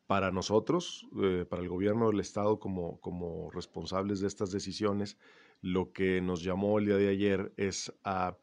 para 0.08 0.32
nosotros, 0.32 1.06
para 1.48 1.62
el 1.62 1.68
gobierno 1.68 2.08
del 2.08 2.18
Estado 2.18 2.58
como, 2.58 2.98
como 3.00 3.48
responsables 3.52 4.18
de 4.18 4.26
estas 4.26 4.50
decisiones, 4.50 5.16
lo 5.62 5.92
que 5.92 6.20
nos 6.20 6.42
llamó 6.42 6.80
el 6.80 6.86
día 6.86 6.96
de 6.96 7.08
ayer 7.08 7.52
es 7.56 7.92
a, 8.02 8.36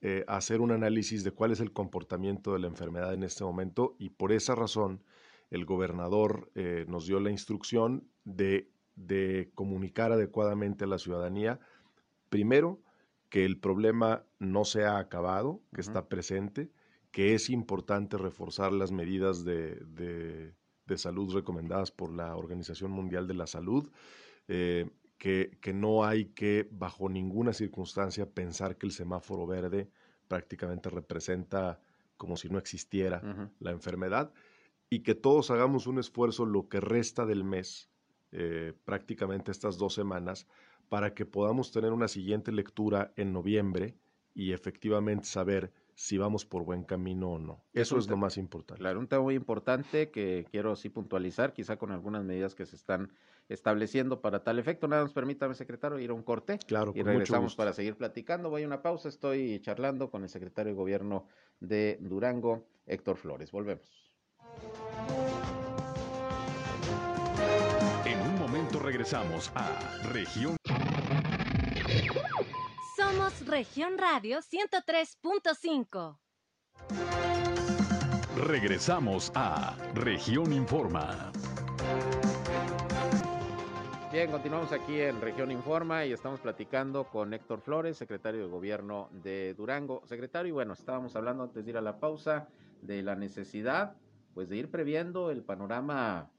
eh, 0.00 0.24
a 0.26 0.36
hacer 0.36 0.60
un 0.60 0.72
análisis 0.72 1.22
de 1.22 1.30
cuál 1.30 1.52
es 1.52 1.60
el 1.60 1.72
comportamiento 1.72 2.54
de 2.54 2.58
la 2.58 2.66
enfermedad 2.66 3.14
en 3.14 3.22
este 3.22 3.44
momento 3.44 3.94
y 4.00 4.10
por 4.10 4.32
esa 4.32 4.56
razón 4.56 5.04
el 5.52 5.66
gobernador 5.66 6.50
eh, 6.54 6.86
nos 6.88 7.06
dio 7.06 7.20
la 7.20 7.30
instrucción 7.30 8.08
de, 8.24 8.70
de, 8.96 9.50
comunicar 9.54 10.10
adecuadamente 10.10 10.84
a 10.84 10.86
la 10.86 10.98
ciudadanía, 10.98 11.60
primero, 12.30 12.80
que 13.28 13.44
el 13.44 13.60
problema 13.60 14.24
no 14.38 14.64
se 14.64 14.84
ha 14.84 14.98
acabado, 14.98 15.60
que 15.74 15.82
uh 15.82 15.84
-huh. 15.84 15.88
está 15.88 16.08
presente, 16.08 16.70
que 17.10 17.34
es 17.34 17.50
importante 17.50 18.16
reforzar 18.16 18.72
las 18.72 18.92
medidas 18.92 19.44
de, 19.44 19.76
de, 19.84 20.54
de, 20.86 20.98
salud 20.98 21.34
recomendadas 21.34 21.90
por 21.90 22.14
la 22.14 22.34
Organización 22.34 22.90
Mundial 22.90 23.26
de 23.26 23.34
la 23.34 23.46
Salud, 23.46 23.90
eh, 24.48 24.88
que, 25.18 25.58
que 25.60 25.74
no 25.74 26.04
hay 26.04 26.32
que, 26.32 26.66
bajo 26.70 27.10
ninguna 27.10 27.52
circunstancia, 27.52 28.24
pensar 28.26 28.78
que 28.78 28.86
el 28.86 28.92
semáforo 28.92 29.46
verde 29.46 29.90
prácticamente 30.28 30.88
representa 30.88 31.78
como 32.16 32.36
si 32.36 32.48
no 32.48 32.58
existiera 32.58 33.20
uh 33.22 33.26
-huh. 33.26 33.50
la 33.60 33.70
enfermedad 33.72 34.32
y 34.92 35.00
que 35.00 35.14
todos 35.14 35.50
hagamos 35.50 35.86
un 35.86 35.98
esfuerzo 35.98 36.44
lo 36.44 36.68
que 36.68 36.78
resta 36.78 37.24
del 37.24 37.44
mes, 37.44 37.88
eh, 38.30 38.74
prácticamente 38.84 39.50
estas 39.50 39.78
dos 39.78 39.94
semanas, 39.94 40.46
para 40.90 41.14
que 41.14 41.24
podamos 41.24 41.72
tener 41.72 41.92
una 41.92 42.08
siguiente 42.08 42.52
lectura 42.52 43.10
en 43.16 43.32
noviembre 43.32 43.96
y 44.34 44.52
efectivamente 44.52 45.24
saber 45.24 45.72
si 45.94 46.18
vamos 46.18 46.44
por 46.44 46.64
buen 46.66 46.84
camino 46.84 47.30
o 47.30 47.38
no. 47.38 47.64
Eso 47.72 47.96
es, 47.96 48.04
es 48.04 48.10
lo 48.10 48.18
más 48.18 48.36
importante. 48.36 48.80
Claro, 48.80 49.00
un 49.00 49.08
tema 49.08 49.22
muy 49.22 49.34
importante 49.34 50.10
que 50.10 50.44
quiero 50.50 50.76
sí 50.76 50.90
puntualizar, 50.90 51.54
quizá 51.54 51.78
con 51.78 51.90
algunas 51.90 52.22
medidas 52.22 52.54
que 52.54 52.66
se 52.66 52.76
están 52.76 53.14
estableciendo 53.48 54.20
para 54.20 54.44
tal 54.44 54.58
efecto. 54.58 54.88
Nada 54.88 55.04
más 55.04 55.14
permítame, 55.14 55.54
secretario, 55.54 55.98
ir 56.00 56.10
a 56.10 56.14
un 56.14 56.22
corte. 56.22 56.58
Claro, 56.66 56.92
y 56.94 57.02
regresamos 57.02 57.56
para 57.56 57.72
seguir 57.72 57.96
platicando. 57.96 58.50
Voy 58.50 58.64
a 58.64 58.66
una 58.66 58.82
pausa, 58.82 59.08
estoy 59.08 59.58
charlando 59.60 60.10
con 60.10 60.22
el 60.22 60.28
secretario 60.28 60.72
de 60.72 60.76
Gobierno 60.76 61.28
de 61.60 61.96
Durango, 62.02 62.66
Héctor 62.84 63.16
Flores. 63.16 63.52
Volvemos. 63.52 64.01
En 68.04 68.20
un 68.20 68.38
momento 68.38 68.78
regresamos 68.78 69.50
a 69.54 69.68
Región. 70.12 70.56
Somos 72.96 73.46
Región 73.46 73.98
Radio 73.98 74.38
103.5. 74.40 76.18
Regresamos 78.36 79.30
a 79.34 79.76
Región 79.94 80.52
Informa. 80.52 81.32
Bien, 84.12 84.30
continuamos 84.30 84.72
aquí 84.72 85.00
en 85.00 85.20
Región 85.22 85.50
Informa 85.50 86.04
y 86.04 86.12
estamos 86.12 86.40
platicando 86.40 87.04
con 87.04 87.32
Héctor 87.32 87.62
Flores, 87.62 87.96
secretario 87.96 88.42
de 88.42 88.48
Gobierno 88.48 89.08
de 89.10 89.54
Durango. 89.54 90.02
Secretario, 90.04 90.52
bueno, 90.52 90.74
estábamos 90.74 91.16
hablando 91.16 91.44
antes 91.44 91.64
de 91.64 91.70
ir 91.70 91.78
a 91.78 91.80
la 91.80 91.98
pausa 91.98 92.48
de 92.82 93.02
la 93.02 93.16
necesidad 93.16 93.96
pues 94.34 94.48
de 94.48 94.56
ir 94.56 94.70
previendo 94.70 95.30
el 95.30 95.42
panorama 95.42 96.30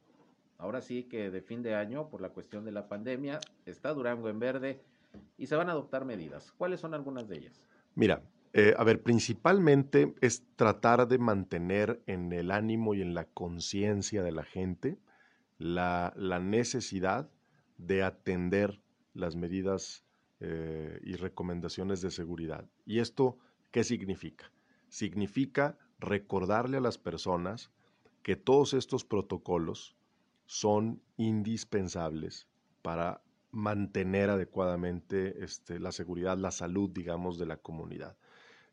ahora 0.58 0.82
sí 0.82 1.04
que 1.04 1.30
de 1.30 1.42
fin 1.42 1.62
de 1.62 1.76
año 1.76 2.10
por 2.10 2.22
la 2.22 2.30
cuestión 2.30 2.64
de 2.64 2.72
la 2.72 2.88
pandemia, 2.88 3.40
está 3.66 3.94
Durango 3.94 4.30
en 4.30 4.40
verde 4.40 4.82
y 5.38 5.48
se 5.48 5.56
van 5.56 5.70
a 5.70 5.74
adoptar 5.74 6.06
medidas. 6.06 6.54
¿Cuáles 6.58 6.80
son 6.80 6.94
algunas 6.94 7.28
de 7.28 7.38
ellas? 7.38 7.62
Mira, 7.96 8.24
eh, 8.54 8.74
a 8.78 8.84
ver, 8.84 9.02
principalmente 9.02 10.14
es 10.22 10.44
tratar 10.56 11.08
de 11.08 11.18
mantener 11.18 12.02
en 12.08 12.32
el 12.32 12.52
ánimo 12.52 12.94
y 12.94 13.02
en 13.02 13.14
la 13.14 13.26
conciencia 13.26 14.24
de 14.24 14.32
la 14.32 14.44
gente 14.44 14.98
la, 15.58 16.14
necesidad 16.42 17.30
de 17.78 18.04
atender 18.04 18.80
las 19.14 19.36
medidas 19.36 20.06
eh, 20.40 21.00
y 21.04 21.16
recomendaciones 21.16 22.02
de 22.02 22.12
seguridad. 22.12 22.66
¿Y 22.86 23.00
esto 23.00 23.38
qué 23.72 23.84
significa? 23.84 24.52
Significa 24.88 25.78
recordarle 26.00 26.78
a 26.78 26.82
las 26.82 26.98
personas 26.98 27.72
que 28.24 28.36
todos 28.36 28.74
estos 28.74 29.06
protocolos 29.06 29.96
son 30.46 31.02
indispensables 31.18 32.48
para 32.82 33.22
mantener 33.52 34.30
adecuadamente 34.30 35.44
este, 35.44 35.80
la 35.80 35.92
seguridad, 35.92 36.38
la 36.38 36.52
salud, 36.52 36.90
digamos, 36.90 37.38
de 37.38 37.46
la 37.46 37.58
comunidad. 37.58 38.18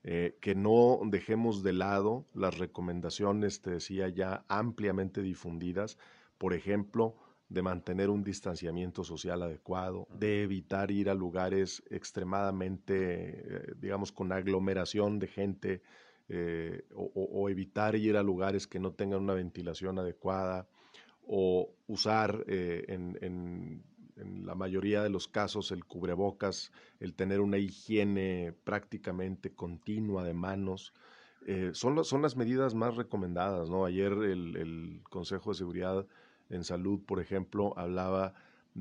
Eh, 0.03 0.39
que 0.41 0.55
no 0.55 0.99
dejemos 1.05 1.63
de 1.63 1.75
lado 1.75 2.25
las 2.33 2.57
recomendaciones, 2.57 3.61
te 3.61 3.71
decía 3.71 4.09
ya, 4.09 4.47
ampliamente 4.49 5.21
difundidas, 5.21 5.99
por 6.39 6.55
ejemplo, 6.55 7.17
de 7.51 7.61
mantener 7.61 8.09
un 8.09 8.25
distanciamiento 8.25 9.05
social 9.05 9.43
adecuado, 9.43 10.07
de 10.19 10.43
evitar 10.43 10.91
ir 10.91 11.11
a 11.11 11.15
lugares 11.15 11.83
extremadamente, 11.91 12.95
eh, 13.57 13.75
digamos, 13.77 14.13
con 14.13 14.33
aglomeración 14.33 15.19
de 15.19 15.27
gente, 15.27 15.83
eh, 16.33 16.85
o, 16.95 17.49
evitar 17.49 17.97
ir 17.97 18.17
a 18.17 18.23
lugares 18.23 18.67
que 18.67 18.79
no 18.79 18.93
tengan 18.93 19.23
una 19.23 19.35
ventilación 19.35 19.99
adecuada, 19.99 20.69
o 21.27 21.75
usar 21.87 22.45
en, 22.49 23.83
la 24.17 24.55
mayoría 24.55 25.03
de 25.03 25.11
los 25.11 25.29
casos 25.29 25.71
el 25.73 25.85
cubrebocas, 25.85 26.73
el 26.99 27.15
tener 27.15 27.41
una 27.41 27.59
higiene 27.59 28.55
prácticamente 28.65 29.53
continua 29.55 30.25
de 30.25 30.35
manos. 30.35 30.93
Eh, 31.47 31.71
son, 31.73 32.05
son 32.05 32.23
las 32.23 32.37
medidas 32.37 32.75
más 32.75 32.97
recomendadas. 32.97 33.71
¿no? 33.71 33.85
Ayer 33.85 34.13
el 34.13 35.01
Consejo 35.09 35.51
de 35.51 35.57
Seguridad 35.57 36.07
en 36.51 36.65
salud, 36.65 37.01
por 37.07 37.21
ejemplo, 37.21 37.73
hablaba 37.79 38.35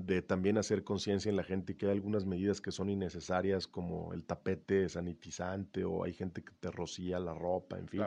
de 0.05 0.21
también 0.21 0.57
hacer 0.57 0.83
conciencia 0.83 1.29
en 1.29 1.35
la 1.35 1.43
gente 1.43 1.75
que 1.75 1.85
hay 1.85 1.91
algunas 1.93 2.25
medidas 2.25 2.61
que 2.61 2.71
son 2.71 2.89
innecesarias, 2.89 3.67
como 3.67 4.13
el 4.13 4.23
tapete 4.23 4.87
sanitizante 4.89 5.83
o 5.83 6.03
hay 6.03 6.13
gente 6.13 6.43
que 6.43 6.53
te 6.59 6.71
rocía 6.71 7.19
la 7.19 7.33
ropa, 7.33 7.77
en 7.77 7.87
fin. 7.87 8.01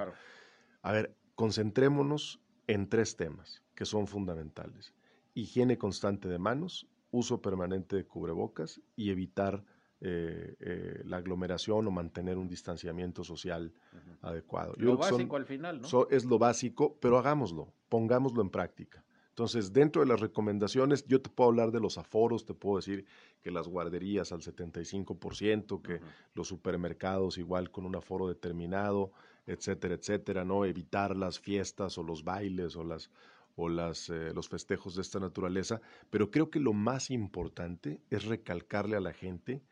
A 0.82 0.92
ver, 0.92 1.14
concentrémonos 1.34 2.40
en 2.66 2.88
tres 2.88 3.16
temas 3.16 3.62
que 3.74 3.84
son 3.84 4.06
fundamentales. 4.06 4.94
Higiene 5.34 5.78
constante 5.78 6.28
de 6.28 6.38
manos, 6.38 6.88
uso 7.10 7.40
permanente 7.40 7.96
de 7.96 8.06
cubrebocas 8.06 8.80
y 8.96 9.10
evitar 9.10 9.64
eh, 10.00 10.56
eh, 10.58 11.02
la 11.04 11.18
aglomeración 11.18 11.86
o 11.86 11.90
mantener 11.90 12.36
un 12.36 12.48
distanciamiento 12.48 13.22
social 13.22 13.72
adecuado. 14.20 14.74
Lo 14.76 14.96
básico 14.96 15.36
al 15.36 15.46
final, 15.46 15.80
¿no? 15.80 16.08
es 16.10 16.24
lo 16.24 16.38
básico, 16.38 16.98
pero 17.00 17.18
hagámoslo, 17.18 17.72
pongámoslo 17.88 18.42
en 18.42 18.50
práctica. 18.50 19.04
Entonces, 19.32 19.72
dentro 19.72 20.02
de 20.02 20.08
las 20.08 20.20
recomendaciones, 20.20 21.06
yo 21.08 21.22
te 21.22 21.30
puedo 21.30 21.48
hablar 21.48 21.72
de 21.72 21.80
los 21.80 21.96
aforos, 21.96 22.44
te 22.44 22.52
puedo 22.52 22.76
decir 22.76 23.06
que 23.40 23.50
las 23.50 23.66
guarderías 23.66 24.30
al 24.30 24.42
75%, 24.42 25.80
que 25.80 26.00
los 26.34 26.48
supermercados 26.48 27.38
igual 27.38 27.70
con 27.70 27.86
un 27.86 27.96
aforo 27.96 28.28
determinado, 28.28 29.10
etcétera, 29.46 29.94
etcétera, 29.94 30.44
¿no? 30.44 30.66
Evitar 30.66 31.16
las 31.16 31.40
fiestas 31.40 31.96
o 31.96 32.02
los 32.02 32.24
bailes 32.24 32.76
o 32.76 32.84
las 32.84 33.10
o 33.56 33.68
las, 33.68 34.08
eh, 34.08 34.32
los 34.34 34.48
festejos 34.48 34.96
de 34.96 35.02
esta 35.02 35.20
naturaleza, 35.20 35.80
pero 36.10 36.30
creo 36.30 36.50
que 36.50 36.60
lo 36.60 36.72
más 36.72 37.10
importante 37.10 38.00
es 38.10 38.24
recalcarle 38.24 38.96
a 38.96 39.00
la 39.00 39.12
gente 39.12 39.62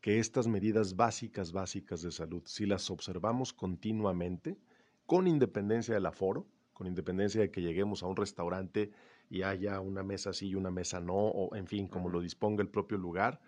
que 0.00 0.18
estas 0.18 0.46
medidas 0.46 0.96
básicas, 0.96 1.52
básicas 1.52 2.02
de 2.02 2.10
salud, 2.10 2.42
si 2.46 2.66
las 2.66 2.90
observamos 2.90 3.52
continuamente, 3.52 4.58
con 5.06 5.26
independencia 5.26 5.94
del 5.94 6.06
aforo, 6.06 6.46
con 6.72 6.86
independencia 6.86 7.40
de 7.40 7.50
que 7.50 7.60
lleguemos 7.60 8.02
a 8.02 8.06
un 8.06 8.16
restaurante 8.16 8.90
y 9.30 9.42
haya 9.42 9.80
una 9.80 10.02
mesa 10.02 10.32
sí 10.32 10.48
y 10.48 10.54
una 10.56 10.70
mesa 10.70 11.00
no, 11.00 11.14
o 11.14 11.54
en 11.54 11.66
fin, 11.66 11.88
como 11.88 12.10
lo 12.10 12.20
disponga 12.20 12.62
el 12.62 12.68
propio 12.68 12.98
lugar, 12.98 13.40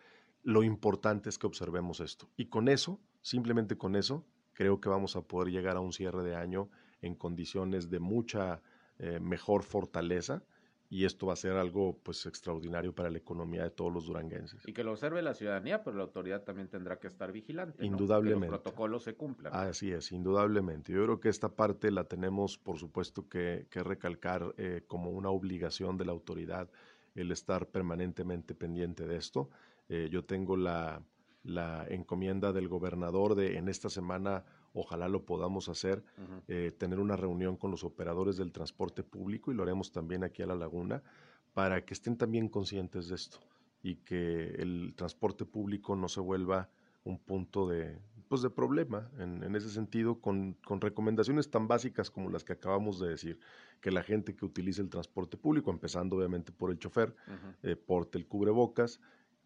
lo 0.45 0.62
importante 0.62 1.28
es 1.28 1.39
que 1.39 1.47
observemos 1.47 2.01
esto. 2.01 2.30
Y 2.37 2.47
con 2.47 2.68
eso, 2.68 3.01
simplemente 3.20 3.76
con 3.76 3.97
eso, 3.97 4.24
creo 4.55 4.80
que 4.80 4.89
vamos 4.89 5.16
a 5.16 5.22
poder 5.22 5.53
llegar 5.53 5.76
a 5.76 5.80
un 5.80 5.93
cierre 5.93 6.22
de 6.22 6.37
año 6.37 6.70
en 7.01 7.16
condiciones 7.16 7.91
de 7.91 7.99
mucha 7.99 8.62
eh, 8.99 9.18
mejor 9.20 9.64
fortaleza 9.64 10.45
y 10.93 11.07
esto 11.07 11.28
va 11.28 11.32
a 11.32 11.36
ser 11.36 11.53
algo 11.53 11.99
pues 12.03 12.26
extraordinario 12.26 12.95
para 12.95 13.09
la 13.09 13.16
economía 13.16 13.62
de 13.62 13.70
todos 13.70 13.90
los 13.90 14.05
duranguenses. 14.05 14.61
Y 14.68 14.74
que 14.74 14.84
lo 14.84 14.90
observe 14.90 15.22
la 15.22 15.32
ciudadanía, 15.32 15.82
pero 15.82 15.97
la 15.97 16.03
autoridad 16.03 16.43
también 16.43 16.68
tendrá 16.68 16.99
que 16.99 17.07
estar 17.07 17.32
vigilante. 17.32 17.82
Indudablemente. 17.82 18.49
Que 18.49 18.53
los 18.53 18.61
protocolos 18.61 19.03
se 19.03 19.14
cumplan. 19.14 19.55
Así 19.55 19.90
es, 19.90 20.12
indudablemente. 20.12 20.93
Yo 20.93 21.03
creo 21.05 21.18
que 21.18 21.30
esta 21.30 21.49
parte 21.49 21.90
la 21.90 22.05
tenemos, 22.05 22.59
por 22.59 22.78
supuesto, 22.78 23.26
que, 23.26 23.66
recalcar 23.72 24.55
eh, 24.59 24.82
como 24.86 25.12
una 25.12 25.30
obligación 25.30 25.97
de 25.97 26.05
la 26.05 26.12
autoridad 26.12 26.68
el 27.14 27.32
estar 27.32 27.68
permanentemente 27.68 28.55
pendiente 28.55 29.07
de 29.07 29.16
esto. 29.16 29.49
Eh, 29.88 30.11
yo 30.12 30.26
tengo 30.26 30.59
la, 30.59 31.03
la 31.43 31.86
encomienda 31.88 32.53
del 32.53 32.68
gobernador 32.68 33.34
de 33.34 33.57
en 33.57 33.70
esta 33.70 33.88
semana 33.88 34.45
ojalá 34.75 35.09
lo 35.09 35.25
podamos 35.25 35.68
hacer, 35.68 36.03
eh, 36.49 36.73
tener 36.77 36.99
una 36.99 37.16
reunión 37.16 37.57
con 37.57 37.70
los 37.70 37.85
operadores 37.85 38.37
del 38.37 38.53
transporte 38.53 39.03
público 39.03 39.51
y 39.53 39.55
lo 39.55 39.62
haremos 39.62 39.93
también 39.93 40.25
aquí 40.25 40.43
a 40.43 40.47
la 40.47 40.55
laguna 40.55 41.03
para 41.53 41.85
que 41.85 41.95
estén 41.95 42.16
también 42.16 42.49
conscientes 42.49 43.09
de 43.09 43.16
esto 43.16 43.39
y 43.83 43.97
que 43.97 44.55
el 44.59 44.95
transporte 44.97 45.45
público 45.45 45.97
no 45.97 46.09
se 46.09 46.20
vuelva 46.20 46.70
un 47.05 47.18
punto 47.18 47.68
de, 47.68 47.99
pues 48.29 48.43
de 48.43 48.51
problema 48.51 49.11
en, 49.18 49.55
ese 49.57 49.68
sentido, 49.68 50.20
con, 50.20 50.57
recomendaciones 50.81 51.51
tan 51.51 51.68
básicas 51.68 52.11
como 52.11 52.31
las 52.31 52.45
que 52.45 52.55
acabamos 52.55 52.99
de 53.01 53.11
decir, 53.11 53.41
que 53.81 53.91
la 53.91 54.03
gente 54.03 54.35
que 54.35 54.47
utilice 54.47 54.81
el 54.81 54.89
transporte 54.89 55.37
público, 55.37 55.70
empezando 55.70 56.16
obviamente 56.16 56.53
por 56.53 56.70
el 56.70 56.79
chofer, 56.79 57.14
eh, 57.62 57.77
porte 57.77 58.16
el 58.18 58.27
cubrebocas, 58.27 59.01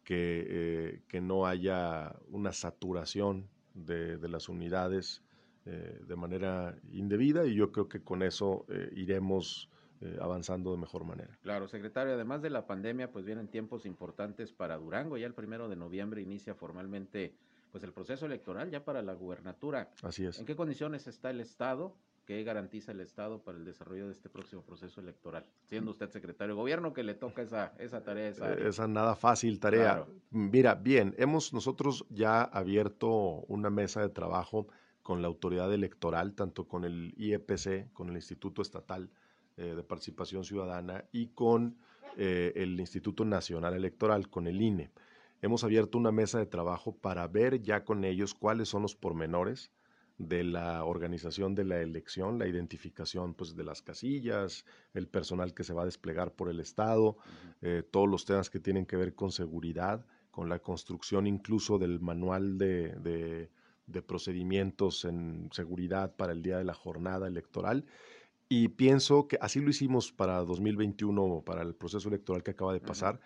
que, 0.05 0.47
eh, 0.49 1.03
que 1.09 1.21
no 1.21 1.47
haya 1.47 2.15
una 2.29 2.53
saturación 2.53 3.49
de, 3.77 4.29
las 4.29 4.49
unidades 4.49 5.23
eh, 5.65 6.01
de 6.07 6.17
manera 6.17 6.77
indebida 6.93 7.45
y 7.47 7.55
yo 7.55 7.73
creo 7.73 7.89
que 7.89 8.03
con 8.03 8.23
eso 8.23 8.67
eh, 8.69 8.91
iremos 8.97 9.69
eh, 10.01 10.19
avanzando 10.21 10.73
de 10.73 10.79
mejor 10.79 11.05
manera. 11.05 11.39
Claro, 11.43 11.69
secretario, 11.69 12.15
además 12.15 12.43
de 12.43 12.51
la 12.51 12.67
pandemia, 12.67 13.11
pues 13.11 13.25
vienen 13.25 13.49
tiempos 13.49 13.87
importantes 13.87 14.53
para 14.53 14.77
Durango. 14.77 15.17
Ya 15.17 15.27
el 15.27 15.35
primero 15.35 15.69
de 15.69 15.77
noviembre 15.77 16.21
inicia 16.21 16.55
formalmente 16.55 17.35
pues 17.73 17.83
el 17.85 17.93
proceso 17.93 18.27
electoral 18.27 18.71
ya 18.71 18.85
para 18.85 19.03
la 19.03 19.15
gubernatura. 19.15 19.91
Así 20.03 20.25
es. 20.25 20.39
¿En 20.39 20.47
qué 20.47 20.57
condiciones 20.57 21.07
está 21.07 21.31
el 21.31 21.41
Estado? 21.41 21.95
¿Qué 22.27 22.43
garantiza 22.43 22.91
el 22.91 22.99
Estado 22.99 23.41
para 23.41 23.57
el 23.57 23.65
desarrollo 23.65 24.07
de 24.07 24.13
este 24.13 24.29
próximo 24.29 24.63
proceso 24.63 25.01
electoral? 25.01 25.47
Siendo 25.69 25.93
usted 25.93 26.11
secretario 26.11 26.55
de 26.55 26.61
gobierno, 26.61 26.93
que 26.93 27.05
le 27.05 27.15
toca 27.15 27.43
esa, 27.43 27.73
esa 27.79 28.03
tarea. 28.03 28.29
Esa, 28.29 28.53
esa 28.55 28.89
nada 28.89 29.15
fácil 29.15 29.61
tarea. 29.61 30.05
Mira, 30.31 30.75
bien, 30.75 31.15
hemos 31.19 31.53
nosotros 31.53 32.05
ya 32.11 32.43
abierto 32.43 33.09
una 33.47 33.71
mesa 33.71 34.01
de 34.01 34.09
trabajo 34.09 34.67
con 35.05 35.23
la 35.23 35.29
autoridad 35.29 35.73
electoral, 35.73 36.35
tanto 36.35 36.67
con 36.67 36.85
el 36.85 37.15
IEPC, 37.17 37.93
con 37.93 38.09
el 38.09 38.17
Instituto 38.17 38.61
Estatal 38.61 39.09
eh, 39.57 39.75
de 39.77 39.85
Participación 39.85 40.43
Ciudadana 40.43 41.05
y 41.13 41.29
con 41.29 41.77
eh, 42.17 42.53
el 42.57 42.81
Instituto 42.81 43.25
Nacional 43.25 43.75
Electoral, 43.75 44.29
con 44.29 44.49
el 44.49 44.61
INE. 44.61 44.91
Hemos 45.43 45.63
abierto 45.63 45.97
una 45.97 46.11
mesa 46.11 46.41
de 46.41 46.47
trabajo 46.47 46.93
para 46.97 47.29
ver 47.29 47.63
ya 47.63 47.85
con 47.85 48.03
ellos 48.05 48.35
cuáles 48.35 48.69
son 48.69 48.83
los 48.83 48.97
pormenores 48.97 49.71
de 50.19 50.45
la 50.45 50.85
organización 50.85 51.55
de 51.55 51.65
la 51.65 51.81
elección, 51.81 52.39
la 52.39 52.49
identificación 52.49 53.35
pues, 53.35 53.55
de 53.55 53.65
las 53.65 53.83
casillas, 53.83 54.65
el 54.95 55.09
personal 55.09 55.53
que 55.53 55.65
se 55.65 55.75
va 55.75 55.83
a 55.83 55.87
desplegar 55.87 56.33
por 56.33 56.49
el 56.49 56.61
Estado, 56.61 57.19
eh, 57.61 57.83
todos 57.91 58.09
los 58.09 58.25
temas 58.25 58.49
que 58.49 58.61
tienen 58.61 58.87
que 58.87 58.97
ver 58.97 59.15
con 59.15 59.31
seguridad, 59.31 60.07
con 60.31 60.49
la 60.49 60.59
construcción 60.59 61.27
incluso 61.27 61.79
del 61.79 62.01
manual 62.01 62.59
de, 62.59 63.51
procedimientos 64.07 65.05
en 65.05 65.49
seguridad 65.53 66.17
para 66.17 66.33
el 66.33 66.43
día 66.43 66.59
de 66.59 66.65
la 66.65 66.75
jornada 66.75 67.27
electoral. 67.27 67.85
Y 68.49 68.69
pienso 68.69 69.29
que 69.29 69.39
así 69.41 69.61
lo 69.61 69.71
hicimos 69.71 70.13
para 70.13 70.39
2021, 70.45 71.43
para 71.45 71.63
el 71.63 71.75
proceso 71.75 72.09
electoral 72.09 72.43
que 72.43 72.53
acaba 72.53 72.73
de 72.73 72.81
pasar. 72.81 73.21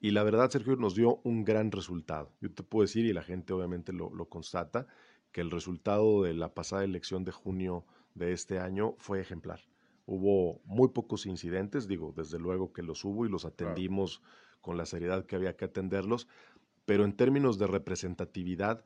Y 0.00 0.10
la 0.10 0.22
verdad, 0.22 0.50
Sergio, 0.50 0.76
nos 0.76 0.94
dio 0.94 1.20
un 1.24 1.44
gran 1.44 1.70
resultado. 1.70 2.32
Yo 2.40 2.52
te 2.52 2.62
puedo 2.62 2.82
decir, 2.82 3.04
y 3.04 3.12
la 3.12 3.22
gente 3.22 3.52
obviamente 3.52 3.92
lo, 3.92 4.14
lo 4.14 4.28
constata, 4.28 4.86
que 5.34 5.40
el 5.40 5.50
resultado 5.50 6.22
de 6.22 6.32
la 6.32 6.54
pasada 6.54 6.84
elección 6.84 7.24
de 7.24 7.32
junio 7.32 7.84
de 8.14 8.32
este 8.32 8.60
año 8.60 8.94
fue 8.98 9.20
ejemplar. 9.20 9.60
Hubo 10.06 10.60
muy 10.64 10.90
pocos 10.90 11.26
incidentes, 11.26 11.88
digo, 11.88 12.14
desde 12.16 12.38
luego 12.38 12.72
que 12.72 12.84
los 12.84 13.04
hubo 13.04 13.26
y 13.26 13.28
los 13.28 13.44
atendimos 13.44 14.22
con 14.60 14.76
la 14.76 14.86
seriedad 14.86 15.26
que 15.26 15.34
había 15.34 15.56
que 15.56 15.64
atenderlos, 15.64 16.28
pero 16.86 17.04
en 17.04 17.16
términos 17.16 17.58
de 17.58 17.66
representatividad, 17.66 18.84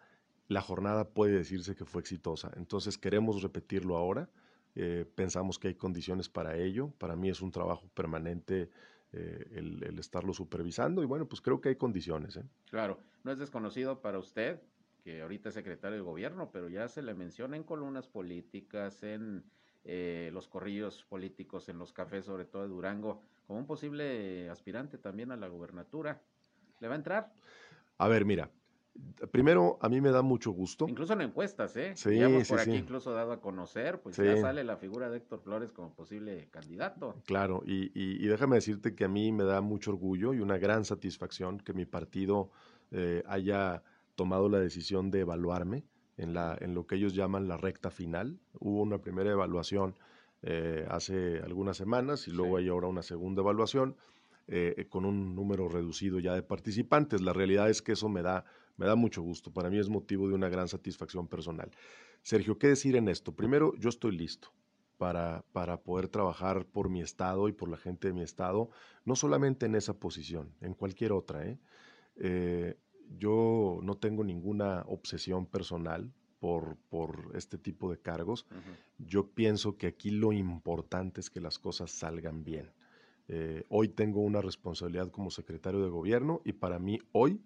la 0.49 0.63
jornada 0.63 1.11
puede 1.11 1.33
decirse 1.33 1.77
que 1.77 1.85
fue 1.85 2.01
exitosa. 2.01 2.51
Entonces 2.57 2.97
queremos 2.97 3.43
repetirlo 3.43 3.99
ahora, 3.99 4.31
eh, 4.75 5.05
pensamos 5.15 5.59
que 5.59 5.69
hay 5.69 5.75
condiciones 5.75 6.31
para 6.31 6.57
ello, 6.57 6.95
para 6.97 7.15
mí 7.15 7.29
es 7.29 7.43
un 7.43 7.51
trabajo 7.51 7.91
permanente 7.93 8.71
eh, 9.13 9.51
el, 9.53 9.83
el, 9.85 9.99
estarlo 9.99 10.33
supervisando 10.33 11.03
y 11.03 11.07
bueno, 11.07 11.29
pues 11.29 11.43
creo 11.43 11.61
que 11.61 11.69
hay 11.69 11.77
condiciones. 11.77 12.39
¿eh? 12.39 12.45
Claro, 12.71 12.99
no 13.23 13.33
es 13.33 13.39
desconocido 13.39 14.01
para 14.01 14.19
usted 14.19 14.63
que 15.03 15.23
ahorita 15.23 15.49
es 15.49 15.55
secretario 15.55 15.97
de 15.99 16.03
gobierno, 16.03 16.51
pero 16.53 16.69
ya 16.69 16.89
se 16.89 17.03
le 17.03 17.15
menciona 17.15 17.57
en 17.57 17.65
columnas 17.65 18.09
políticas, 18.09 19.03
en 19.03 19.45
eh, 19.85 20.31
los 20.33 20.49
corrillos 20.49 21.05
políticos, 21.05 21.69
en 21.69 21.79
los 21.79 21.93
cafés, 21.93 22.25
sobre 22.25 22.45
todo 22.45 22.63
de 22.63 22.69
Durango, 22.69 23.23
como 23.47 23.59
un 23.59 23.67
posible 23.67 24.49
aspirante 24.51 24.99
también 24.99 25.33
a 25.33 25.37
la 25.37 25.49
gubernatura. 25.49 26.23
¿Le 26.81 26.89
va 26.89 26.95
a 26.95 26.97
entrar? 26.99 27.33
A 27.99 28.09
ver, 28.09 28.25
mira, 28.25 28.51
Primero, 29.31 29.79
a 29.81 29.89
mí 29.89 30.01
me 30.01 30.11
da 30.11 30.23
mucho 30.23 30.51
gusto. 30.51 30.87
Incluso 30.89 31.13
en 31.13 31.21
encuestas, 31.21 31.77
¿eh? 31.77 31.93
Sí, 31.95 32.19
Ya 32.19 32.25
hemos 32.27 32.45
sí, 32.45 32.51
por 32.51 32.59
aquí 32.61 32.73
sí. 32.73 32.79
incluso 32.79 33.13
dado 33.13 33.33
a 33.33 33.41
conocer, 33.41 34.01
pues 34.01 34.17
ya 34.17 34.37
sale 34.37 34.65
la 34.65 34.77
figura 34.77 35.09
de 35.09 35.19
Héctor 35.19 35.41
Flores 35.41 35.71
como 35.73 35.95
posible 35.95 36.49
candidato. 36.51 37.15
Claro, 37.25 37.63
y, 37.65 37.87
y- 37.95 38.25
y 38.25 38.27
déjame 38.27 38.57
decirte 38.57 38.95
que 38.95 39.05
a 39.05 39.09
mí 39.09 39.31
me 39.33 39.45
da 39.45 39.61
mucho 39.61 39.91
orgullo 39.93 40.35
y 40.35 40.41
una 40.41 40.59
gran 40.59 40.85
satisfacción 40.85 41.59
que 41.59 41.73
mi 41.75 41.85
partido 41.85 42.51
eh, 42.91 43.23
haya 43.27 43.83
tomado 44.19 44.49
la 44.49 44.59
decisión 44.59 45.13
de 45.13 45.21
evaluarme 45.21 45.85
en, 46.17 46.35
la, 46.35 46.59
en 46.61 46.75
lo 46.75 46.89
que 46.89 46.97
ellos 46.97 47.15
llaman 47.15 47.47
la 47.47 47.57
recta 47.57 47.89
final. 47.89 48.41
Hubo 48.59 48.83
una 48.83 48.99
primera 49.01 49.31
evaluación 49.31 49.95
eh, 50.43 50.85
hace 50.91 51.39
algunas 51.39 51.77
semanas 51.77 52.27
y 52.27 52.33
luego 52.33 52.57
hay 52.57 52.67
ahora 52.67 52.89
una 52.89 53.03
segunda 53.03 53.43
evaluación 53.43 53.97
eh, 54.49 54.87
con 54.91 55.05
un 55.05 55.37
número 55.37 55.69
reducido 55.69 56.19
ya 56.19 56.35
de 56.35 56.43
participantes. 56.43 57.21
La 57.21 57.33
realidad 57.33 57.71
es 57.71 57.81
que 57.81 57.93
eso 57.93 58.09
me 58.09 58.23
da, 58.23 58.45
me 58.77 58.87
da 58.87 58.97
mucho 58.97 59.23
gusto. 59.23 59.53
Para 59.53 59.71
mí 59.71 59.79
es 59.79 59.89
motivo 59.89 60.27
de 60.29 60.35
una 60.35 60.49
gran 60.49 60.67
satisfacción 60.67 61.29
personal. 61.29 61.71
Sergio, 62.23 62.59
¿qué 62.59 62.67
decir 62.67 62.97
en 62.97 63.09
esto? 63.09 63.37
Primero, 63.37 63.73
yo 63.77 63.89
estoy 63.89 64.17
listo 64.17 64.49
para, 64.97 65.45
para 65.53 65.81
poder 65.81 66.09
trabajar 66.09 66.67
por 66.67 66.89
mi 66.89 67.03
estado 67.03 67.49
y 67.49 67.53
por 67.53 67.69
la 67.69 67.77
gente 67.77 68.09
de 68.09 68.15
mi 68.15 68.23
estado, 68.23 68.69
no 69.05 69.15
solamente 69.15 69.67
en 69.67 69.77
esa 69.77 69.95
posición, 69.95 70.53
en 70.61 70.75
cualquier 70.75 71.13
otra. 71.13 71.47
¿eh? 71.47 71.61
Eh, 72.17 72.77
yo 73.17 73.81
no 73.83 73.97
tengo 73.97 74.25
ninguna 74.25 74.85
obsesión 74.89 75.47
personal 75.47 76.13
por, 76.41 76.77
por 76.89 77.33
este 77.35 77.59
tipo 77.59 77.91
de 77.91 77.99
cargos. 77.99 78.47
Yo 78.99 79.29
pienso 79.29 79.77
que 79.77 79.87
aquí 79.87 80.11
lo 80.11 80.33
importante 80.33 81.21
es 81.21 81.31
que 81.31 81.41
las 81.41 81.59
cosas 81.59 81.91
salgan 81.91 82.45
bien. 82.45 82.71
Eh, 83.29 83.65
hoy 83.69 83.89
tengo 83.89 84.21
una 84.21 84.41
responsabilidad 84.41 85.11
como 85.11 85.31
secretario 85.31 85.83
de 85.83 85.91
gobierno 85.91 86.41
y 86.45 86.53
para 86.53 86.79
mí 86.79 86.99
hoy 87.13 87.41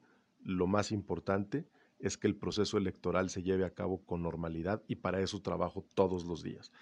lo 0.44 0.66
más 0.66 0.92
importante 0.92 1.58
es 1.58 1.64
que 2.18 2.26
el 2.26 2.34
proceso 2.34 2.76
electoral 2.76 3.30
se 3.30 3.42
lleve 3.42 3.64
a 3.64 3.70
cabo 3.70 4.04
con 4.04 4.22
normalidad 4.22 4.82
y 4.88 4.96
para 4.96 5.20
eso 5.20 5.40
trabajo 5.40 5.84
todos 5.94 6.24
los 6.24 6.42
días. 6.42 6.72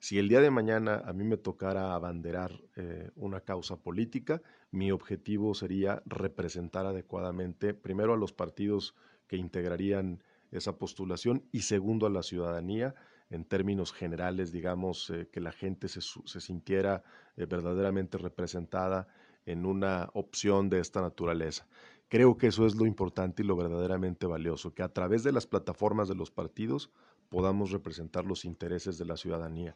Si 0.00 0.18
el 0.18 0.28
día 0.28 0.40
de 0.40 0.50
mañana 0.50 1.02
a 1.06 1.12
mí 1.12 1.24
me 1.24 1.36
tocara 1.36 1.94
abanderar 1.94 2.60
eh, 2.76 3.10
una 3.14 3.40
causa 3.40 3.76
política, 3.76 4.42
mi 4.70 4.90
objetivo 4.90 5.54
sería 5.54 6.02
representar 6.06 6.86
adecuadamente, 6.86 7.72
primero 7.72 8.14
a 8.14 8.16
los 8.16 8.32
partidos 8.32 8.94
que 9.28 9.36
integrarían 9.36 10.22
esa 10.50 10.76
postulación 10.76 11.44
y 11.52 11.62
segundo 11.62 12.06
a 12.06 12.10
la 12.10 12.22
ciudadanía 12.22 12.94
en 13.30 13.44
términos 13.44 13.92
generales, 13.92 14.52
digamos, 14.52 15.08
eh, 15.10 15.28
que 15.32 15.40
la 15.40 15.52
gente 15.52 15.88
se 15.88 16.40
sintiera 16.40 17.02
eh, 17.36 17.46
verdaderamente 17.46 18.18
representada 18.18 19.08
en 19.46 19.66
una 19.66 20.10
opción 20.14 20.70
de 20.70 20.80
esta 20.80 21.00
naturaleza. 21.00 21.66
Creo 22.08 22.36
que 22.36 22.48
eso 22.48 22.66
es 22.66 22.76
lo 22.76 22.86
importante 22.86 23.42
y 23.42 23.46
lo 23.46 23.56
verdaderamente 23.56 24.26
valioso, 24.26 24.74
que 24.74 24.82
a 24.82 24.92
través 24.92 25.24
de 25.24 25.32
las 25.32 25.46
plataformas 25.46 26.08
de 26.08 26.14
los 26.14 26.30
partidos 26.30 26.90
podamos 27.28 27.70
representar 27.70 28.24
los 28.24 28.44
intereses 28.44 28.98
de 28.98 29.04
la 29.06 29.16
ciudadanía 29.16 29.74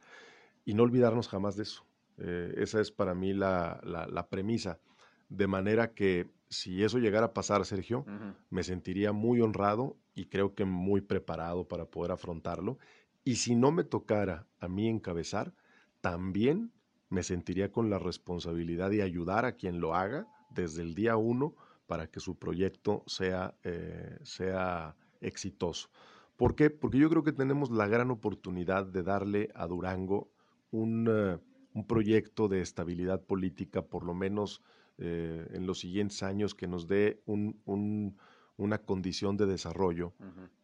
y 0.64 0.74
no 0.74 0.82
olvidarnos 0.84 1.28
jamás 1.28 1.56
de 1.56 1.62
eso. 1.64 1.84
Eh, 2.18 2.54
esa 2.58 2.80
es 2.80 2.90
para 2.92 3.14
mí 3.14 3.32
la, 3.32 3.80
la- 3.84 4.06
la 4.06 4.28
premisa. 4.28 4.80
De 5.28 5.46
manera 5.46 5.94
que 5.94 6.30
si 6.48 6.82
eso 6.84 6.98
llegara 6.98 7.26
a 7.26 7.34
pasar, 7.34 7.64
Sergio, 7.64 8.04
me 8.50 8.62
sentiría 8.62 9.12
muy 9.12 9.40
honrado 9.40 9.96
y 10.14 10.26
creo 10.26 10.54
que 10.54 10.64
muy 10.64 11.00
preparado 11.00 11.68
para 11.68 11.86
poder 11.86 12.12
afrontarlo. 12.12 12.78
Y 13.24 13.36
si 13.36 13.54
no 13.54 13.72
me 13.72 13.84
tocara 13.84 14.46
a 14.60 14.68
mí 14.68 14.88
encabezar, 14.88 15.54
también 16.00 16.72
me 17.10 17.22
sentiría 17.22 17.70
con 17.72 17.90
la 17.90 17.98
responsabilidad 17.98 18.90
de 18.90 19.02
ayudar 19.02 19.44
a 19.44 19.52
quien 19.56 19.80
lo 19.80 19.94
haga 19.94 20.26
desde 20.50 20.82
el 20.82 20.94
día 20.94 21.16
uno 21.16 21.54
para 21.88 22.06
que 22.06 22.20
su 22.20 22.36
proyecto 22.36 23.02
sea, 23.06 23.54
eh, 23.64 24.18
sea 24.22 24.94
exitoso. 25.20 25.88
¿Por 26.36 26.54
qué? 26.54 26.70
Porque 26.70 26.98
yo 26.98 27.08
creo 27.10 27.24
que 27.24 27.32
tenemos 27.32 27.70
la 27.70 27.88
gran 27.88 28.10
oportunidad 28.12 28.86
de 28.86 29.02
darle 29.02 29.48
a 29.54 29.66
Durango 29.66 30.28
un, 30.70 31.08
eh, 31.10 31.38
un 31.74 31.86
proyecto 31.86 32.46
de 32.46 32.60
estabilidad 32.60 33.22
política, 33.22 33.82
por 33.82 34.04
lo 34.04 34.14
menos 34.14 34.62
eh, 34.98 35.46
en 35.52 35.66
los 35.66 35.78
siguientes 35.80 36.22
años, 36.22 36.54
que 36.54 36.66
nos 36.66 36.86
dé 36.86 37.22
un- 37.26 37.60
un- 37.64 38.16
una 38.56 38.78
condición 38.78 39.36
de 39.36 39.46
desarrollo 39.46 40.12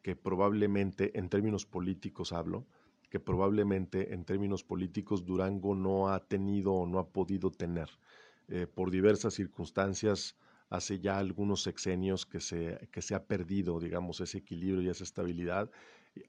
que 0.02 0.16
probablemente, 0.16 1.18
en 1.18 1.28
términos 1.30 1.64
políticos 1.64 2.32
hablo, 2.32 2.66
que 3.10 3.20
probablemente 3.20 4.12
en 4.12 4.24
términos 4.24 4.64
políticos 4.64 5.24
Durango 5.24 5.74
no 5.74 6.08
ha 6.08 6.18
tenido 6.26 6.72
o 6.74 6.86
no 6.86 6.98
ha 6.98 7.08
podido 7.08 7.50
tener. 7.50 7.88
Eh, 8.48 8.66
por 8.66 8.90
diversas 8.90 9.34
circunstancias, 9.34 10.36
hace 10.74 11.00
ya 11.00 11.18
algunos 11.18 11.62
sexenios 11.62 12.26
que 12.26 12.40
se, 12.40 12.88
que 12.90 13.02
se 13.02 13.14
ha 13.14 13.24
perdido, 13.24 13.78
digamos, 13.80 14.20
ese 14.20 14.38
equilibrio 14.38 14.82
y 14.82 14.88
esa 14.88 15.04
estabilidad. 15.04 15.70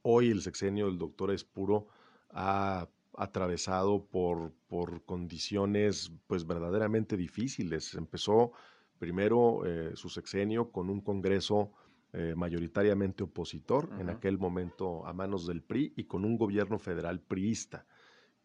Hoy 0.01 0.29
el 0.29 0.41
sexenio 0.41 0.85
del 0.87 0.97
doctor 0.97 1.31
Espuro 1.31 1.87
ha 2.31 2.87
atravesado 3.17 4.05
por, 4.05 4.51
por 4.67 5.03
condiciones 5.05 6.11
pues 6.27 6.45
verdaderamente 6.45 7.17
difíciles. 7.17 7.93
Empezó 7.95 8.51
primero 8.99 9.65
eh, 9.65 9.91
su 9.95 10.09
sexenio 10.09 10.71
con 10.71 10.89
un 10.89 11.01
Congreso 11.01 11.71
eh, 12.13 12.33
mayoritariamente 12.35 13.23
opositor, 13.23 13.89
en 13.99 14.09
aquel 14.09 14.37
momento 14.37 15.05
a 15.05 15.11
manos 15.11 15.45
del 15.47 15.61
PRI, 15.61 15.93
y 15.97 16.05
con 16.05 16.23
un 16.23 16.37
gobierno 16.37 16.79
federal 16.79 17.19
priista, 17.19 17.85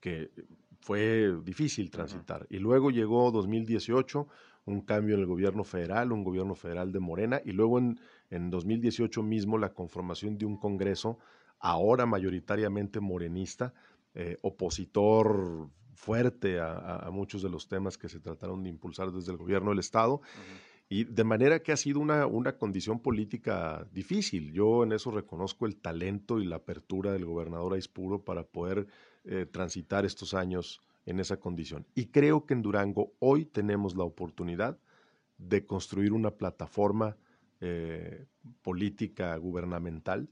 que 0.01 0.33
fue 0.81 1.37
difícil 1.45 1.91
transitar. 1.91 2.47
Y 2.51 2.59
luego 2.59 2.91
llegó 2.91 3.31
2018, 3.31 4.27
un 4.73 4.83
cambio 4.83 5.15
en 5.15 5.21
el 5.21 5.27
gobierno 5.27 5.65
federal, 5.65 6.13
un 6.13 6.25
gobierno 6.25 6.55
federal 6.55 6.93
de 6.93 7.01
Morena, 7.01 7.41
y 7.45 7.53
luego 7.53 7.79
en, 7.79 7.99
en 8.31 8.51
2018 8.51 9.23
mismo 9.23 9.59
la 9.59 9.73
conformación 9.75 10.39
de 10.39 10.47
un 10.47 10.57
Congreso, 10.57 11.19
ahora 11.59 12.07
mayoritariamente 12.07 13.01
morenista, 13.01 13.75
eh, 14.15 14.37
opositor 14.43 15.69
fuerte 15.95 16.59
a, 16.61 16.73
a- 16.73 17.07
a 17.09 17.11
muchos 17.11 17.43
de 17.43 17.51
los 17.51 17.69
temas 17.69 17.99
que 17.99 18.09
se 18.09 18.21
trataron 18.21 18.63
de 18.63 18.71
impulsar 18.71 19.11
desde 19.13 19.33
el 19.33 19.39
gobierno 19.39 19.71
del 19.71 19.81
Estado. 19.81 20.21
Y 20.89 21.05
de 21.05 21.23
manera 21.23 21.63
que 21.63 21.71
ha 21.73 21.77
sido 21.77 22.01
una, 22.01 22.27
una 22.27 22.57
condición 22.57 22.99
política 23.01 23.87
difícil. 23.93 24.53
Yo 24.53 24.83
en 24.83 24.91
eso 24.93 25.11
reconozco 25.13 25.67
el 25.67 25.77
talento 25.77 26.41
y 26.41 26.47
la 26.47 26.57
apertura 26.57 27.13
del 27.13 27.25
gobernador 27.27 27.75
Aispuro 27.75 28.25
para 28.25 28.43
poder 28.43 28.87
eh, 29.25 29.47
transitar 29.47 30.05
estos 30.05 30.35
años 30.35 30.81
en 31.11 31.21
esa 31.21 31.39
condición. 31.39 31.87
Y 31.95 32.07
creo 32.07 32.47
que 32.47 32.55
en 32.55 32.63
Durango 32.63 33.13
hoy 33.19 33.45
tenemos 33.45 33.97
la 33.97 34.05
oportunidad 34.05 34.79
de 35.39 35.65
construir 35.65 36.13
una 36.13 36.31
plataforma 36.33 37.17
eh, 37.61 38.27
política 38.63 39.37
gubernamental 39.37 40.29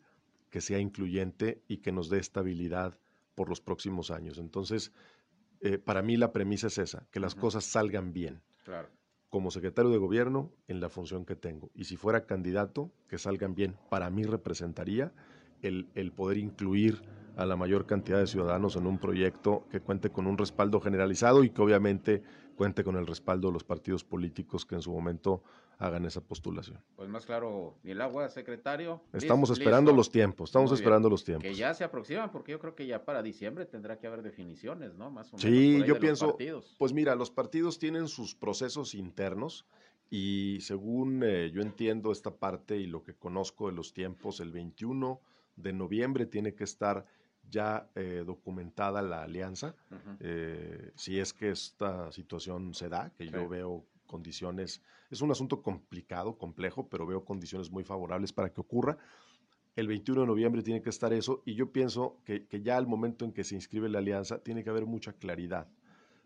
que 0.50 0.60
sea 0.60 0.78
incluyente 0.78 1.62
y 1.68 1.78
que 1.78 1.92
nos 1.92 2.08
dé 2.08 2.18
estabilidad 2.18 2.98
por 3.34 3.48
los 3.48 3.60
próximos 3.60 4.10
años. 4.10 4.38
Entonces, 4.38 4.92
eh, 5.60 5.78
para 5.78 6.02
mí 6.02 6.16
la 6.16 6.32
premisa 6.32 6.68
es 6.68 6.78
esa, 6.78 7.06
que 7.10 7.20
las 7.20 7.34
cosas 7.34 7.64
salgan 7.64 8.12
bien 8.12 8.40
Claro. 8.64 8.88
como 9.30 9.50
secretario 9.50 9.90
de 9.90 9.98
gobierno 9.98 10.52
en 10.68 10.80
la 10.80 10.88
función 10.88 11.24
que 11.24 11.36
tengo. 11.36 11.70
Y 11.74 11.84
si 11.84 11.96
fuera 11.96 12.24
candidato, 12.26 12.90
que 13.08 13.18
salgan 13.18 13.54
bien. 13.54 13.76
Para 13.90 14.08
mí 14.10 14.22
representaría 14.24 15.12
el, 15.62 15.88
el 15.94 16.12
poder 16.12 16.38
incluir 16.38 17.02
a 17.38 17.46
la 17.46 17.54
mayor 17.54 17.86
cantidad 17.86 18.18
de 18.18 18.26
ciudadanos 18.26 18.74
en 18.74 18.84
un 18.88 18.98
proyecto 18.98 19.64
que 19.70 19.80
cuente 19.80 20.10
con 20.10 20.26
un 20.26 20.36
respaldo 20.36 20.80
generalizado 20.80 21.44
y 21.44 21.50
que 21.50 21.62
obviamente 21.62 22.20
cuente 22.56 22.82
con 22.82 22.96
el 22.96 23.06
respaldo 23.06 23.46
de 23.46 23.52
los 23.52 23.62
partidos 23.62 24.02
políticos 24.02 24.66
que 24.66 24.74
en 24.74 24.82
su 24.82 24.90
momento 24.90 25.44
hagan 25.78 26.04
esa 26.04 26.20
postulación. 26.20 26.82
Pues 26.96 27.08
más 27.08 27.24
claro, 27.24 27.78
ni 27.84 27.92
el 27.92 28.00
agua, 28.00 28.28
secretario. 28.28 29.00
Estamos 29.12 29.50
esperando 29.50 29.92
listo. 29.92 29.96
los 29.98 30.10
tiempos, 30.10 30.50
estamos 30.50 30.72
Muy 30.72 30.78
bien. 30.78 30.82
esperando 30.82 31.08
los 31.08 31.22
tiempos. 31.24 31.44
Que 31.44 31.54
ya 31.54 31.72
se 31.74 31.84
aproximan, 31.84 32.32
porque 32.32 32.50
yo 32.50 32.58
creo 32.58 32.74
que 32.74 32.88
ya 32.88 33.04
para 33.04 33.22
diciembre 33.22 33.66
tendrá 33.66 34.00
que 34.00 34.08
haber 34.08 34.22
definiciones, 34.22 34.96
¿no? 34.96 35.08
Más 35.12 35.32
o 35.32 35.36
menos. 35.36 35.42
Sí, 35.42 35.80
yo 35.86 36.00
pienso, 36.00 36.36
pues 36.76 36.92
mira, 36.92 37.14
los 37.14 37.30
partidos 37.30 37.78
tienen 37.78 38.08
sus 38.08 38.34
procesos 38.34 38.96
internos 38.96 39.64
y 40.10 40.58
según 40.60 41.22
eh, 41.22 41.52
yo 41.54 41.62
entiendo 41.62 42.10
esta 42.10 42.34
parte 42.34 42.76
y 42.78 42.88
lo 42.88 43.04
que 43.04 43.14
conozco 43.14 43.68
de 43.68 43.74
los 43.74 43.92
tiempos, 43.92 44.40
el 44.40 44.50
21 44.50 45.20
de 45.54 45.72
noviembre 45.72 46.26
tiene 46.26 46.56
que 46.56 46.64
estar 46.64 47.06
ya 47.50 47.90
eh, 47.94 48.22
documentada 48.26 49.02
la 49.02 49.22
alianza, 49.22 49.74
eh, 50.20 50.92
si 50.96 51.18
es 51.18 51.32
que 51.32 51.50
esta 51.50 52.10
situación 52.12 52.74
se 52.74 52.88
da, 52.88 53.10
que 53.16 53.24
Sí. 53.24 53.30
yo 53.30 53.48
veo 53.48 53.84
condiciones, 54.06 54.82
es 55.10 55.20
un 55.20 55.30
asunto 55.30 55.62
complicado, 55.62 56.38
complejo, 56.38 56.88
pero 56.88 57.06
veo 57.06 57.24
condiciones 57.24 57.70
muy 57.70 57.84
favorables 57.84 58.32
para 58.32 58.52
que 58.52 58.60
ocurra. 58.60 58.96
El 59.76 59.86
21 59.86 60.22
de 60.22 60.26
noviembre 60.26 60.62
tiene 60.62 60.82
que 60.82 60.90
estar 60.90 61.12
eso 61.12 61.42
y 61.44 61.54
yo 61.54 61.70
pienso 61.72 62.20
que, 62.24 62.46
que 62.46 62.62
ya 62.62 62.76
al 62.76 62.86
momento 62.86 63.24
en 63.24 63.32
que 63.32 63.44
se 63.44 63.54
inscribe 63.54 63.88
la 63.88 63.98
alianza 63.98 64.42
tiene 64.42 64.64
que 64.64 64.70
haber 64.70 64.86
mucha 64.86 65.12
claridad 65.12 65.68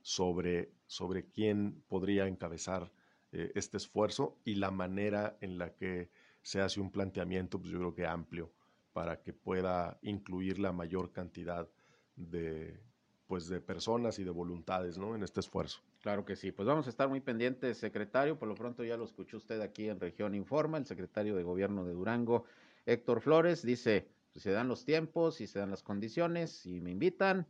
sobre, 0.01 0.73
sobre 0.87 1.27
quién 1.27 1.83
podría 1.89 2.27
encabezar 2.27 2.93
eh, 3.33 3.53
este 3.55 3.77
esfuerzo 3.77 4.39
y 4.45 4.55
la 4.57 4.71
manera 4.71 5.37
en 5.41 5.59
la 5.59 5.75
que 5.75 6.11
se 6.43 6.61
hace 6.61 6.81
un 6.81 6.91
planteamiento, 6.91 7.59
pues 7.61 7.73
yo 7.73 7.79
creo 7.79 7.95
que 7.95 8.07
amplio, 8.07 8.53
para 8.93 9.23
que 9.23 9.33
pueda 9.33 9.99
incluir 10.03 10.59
la 10.59 10.73
mayor 10.73 11.13
cantidad 11.13 11.69
de 12.17 12.81
pues 13.33 13.49
de 13.49 13.63
personas 13.63 14.19
y 14.19 14.25
de 14.25 14.31
voluntades, 14.31 14.99
¿no? 14.99 15.15
En 15.15 15.23
este 15.23 15.41
esfuerzo. 15.41 15.81
Claro 16.03 16.27
que 16.27 16.37
sí, 16.37 16.53
pues 16.53 16.69
vamos 16.69 16.87
a 16.87 16.91
estar 16.91 17.09
muy 17.09 17.21
pendientes, 17.21 17.79
secretario. 17.79 18.39
Por 18.39 18.47
lo 18.47 18.55
pronto 18.55 18.85
ya 18.85 18.99
lo 18.99 19.05
escuchó 19.05 19.39
usted 19.39 19.63
aquí 19.63 19.89
en 19.89 20.01
Región 20.01 20.35
Informa, 20.35 20.77
el 20.77 20.85
secretario 20.85 21.35
de 21.35 21.43
Gobierno 21.43 21.85
de 21.87 21.95
Durango, 21.95 22.45
Héctor 22.85 23.23
Flores, 23.23 23.63
dice, 23.63 24.07
si 24.35 24.41
se 24.41 24.51
dan 24.51 24.69
los 24.69 24.85
tiempos, 24.85 25.37
si 25.37 25.47
se 25.47 25.61
dan 25.61 25.71
las 25.71 25.83
condiciones, 25.83 26.51
si 26.51 26.83
me 26.83 26.91
invitan, 26.91 27.47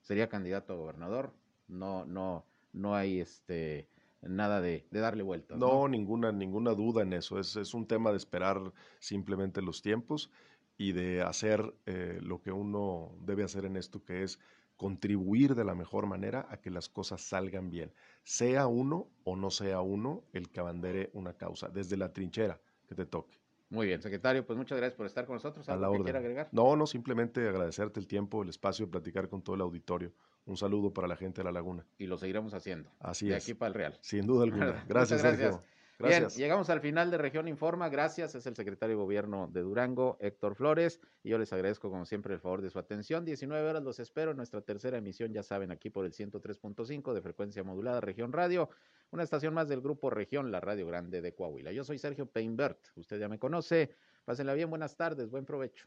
sería 0.00 0.28
candidato 0.28 0.72
a 0.72 0.76
gobernador. 0.76 1.32
No, 1.68 2.04
no, 2.06 2.44
no 2.72 2.96
hay 2.96 3.20
este 3.20 3.88
nada 4.20 4.60
de, 4.60 4.84
darle 4.90 5.22
vueltas. 5.22 5.58
No, 5.58 5.86
ninguna, 5.86 6.32
ninguna 6.32 6.72
duda 6.72 7.02
en 7.02 7.12
eso. 7.12 7.38
Es, 7.38 7.54
es, 7.54 7.72
un 7.74 7.86
tema 7.86 8.10
de 8.10 8.16
esperar 8.16 8.72
simplemente 8.98 9.62
los 9.62 9.80
tiempos 9.80 10.30
y 10.76 10.92
de 10.92 11.22
hacer 11.22 11.74
eh, 11.86 12.18
lo 12.22 12.40
que 12.40 12.52
uno 12.52 13.12
debe 13.20 13.44
hacer 13.44 13.64
en 13.64 13.76
esto, 13.76 14.04
que 14.04 14.22
es 14.22 14.38
contribuir 14.76 15.54
de 15.54 15.64
la 15.64 15.74
mejor 15.74 16.06
manera 16.06 16.46
a 16.50 16.56
que 16.56 16.70
las 16.70 16.88
cosas 16.88 17.20
salgan 17.22 17.70
bien, 17.70 17.92
sea 18.24 18.66
uno 18.66 19.08
o 19.22 19.36
no 19.36 19.50
sea 19.50 19.80
uno 19.80 20.24
el 20.32 20.50
que 20.50 20.60
abandere 20.60 21.10
una 21.12 21.34
causa, 21.34 21.68
desde 21.68 21.96
la 21.96 22.12
trinchera 22.12 22.60
que 22.88 22.94
te 22.94 23.06
toque. 23.06 23.38
Muy 23.70 23.86
bien, 23.86 24.02
secretario, 24.02 24.44
pues 24.46 24.56
muchas 24.56 24.78
gracias 24.78 24.96
por 24.96 25.06
estar 25.06 25.26
con 25.26 25.34
nosotros. 25.34 25.68
¿Algo 25.68 25.86
a 25.86 25.90
la 25.90 25.96
que 25.96 26.04
quiera 26.04 26.18
agregar? 26.18 26.48
No, 26.52 26.76
no, 26.76 26.86
simplemente 26.86 27.48
agradecerte 27.48 27.98
el 27.98 28.06
tiempo, 28.06 28.42
el 28.42 28.48
espacio 28.48 28.86
de 28.86 28.92
platicar 28.92 29.28
con 29.28 29.42
todo 29.42 29.56
el 29.56 29.62
auditorio. 29.62 30.12
Un 30.46 30.56
saludo 30.56 30.92
para 30.92 31.08
la 31.08 31.16
gente 31.16 31.40
de 31.40 31.44
La 31.44 31.52
Laguna. 31.52 31.86
Y 31.98 32.06
lo 32.06 32.18
seguiremos 32.18 32.52
haciendo. 32.52 32.90
Así 33.00 33.26
de 33.26 33.36
es. 33.36 33.46
De 33.46 33.52
aquí 33.52 33.58
para 33.58 33.68
el 33.68 33.74
Real. 33.74 33.98
Sin 34.02 34.26
duda 34.26 34.44
alguna. 34.44 34.84
Gracias, 34.88 35.22
Sergio. 35.22 35.62
Bien, 36.00 36.28
llegamos 36.28 36.70
al 36.70 36.80
final 36.80 37.10
de 37.10 37.18
Región 37.18 37.46
Informa. 37.46 37.88
Gracias, 37.88 38.34
es 38.34 38.46
el 38.46 38.56
secretario 38.56 38.96
de 38.96 39.02
Gobierno 39.02 39.48
de 39.52 39.62
Durango, 39.62 40.16
Héctor 40.20 40.56
Flores. 40.56 41.00
Y 41.22 41.30
yo 41.30 41.38
les 41.38 41.52
agradezco, 41.52 41.88
como 41.88 42.04
siempre, 42.04 42.34
el 42.34 42.40
favor 42.40 42.62
de 42.62 42.70
su 42.70 42.78
atención. 42.78 43.24
19 43.24 43.68
horas 43.68 43.82
los 43.82 44.00
espero 44.00 44.32
en 44.32 44.36
nuestra 44.36 44.60
tercera 44.60 44.98
emisión, 44.98 45.32
ya 45.32 45.42
saben, 45.42 45.70
aquí 45.70 45.90
por 45.90 46.04
el 46.04 46.12
103.5 46.12 47.12
de 47.12 47.22
frecuencia 47.22 47.62
modulada 47.62 48.00
Región 48.00 48.32
Radio, 48.32 48.70
una 49.12 49.22
estación 49.22 49.54
más 49.54 49.68
del 49.68 49.80
grupo 49.80 50.10
Región, 50.10 50.50
la 50.50 50.60
Radio 50.60 50.86
Grande 50.86 51.20
de 51.20 51.34
Coahuila. 51.34 51.70
Yo 51.70 51.84
soy 51.84 51.98
Sergio 51.98 52.26
Peinbert, 52.26 52.88
usted 52.96 53.20
ya 53.20 53.28
me 53.28 53.38
conoce. 53.38 53.94
Pásenla 54.24 54.54
bien, 54.54 54.70
buenas 54.70 54.96
tardes, 54.96 55.30
buen 55.30 55.44
provecho. 55.44 55.86